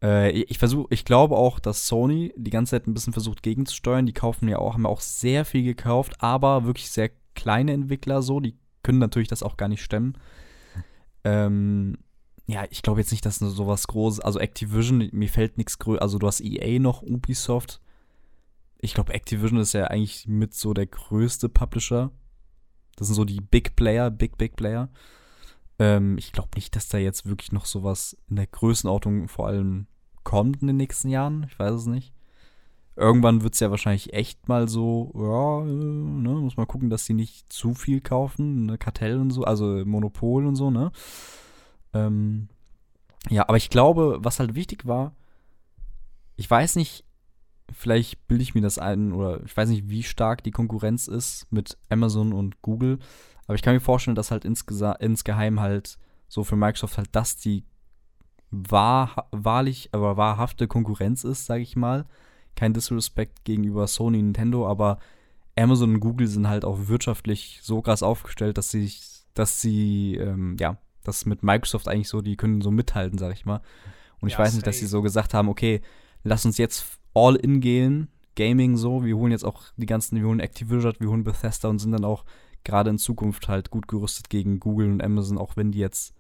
Äh, 0.03 0.31
ich 0.31 0.57
versuche, 0.57 0.87
ich 0.89 1.05
glaube 1.05 1.37
auch, 1.37 1.59
dass 1.59 1.87
Sony 1.87 2.33
die 2.35 2.51
ganze 2.51 2.71
Zeit 2.71 2.87
ein 2.87 2.93
bisschen 2.93 3.13
versucht 3.13 3.43
gegenzusteuern. 3.43 4.05
Die 4.05 4.13
kaufen 4.13 4.49
ja 4.49 4.59
auch, 4.59 4.73
haben 4.73 4.83
ja 4.83 4.89
auch 4.89 4.99
sehr 4.99 5.45
viel 5.45 5.63
gekauft, 5.63 6.15
aber 6.19 6.65
wirklich 6.65 6.91
sehr 6.91 7.11
kleine 7.38 7.71
Entwickler 7.71 8.21
so, 8.21 8.41
die 8.41 8.58
können 8.84 9.00
natürlich 9.00 9.30
das 9.30 9.43
auch 9.43 9.56
gar 9.56 9.69
nicht 9.69 9.84
stemmen. 9.84 10.17
Ähm, 11.23 11.97
ja, 12.47 12.65
ich 12.69 12.82
glaube 12.82 13.02
jetzt 13.02 13.12
nicht, 13.12 13.26
dass 13.26 13.38
sowas 13.38 13.88
groß, 13.88 14.19
also 14.21 14.39
Activision, 14.39 15.10
mir 15.12 15.30
fällt 15.30 15.58
nichts 15.58 15.80
größer, 15.80 16.02
also 16.02 16.17
du 16.17 16.28
hast 16.28 16.41
EA 16.41 16.80
noch, 16.80 17.04
Ubisoft. 17.04 17.82
Ich 18.80 18.93
glaube, 18.93 19.13
Activision 19.13 19.60
ist 19.60 19.73
ja 19.73 19.86
eigentlich 19.86 20.28
mit 20.28 20.54
so 20.54 20.73
der 20.73 20.88
größte 20.88 21.50
Publisher. 21.50 22.12
Das 22.95 23.08
sind 23.08 23.15
so 23.15 23.26
die 23.26 23.41
Big 23.41 23.76
Player, 23.76 24.10
Big, 24.10 24.38
Big 24.38 24.56
Player. 24.56 24.89
Ähm, 25.80 26.17
ich 26.17 26.32
glaube 26.32 26.50
nicht, 26.56 26.76
dass 26.76 26.88
da 26.88 26.97
jetzt 26.97 27.26
wirklich 27.26 27.52
noch 27.52 27.65
sowas 27.65 28.17
in 28.30 28.38
der 28.38 28.47
Größenordnung 28.47 29.28
vor 29.28 29.47
allem 29.47 29.88
kommt 30.23 30.62
in 30.62 30.67
den 30.67 30.78
nächsten 30.78 31.10
Jahren. 31.10 31.45
Ich 31.50 31.58
weiß 31.60 31.73
es 31.73 31.86
nicht. 31.86 32.13
Irgendwann 32.97 33.43
wird 33.43 33.53
es 33.53 33.60
ja 33.60 33.69
wahrscheinlich 33.69 34.13
echt 34.13 34.47
mal 34.49 34.67
so, 34.67 35.12
ja, 35.15 35.62
äh, 35.62 35.71
ne, 35.71 36.29
muss 36.29 36.57
mal 36.57 36.65
gucken, 36.65 36.89
dass 36.89 37.05
sie 37.05 37.13
nicht 37.13 37.53
zu 37.53 37.75
viel 37.75 38.01
kaufen, 38.01 38.65
ne, 38.65 38.79
Kartell 38.79 39.19
und 39.19 39.29
so, 39.29 39.43
also 39.43 39.86
Monopol 39.86 40.47
und 40.47 40.55
so, 40.55 40.71
ne. 40.71 40.91
Ähm, 41.93 42.49
ja, 43.29 43.47
aber 43.47 43.57
ich 43.57 43.69
glaube, 43.69 44.17
was 44.21 44.39
halt 44.39 44.55
wichtig 44.55 44.88
war, 44.88 45.15
ich 46.38 46.49
weiß 46.49 46.75
nicht, 46.75 47.05
vielleicht 47.71 48.27
bilde 48.27 48.41
ich 48.41 48.55
mir 48.55 48.62
das 48.62 48.79
ein 48.79 49.13
oder 49.13 49.43
ich 49.43 49.55
weiß 49.55 49.69
nicht, 49.69 49.89
wie 49.89 50.01
stark 50.01 50.43
die 50.43 50.51
Konkurrenz 50.51 51.07
ist 51.07 51.45
mit 51.51 51.77
Amazon 51.89 52.33
und 52.33 52.63
Google, 52.63 52.97
aber 53.45 53.53
ich 53.53 53.62
kann 53.62 53.75
mir 53.75 53.79
vorstellen, 53.79 54.15
dass 54.15 54.31
halt 54.31 54.43
insgeheim 54.43 55.60
halt 55.60 55.99
so 56.27 56.43
für 56.43 56.55
Microsoft 56.55 56.97
halt 56.97 57.10
das 57.12 57.38
die 57.38 57.63
wahr, 58.49 59.27
wahrlich, 59.31 59.89
aber 59.91 60.17
wahrhafte 60.17 60.67
Konkurrenz 60.67 61.23
ist, 61.23 61.45
sage 61.45 61.62
ich 61.62 61.75
mal. 61.75 62.05
Kein 62.58 62.74
Disrespect 62.74 63.46
gegenüber 63.46 63.88
Sony, 63.88 64.22
Nintendo, 64.22 64.67
aber 64.67 64.98
Amazon 65.56 65.93
und 65.93 66.00
Google 66.02 66.28
sind 66.28 66.50
halt 66.50 66.65
auch 66.65 66.88
wirtschaftlich 66.88 67.60
so 67.63 67.82
krass 67.82 68.04
aufgestellt, 68.04 68.58
dass 68.58 68.72
sie, 68.72 68.91
dass 69.34 69.62
sie, 69.62 70.15
ähm, 70.15 70.58
ja, 70.60 70.78
das 71.04 71.26
mit 71.26 71.43
Microsoft 71.43 71.88
eigentlich 71.88 72.10
so, 72.10 72.22
die 72.22 72.36
können 72.36 72.62
so 72.62 72.72
mithalten, 72.72 73.17
sag 73.17 73.32
ich 73.34 73.46
mal. 73.46 73.62
Und 74.20 74.28
ich 74.28 74.34
ja, 74.34 74.39
weiß 74.39 74.56
nicht, 74.56 74.67
dass 74.67 74.80
sie 74.80 74.88
so 74.88 75.02
gesagt 75.02 75.34
haben, 75.34 75.48
okay, 75.48 75.82
lass 76.24 76.46
uns 76.46 76.58
jetzt 76.58 77.00
all 77.13 77.36
in 77.36 77.62
gehen, 77.62 78.10
Gaming 78.36 78.76
so, 78.76 79.06
wir 79.06 79.15
holen 79.15 79.32
jetzt 79.32 79.46
auch 79.46 79.63
die 79.78 79.86
ganzen, 79.86 80.20
wir 80.20 80.28
holen 80.28 80.39
Activision, 80.39 80.93
wir 81.00 81.10
holen 81.10 81.24
Bethesda 81.24 81.70
und 81.70 81.80
sind 81.80 81.91
dann 81.91 82.06
auch 82.06 82.26
gerade 82.63 82.89
in 82.89 82.98
Zukunft 82.98 83.48
halt 83.48 83.72
gut 83.72 83.88
gerüstet 83.88 84.30
gegen 84.30 84.60
Google 84.60 84.91
und 84.91 85.02
Amazon, 85.04 85.38
auch 85.38 85.56
wenn 85.56 85.72
die 85.72 85.80
jetzt 85.80 86.13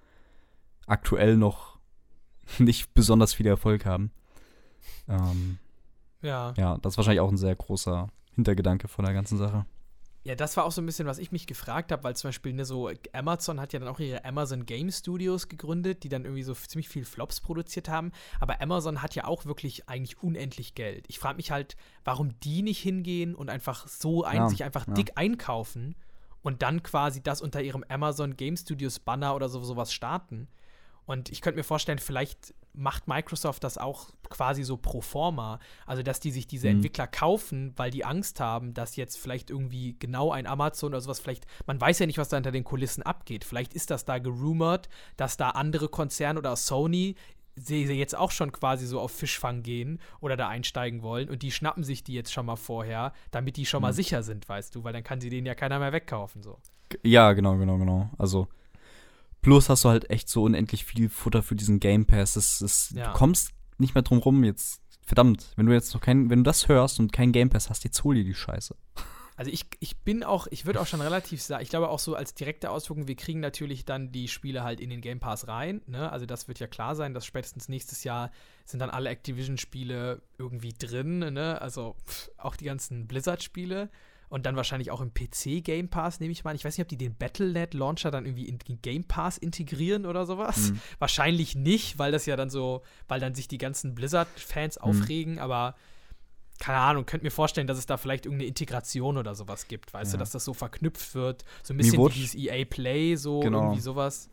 aktuell 0.85 1.35
noch 1.35 1.77
nicht 2.59 2.93
besonders 2.93 3.33
viel 3.33 3.47
Erfolg 3.47 3.85
haben. 3.85 4.11
Ähm, 5.07 5.59
ja. 6.21 6.53
Ja, 6.57 6.77
das 6.77 6.93
ist 6.93 6.97
wahrscheinlich 6.97 7.21
auch 7.21 7.31
ein 7.31 7.37
sehr 7.37 7.55
großer 7.55 8.09
Hintergedanke 8.35 8.87
von 8.87 9.05
der 9.05 9.13
ganzen 9.13 9.37
Sache. 9.37 9.65
Ja, 10.27 10.35
das 10.35 10.57
war 10.57 10.65
auch 10.65 10.73
so 10.73 10.81
ein 10.81 10.85
bisschen, 10.85 11.07
was 11.07 11.19
ich 11.19 11.31
mich 11.31 11.47
gefragt 11.47 11.89
habe, 11.89 12.03
weil 12.03 12.17
zum 12.17 12.27
Beispiel 12.27 12.51
ne, 12.51 12.65
so 12.65 12.91
Amazon 13.13 13.61
hat 13.61 13.71
ja 13.71 13.79
dann 13.79 13.87
auch 13.87 13.99
ihre 14.01 14.25
Amazon 14.25 14.65
Game 14.65 14.91
Studios 14.91 15.47
gegründet, 15.47 16.03
die 16.03 16.09
dann 16.09 16.25
irgendwie 16.25 16.43
so 16.43 16.53
ziemlich 16.53 16.89
viel 16.89 17.05
Flops 17.05 17.39
produziert 17.39 17.87
haben. 17.87 18.11
Aber 18.41 18.59
Amazon 18.59 19.01
hat 19.01 19.15
ja 19.15 19.23
auch 19.23 19.45
wirklich 19.45 19.87
eigentlich 19.87 20.21
unendlich 20.21 20.75
Geld. 20.75 21.05
Ich 21.07 21.17
frage 21.17 21.37
mich 21.37 21.51
halt, 21.51 21.77
warum 22.03 22.37
die 22.41 22.61
nicht 22.61 22.81
hingehen 22.81 23.35
und 23.35 23.49
einfach 23.49 23.87
so 23.87 24.25
ein, 24.25 24.35
ja, 24.35 24.49
sich 24.49 24.65
einfach 24.65 24.85
ja. 24.85 24.95
dick 24.95 25.13
einkaufen 25.15 25.95
und 26.41 26.61
dann 26.61 26.83
quasi 26.83 27.23
das 27.23 27.41
unter 27.41 27.61
ihrem 27.61 27.85
Amazon 27.87 28.35
Game 28.35 28.57
Studios 28.57 28.99
Banner 28.99 29.33
oder 29.33 29.47
so, 29.47 29.63
sowas 29.63 29.93
starten. 29.93 30.49
Und 31.07 31.29
ich 31.29 31.41
könnte 31.41 31.57
mir 31.57 31.63
vorstellen, 31.63 31.99
vielleicht 31.99 32.53
macht 32.73 33.07
Microsoft 33.07 33.63
das 33.63 33.77
auch 33.77 34.09
quasi 34.29 34.63
so 34.63 34.77
pro 34.77 35.01
forma. 35.01 35.59
Also, 35.85 36.03
dass 36.03 36.19
die 36.19 36.31
sich 36.31 36.47
diese 36.47 36.67
mhm. 36.67 36.75
Entwickler 36.75 37.07
kaufen, 37.07 37.73
weil 37.77 37.89
die 37.89 38.05
Angst 38.05 38.39
haben, 38.39 38.73
dass 38.73 38.97
jetzt 38.97 39.17
vielleicht 39.17 39.49
irgendwie 39.49 39.95
genau 39.97 40.31
ein 40.31 40.45
Amazon 40.45 40.89
oder 40.89 41.01
sowas, 41.01 41.19
vielleicht, 41.19 41.47
man 41.65 41.81
weiß 41.81 41.99
ja 41.99 42.05
nicht, 42.05 42.17
was 42.17 42.29
da 42.29 42.37
hinter 42.37 42.51
den 42.51 42.65
Kulissen 42.65 43.03
abgeht. 43.03 43.45
Vielleicht 43.45 43.73
ist 43.73 43.89
das 43.89 44.05
da 44.05 44.19
gerumort, 44.19 44.89
dass 45.15 45.37
da 45.37 45.51
andere 45.51 45.87
Konzerne 45.87 46.37
oder 46.37 46.55
Sony 46.55 47.15
sie 47.55 47.85
jetzt 47.85 48.15
auch 48.15 48.29
schon 48.29 48.51
quasi 48.51 48.85
so 48.85 48.99
auf 48.99 49.11
Fischfang 49.11 49.63
gehen 49.63 49.99
oder 50.19 50.37
da 50.37 50.47
einsteigen 50.47 51.01
wollen 51.01 51.27
und 51.27 51.41
die 51.41 51.51
schnappen 51.51 51.83
sich 51.83 52.03
die 52.03 52.13
jetzt 52.13 52.31
schon 52.31 52.45
mal 52.45 52.55
vorher, 52.55 53.13
damit 53.31 53.57
die 53.57 53.65
schon 53.65 53.81
mal 53.81 53.93
mhm. 53.93 53.95
sicher 53.95 54.21
sind, 54.21 54.47
weißt 54.47 54.75
du, 54.75 54.83
weil 54.83 54.93
dann 54.93 55.03
kann 55.03 55.21
sie 55.21 55.31
denen 55.31 55.47
ja 55.47 55.55
keiner 55.55 55.79
mehr 55.79 55.91
wegkaufen 55.91 56.43
so. 56.43 56.59
Ja, 57.01 57.33
genau, 57.33 57.57
genau, 57.57 57.77
genau. 57.79 58.11
Also 58.19 58.47
plus 59.47 59.69
hast 59.69 59.85
du 59.85 59.89
halt 59.89 60.09
echt 60.09 60.27
so 60.27 60.43
unendlich 60.43 60.83
viel 60.83 61.07
Futter 61.07 61.41
für 61.41 61.55
diesen 61.55 61.79
Game 61.79 62.05
Pass. 62.05 62.33
Das, 62.33 62.59
das, 62.59 62.93
ja. 62.93 63.05
Du 63.05 63.17
kommst 63.17 63.51
nicht 63.77 63.95
mehr 63.95 64.01
drum 64.01 64.17
rum 64.17 64.43
jetzt. 64.43 64.81
Verdammt, 65.01 65.53
wenn 65.55 65.67
du 65.67 65.71
jetzt 65.71 65.93
noch 65.93 66.01
kein, 66.01 66.29
wenn 66.29 66.39
du 66.39 66.43
das 66.43 66.67
hörst 66.67 66.99
und 66.99 67.13
kein 67.13 67.31
Game 67.31 67.49
Pass 67.49 67.69
hast, 67.69 67.85
jetzt 67.85 68.03
hol 68.03 68.15
dir 68.15 68.25
die 68.25 68.33
Scheiße. 68.33 68.75
Also 69.37 69.49
ich, 69.49 69.65
ich 69.79 69.99
bin 69.99 70.25
auch, 70.25 70.47
ich 70.47 70.65
würde 70.65 70.81
auch 70.81 70.85
schon 70.85 70.99
relativ 70.99 71.41
sagen, 71.41 71.63
ich 71.63 71.69
glaube 71.69 71.87
auch 71.87 71.99
so 71.99 72.15
als 72.15 72.33
direkte 72.33 72.71
Auswirkung, 72.71 73.07
wir 73.07 73.15
kriegen 73.15 73.39
natürlich 73.39 73.85
dann 73.85 74.11
die 74.11 74.27
Spiele 74.27 74.63
halt 74.63 74.81
in 74.81 74.89
den 74.89 74.99
Game 74.99 75.21
Pass 75.21 75.47
rein. 75.47 75.81
Ne? 75.87 76.11
Also 76.11 76.25
das 76.25 76.49
wird 76.49 76.59
ja 76.59 76.67
klar 76.67 76.97
sein, 76.97 77.13
dass 77.13 77.25
spätestens 77.25 77.69
nächstes 77.69 78.03
Jahr 78.03 78.31
sind 78.65 78.81
dann 78.81 78.89
alle 78.89 79.09
Activision-Spiele 79.11 80.23
irgendwie 80.37 80.73
drin. 80.73 81.19
Ne? 81.19 81.61
Also 81.61 81.95
auch 82.35 82.57
die 82.57 82.65
ganzen 82.65 83.07
Blizzard-Spiele. 83.07 83.89
Und 84.29 84.45
dann 84.45 84.57
wahrscheinlich 84.57 84.91
auch 84.91 84.99
im 84.99 85.13
PC 85.13 85.63
Game 85.63 85.87
Pass, 85.87 86.19
nehme 86.19 86.33
ich 86.33 86.43
mal. 86.43 86.53
Ich 86.53 86.65
weiß 86.65 86.77
nicht, 86.77 86.83
ob 86.83 86.89
die 86.89 86.97
den 86.97 87.15
Battle.net 87.15 87.73
Launcher 87.73 88.11
dann 88.11 88.25
irgendwie 88.25 88.47
in 88.47 88.59
den 88.59 88.81
Game 88.81 89.05
Pass 89.05 89.37
integrieren 89.37 90.05
oder 90.05 90.25
sowas. 90.25 90.71
Mhm. 90.71 90.81
Wahrscheinlich 90.99 91.55
nicht, 91.55 91.97
weil 91.97 92.11
das 92.11 92.25
ja 92.25 92.35
dann 92.35 92.49
so, 92.49 92.83
weil 93.07 93.21
dann 93.21 93.35
sich 93.35 93.47
die 93.47 93.57
ganzen 93.57 93.95
Blizzard-Fans 93.95 94.79
mhm. 94.79 94.83
aufregen, 94.83 95.39
aber 95.39 95.75
keine 96.59 96.79
Ahnung, 96.79 97.05
könnt 97.05 97.23
mir 97.23 97.31
vorstellen, 97.31 97.67
dass 97.67 97.77
es 97.77 97.85
da 97.85 97.97
vielleicht 97.97 98.25
irgendeine 98.25 98.47
Integration 98.47 99.17
oder 99.17 99.35
sowas 99.35 99.67
gibt, 99.67 99.93
weißt 99.93 100.13
ja. 100.13 100.17
du, 100.17 100.19
dass 100.19 100.31
das 100.31 100.43
so 100.43 100.53
verknüpft 100.53 101.13
wird, 101.13 101.45
so 101.63 101.73
ein 101.73 101.77
bisschen 101.77 102.03
wie 102.03 102.13
dieses 102.13 102.35
EA 102.35 102.65
Play, 102.65 103.15
so 103.15 103.41
genau. 103.41 103.61
irgendwie 103.63 103.81
sowas. 103.81 104.29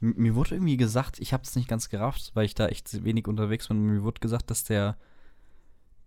Mir 0.00 0.34
wurde 0.34 0.56
irgendwie 0.56 0.76
gesagt, 0.76 1.20
ich 1.20 1.32
habe 1.32 1.44
es 1.44 1.54
nicht 1.54 1.68
ganz 1.68 1.88
gerafft, 1.88 2.32
weil 2.34 2.44
ich 2.44 2.54
da 2.54 2.66
echt 2.66 3.04
wenig 3.04 3.28
unterwegs 3.28 3.68
bin. 3.68 3.82
Mir 3.82 4.02
wurde 4.02 4.20
gesagt, 4.20 4.50
dass 4.50 4.64
der 4.64 4.96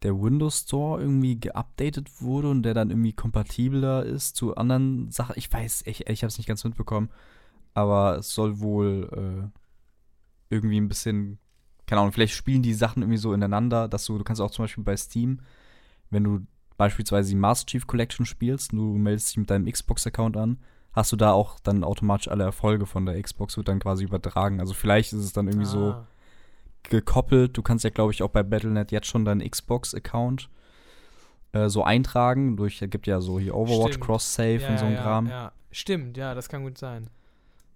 der 0.06 0.22
Windows 0.22 0.62
Store 0.62 1.02
irgendwie 1.02 1.40
geupdatet 1.40 2.22
wurde 2.22 2.50
und 2.50 2.64
der 2.64 2.74
dann 2.74 2.90
irgendwie 2.90 3.14
kompatibler 3.14 4.06
ist 4.06 4.36
zu 4.36 4.56
anderen 4.56 5.12
Sachen. 5.12 5.34
Ich 5.38 5.52
weiß, 5.52 5.84
ich, 5.86 6.08
ich 6.08 6.24
habe 6.24 6.30
es 6.30 6.38
nicht 6.38 6.48
ganz 6.48 6.64
mitbekommen, 6.64 7.10
aber 7.74 8.18
es 8.20 8.34
soll 8.34 8.60
wohl 8.60 9.52
äh, 9.52 9.60
irgendwie 10.50 10.80
ein 10.80 10.88
bisschen 10.88 11.40
keine 11.86 12.02
Ahnung, 12.02 12.14
vielleicht 12.14 12.34
spielen 12.34 12.64
die 12.64 12.74
Sachen 12.74 13.04
irgendwie 13.04 13.18
so 13.18 13.34
ineinander, 13.34 13.88
dass 13.88 14.06
du, 14.06 14.18
du 14.18 14.24
kannst 14.24 14.42
auch 14.42 14.52
zum 14.52 14.64
Beispiel 14.64 14.84
bei 14.84 14.98
Steam, 14.98 15.42
wenn 16.10 16.24
du 16.24 16.40
beispielsweise 16.78 17.30
die 17.30 17.36
Master 17.36 17.68
Chief 17.68 17.88
Collection 17.88 18.26
spielst, 18.26 18.72
du 18.72 18.98
meldest 18.98 19.30
dich 19.30 19.38
mit 19.38 19.50
deinem 19.50 19.72
Xbox-Account 19.72 20.36
an, 20.36 20.58
hast 20.94 21.12
du 21.12 21.16
da 21.16 21.32
auch 21.32 21.60
dann 21.60 21.84
automatisch 21.84 22.28
alle 22.28 22.44
Erfolge 22.44 22.86
von 22.86 23.06
der 23.06 23.22
Xbox, 23.22 23.58
wird 23.58 23.68
dann 23.68 23.80
quasi 23.80 24.04
übertragen. 24.04 24.60
Also 24.60 24.74
vielleicht 24.74 25.14
ist 25.14 25.20
es 25.20 25.34
dann 25.34 25.48
irgendwie 25.48 25.68
ah. 25.68 25.70
so 25.70 25.96
gekoppelt. 26.90 27.58
Du 27.58 27.62
kannst 27.62 27.84
ja, 27.84 27.90
glaube 27.90 28.12
ich, 28.12 28.24
auch 28.24 28.30
bei 28.30 28.44
Battle.net 28.44 28.92
jetzt 28.92 29.08
schon 29.08 29.26
deinen 29.26 29.48
Xbox-Account 29.50 30.50
äh, 31.54 31.70
so 31.70 31.84
eintragen. 31.84 32.58
Durch, 32.58 32.82
es 32.82 32.90
gibt 32.90 33.08
ja 33.08 33.22
so 33.22 33.40
hier 33.40 33.56
Overwatch, 33.56 34.00
Cross-Save 34.00 34.58
ja, 34.58 34.70
und 34.70 34.80
so 34.80 34.86
ein 34.86 34.94
ja, 34.94 35.02
Kram. 35.02 35.28
Ja. 35.28 35.52
Stimmt, 35.72 36.18
ja, 36.18 36.34
das 36.34 36.50
kann 36.50 36.64
gut 36.64 36.78
sein. 36.78 37.10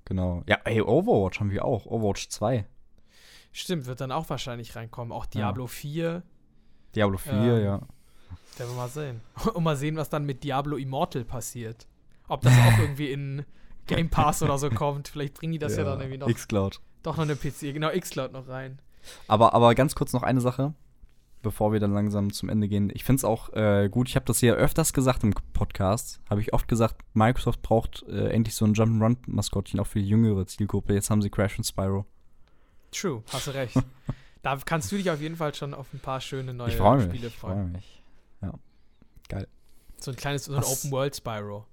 Genau. 0.05 0.43
Ja, 0.47 0.57
ey, 0.65 0.81
Overwatch 0.81 1.39
haben 1.39 1.51
wir 1.51 1.65
auch. 1.65 1.85
Overwatch 1.85 2.29
2. 2.29 2.65
Stimmt, 3.51 3.85
wird 3.85 4.01
dann 4.01 4.11
auch 4.11 4.29
wahrscheinlich 4.29 4.75
reinkommen. 4.75 5.11
Auch 5.11 5.25
Diablo 5.25 5.65
ja. 5.65 5.67
4. 5.67 6.23
Diablo 6.95 7.17
4, 7.17 7.33
ähm, 7.33 7.63
ja. 7.63 7.81
Werden 8.57 8.71
wir 8.71 8.75
mal 8.75 8.89
sehen. 8.89 9.21
Und 9.53 9.63
mal 9.63 9.75
sehen, 9.75 9.95
was 9.95 10.09
dann 10.09 10.25
mit 10.25 10.43
Diablo 10.43 10.77
Immortal 10.77 11.25
passiert. 11.25 11.87
Ob 12.27 12.41
das 12.41 12.53
auch 12.53 12.77
irgendwie 12.79 13.11
in 13.11 13.45
Game 13.87 14.09
Pass 14.09 14.43
oder 14.43 14.57
so 14.57 14.69
kommt. 14.69 15.07
Vielleicht 15.07 15.33
bringen 15.33 15.53
die 15.53 15.59
das 15.59 15.75
ja, 15.75 15.83
ja 15.83 15.89
dann 15.89 16.01
irgendwie 16.01 16.17
noch. 16.17 16.27
Xcloud. 16.27 16.79
Doch 17.03 17.17
noch 17.17 17.23
eine 17.23 17.35
PC, 17.35 17.73
genau, 17.73 17.89
Xcloud 17.89 18.33
noch 18.33 18.47
rein. 18.47 18.81
Aber, 19.27 19.53
aber 19.53 19.75
ganz 19.75 19.95
kurz 19.95 20.13
noch 20.13 20.23
eine 20.23 20.41
Sache, 20.41 20.73
bevor 21.41 21.71
wir 21.71 21.79
dann 21.79 21.93
langsam 21.93 22.31
zum 22.33 22.49
Ende 22.49 22.67
gehen. 22.67 22.91
Ich 22.93 23.03
finde 23.03 23.17
es 23.19 23.23
auch 23.23 23.53
äh, 23.53 23.89
gut, 23.89 24.09
ich 24.09 24.15
habe 24.15 24.25
das 24.25 24.39
hier 24.39 24.55
öfters 24.55 24.93
gesagt 24.93 25.23
im 25.23 25.33
Podcast, 25.53 26.19
habe 26.29 26.41
ich 26.41 26.53
oft 26.53 26.67
gesagt, 26.67 27.01
Microsoft 27.13 27.61
braucht 27.61 28.03
äh, 28.09 28.29
endlich 28.29 28.55
so 28.55 28.65
ein 28.65 28.73
Jump'n'Run-Maskottchen 28.73 29.79
auch 29.79 29.87
für 29.87 29.99
die 29.99 30.07
jüngere 30.09 30.45
Zielgruppe. 30.47 30.93
Jetzt 30.93 31.09
haben 31.09 31.21
sie 31.21 31.29
Crash 31.29 31.57
und 31.57 31.63
Spyro. 31.63 32.05
True, 32.91 33.23
hast 33.31 33.47
du 33.47 33.51
recht. 33.51 33.75
Da 34.41 34.55
kannst 34.55 34.89
du 34.89 34.95
dich 34.95 35.11
auf 35.11 35.19
jeden 35.19 35.35
Fall 35.35 35.53
schon 35.53 35.73
auf 35.73 35.93
ein 35.93 35.99
paar 35.99 36.21
schöne 36.21 36.53
neue 36.53 36.69
ich 36.69 36.77
freue 36.77 36.95
mich. 36.95 37.07
Spiele 37.07 37.27
Ich 37.27 37.35
freuen. 37.35 37.55
freue 37.57 37.67
mich. 37.67 38.03
Ja. 38.41 38.53
Geil. 39.27 39.47
So 39.99 40.11
ein 40.11 40.15
kleines, 40.17 40.45
so 40.45 40.53
ein 40.53 40.59
Was- 40.61 40.71
Open 40.85 40.91
World 40.91 41.13
Spyro. 41.13 41.65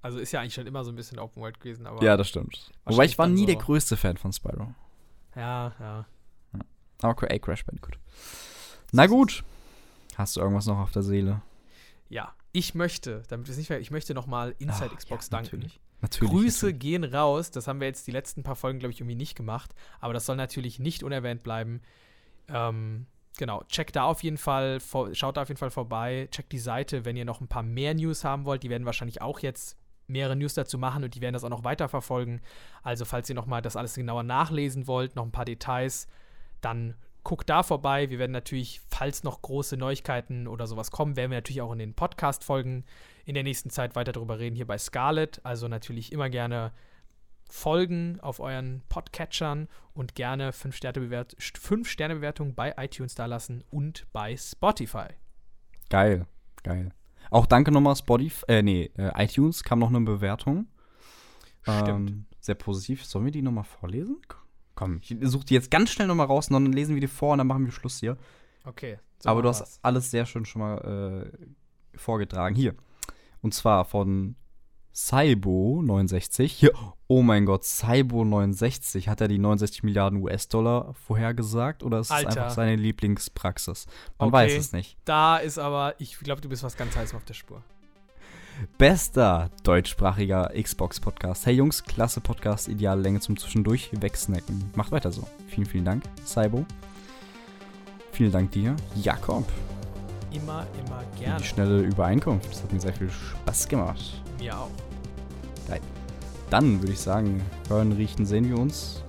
Also 0.00 0.18
ist 0.18 0.32
ja 0.32 0.40
eigentlich 0.40 0.54
schon 0.54 0.66
immer 0.66 0.84
so 0.84 0.90
ein 0.90 0.96
bisschen 0.96 1.18
Open 1.18 1.42
World 1.42 1.60
gewesen, 1.60 1.86
aber. 1.86 2.02
Ja, 2.02 2.16
das 2.16 2.28
stimmt. 2.30 2.72
Wobei 2.86 3.04
ich 3.04 3.18
war 3.18 3.26
nie 3.26 3.40
so- 3.40 3.46
der 3.48 3.56
größte 3.56 3.98
Fan 3.98 4.16
von 4.16 4.32
Spyro. 4.32 4.72
Ja, 5.36 5.74
ja. 5.78 6.06
Aber 7.02 7.30
ey, 7.30 7.38
Crash 7.38 7.64
Bandicoot. 7.64 7.98
Na 8.92 9.06
gut. 9.06 9.44
Hast 10.16 10.36
du 10.36 10.40
irgendwas 10.40 10.66
noch 10.66 10.78
auf 10.78 10.92
der 10.92 11.02
Seele? 11.02 11.42
Ja. 12.08 12.34
Ich 12.52 12.74
möchte, 12.76 13.22
damit 13.28 13.48
wir 13.48 13.52
es 13.52 13.58
nicht 13.58 13.66
ver 13.66 13.80
ich 13.80 13.90
möchte 13.90 14.14
nochmal 14.14 14.54
Inside 14.58 14.90
Ah, 14.92 14.96
Xbox 14.96 15.26
ja, 15.26 15.30
danken. 15.38 15.56
Natürlich. 15.56 15.80
Natürlich. 16.00 16.32
Grüße 16.32 16.66
natürlich. 16.66 16.80
gehen 16.80 17.04
raus. 17.04 17.50
Das 17.50 17.66
haben 17.66 17.80
wir 17.80 17.88
jetzt 17.88 18.06
die 18.06 18.12
letzten 18.12 18.44
paar 18.44 18.54
Folgen, 18.54 18.78
glaube 18.78 18.92
ich, 18.92 19.00
irgendwie 19.00 19.16
nicht 19.16 19.36
gemacht. 19.36 19.74
Aber 20.00 20.12
das 20.14 20.24
soll 20.26 20.36
natürlich 20.36 20.78
nicht 20.78 21.02
unerwähnt 21.02 21.42
bleiben. 21.42 21.80
Ähm, 22.48 23.06
genau, 23.38 23.64
checkt 23.64 23.96
da 23.96 24.04
auf 24.04 24.22
jeden 24.22 24.36
Fall, 24.38 24.78
schaut 25.12 25.36
da 25.36 25.42
auf 25.42 25.48
jeden 25.48 25.58
Fall 25.58 25.70
vorbei. 25.72 26.28
Checkt 26.30 26.52
die 26.52 26.58
Seite, 26.58 27.04
wenn 27.04 27.16
ihr 27.16 27.24
noch 27.24 27.40
ein 27.40 27.48
paar 27.48 27.62
mehr 27.64 27.94
News 27.94 28.22
haben 28.22 28.44
wollt. 28.44 28.62
Die 28.62 28.70
werden 28.70 28.86
wahrscheinlich 28.86 29.20
auch 29.20 29.40
jetzt 29.40 29.76
mehrere 30.06 30.36
News 30.36 30.54
dazu 30.54 30.78
machen 30.78 31.02
und 31.02 31.14
die 31.14 31.20
werden 31.20 31.32
das 31.32 31.42
auch 31.42 31.48
noch 31.48 31.64
weiter 31.64 31.88
verfolgen. 31.88 32.40
Also, 32.84 33.04
falls 33.04 33.28
ihr 33.28 33.34
noch 33.34 33.46
mal 33.46 33.62
das 33.62 33.74
alles 33.74 33.94
genauer 33.94 34.22
nachlesen 34.22 34.86
wollt, 34.86 35.16
noch 35.16 35.24
ein 35.24 35.32
paar 35.32 35.46
Details, 35.46 36.06
dann 36.64 36.94
guckt 37.22 37.50
da 37.50 37.62
vorbei. 37.62 38.10
Wir 38.10 38.18
werden 38.18 38.32
natürlich, 38.32 38.80
falls 38.90 39.22
noch 39.24 39.42
große 39.42 39.76
Neuigkeiten 39.76 40.46
oder 40.46 40.66
sowas 40.66 40.90
kommen, 40.90 41.16
werden 41.16 41.30
wir 41.30 41.38
natürlich 41.38 41.62
auch 41.62 41.72
in 41.72 41.78
den 41.78 41.94
Podcast-Folgen 41.94 42.84
in 43.24 43.34
der 43.34 43.42
nächsten 43.42 43.70
Zeit 43.70 43.96
weiter 43.96 44.12
darüber 44.12 44.38
reden, 44.38 44.56
hier 44.56 44.66
bei 44.66 44.78
Scarlet. 44.78 45.40
Also 45.44 45.68
natürlich 45.68 46.12
immer 46.12 46.28
gerne 46.28 46.72
folgen 47.48 48.20
auf 48.20 48.40
euren 48.40 48.82
Podcatchern 48.88 49.68
und 49.94 50.14
gerne 50.14 50.52
5-Sterne-Bewertungen 50.52 52.54
bei 52.54 52.74
iTunes 52.76 53.14
da 53.14 53.24
lassen 53.26 53.64
und 53.70 54.06
bei 54.12 54.36
Spotify. 54.36 55.08
Geil. 55.88 56.26
Geil. 56.62 56.92
Auch 57.30 57.46
danke 57.46 57.72
nochmal 57.72 57.96
Spotify, 57.96 58.44
äh, 58.48 58.62
nee, 58.62 58.90
äh, 58.96 59.24
iTunes 59.24 59.64
kam 59.64 59.78
noch 59.78 59.88
eine 59.88 60.00
Bewertung. 60.00 60.66
Stimmt. 61.62 61.88
Ähm, 61.88 62.26
sehr 62.40 62.54
positiv. 62.54 63.04
Sollen 63.04 63.24
wir 63.24 63.32
die 63.32 63.42
nochmal 63.42 63.64
vorlesen? 63.64 64.20
Komm, 64.74 65.00
ich 65.02 65.16
suche 65.22 65.44
die 65.44 65.54
jetzt 65.54 65.70
ganz 65.70 65.90
schnell 65.90 66.08
nochmal 66.08 66.26
raus 66.26 66.48
und 66.48 66.54
dann 66.54 66.72
lesen 66.72 66.94
wir 66.94 67.00
die 67.00 67.06
vor 67.06 67.32
und 67.32 67.38
dann 67.38 67.46
machen 67.46 67.64
wir 67.64 67.72
Schluss 67.72 68.00
hier. 68.00 68.16
Okay. 68.64 68.98
so 69.18 69.28
Aber 69.28 69.42
du 69.42 69.48
hast 69.48 69.60
wir's. 69.60 69.78
alles 69.82 70.10
sehr 70.10 70.26
schön 70.26 70.44
schon 70.44 70.60
mal 70.62 71.30
äh, 71.32 71.98
vorgetragen. 71.98 72.56
Hier. 72.56 72.74
Und 73.40 73.54
zwar 73.54 73.84
von 73.84 74.36
Saibo69. 74.94 76.44
Hier. 76.46 76.72
Oh 77.08 77.22
mein 77.22 77.46
Gott, 77.46 77.62
Saibo69. 77.64 79.08
Hat 79.08 79.20
er 79.20 79.28
die 79.28 79.38
69 79.38 79.82
Milliarden 79.82 80.22
US-Dollar 80.22 80.94
vorhergesagt 80.94 81.82
oder 81.82 82.00
ist 82.00 82.06
es 82.08 82.12
Alter. 82.12 82.28
einfach 82.28 82.50
seine 82.50 82.76
Lieblingspraxis? 82.76 83.86
Man 84.18 84.28
Okay. 84.28 84.32
weiß 84.36 84.52
es 84.54 84.72
nicht. 84.72 84.96
Da 85.04 85.36
ist 85.38 85.58
aber, 85.58 85.94
ich 86.00 86.18
glaube, 86.18 86.40
du 86.40 86.48
bist 86.48 86.62
was 86.62 86.76
ganz 86.76 86.96
heißem 86.96 87.16
auf 87.16 87.24
der 87.24 87.34
Spur. 87.34 87.62
Bester 88.78 89.50
deutschsprachiger 89.62 90.50
Xbox-Podcast. 90.60 91.46
Hey 91.46 91.54
Jungs, 91.54 91.82
klasse 91.84 92.20
Podcast, 92.20 92.68
ideale 92.68 93.02
Länge 93.02 93.20
zum 93.20 93.36
Zwischendurch 93.36 93.90
wegsnacken. 94.00 94.70
Macht 94.74 94.92
weiter 94.92 95.12
so. 95.12 95.26
Vielen, 95.48 95.66
vielen 95.66 95.84
Dank, 95.84 96.04
Saibo. 96.24 96.64
Vielen 98.12 98.32
Dank 98.32 98.52
dir, 98.52 98.76
Jakob, 98.94 99.44
Immer, 100.30 100.66
immer 100.84 101.02
gerne. 101.18 101.40
die 101.40 101.44
schnelle 101.44 101.80
Übereinkunft. 101.80 102.50
Das 102.50 102.62
hat 102.62 102.72
mir 102.72 102.80
sehr 102.80 102.92
viel 102.92 103.10
Spaß 103.10 103.68
gemacht. 103.68 104.22
Mir 104.38 104.58
auch. 104.58 104.70
Dann 106.50 106.80
würde 106.80 106.92
ich 106.92 107.00
sagen, 107.00 107.42
hören, 107.68 107.92
riechen, 107.92 108.26
sehen 108.26 108.48
wir 108.48 108.58
uns 108.58 109.02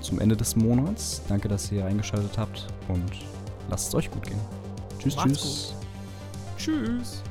zum 0.00 0.20
Ende 0.20 0.36
des 0.36 0.56
Monats. 0.56 1.20
Danke, 1.28 1.48
dass 1.48 1.70
ihr 1.72 1.84
eingeschaltet 1.84 2.38
habt 2.38 2.66
und 2.88 3.10
lasst 3.68 3.88
es 3.88 3.94
euch 3.94 4.10
gut 4.10 4.26
gehen. 4.26 4.40
Tschüss, 4.98 5.16
Macht's 5.16 5.32
tschüss. 5.36 5.74
Tschüss. 6.56 7.22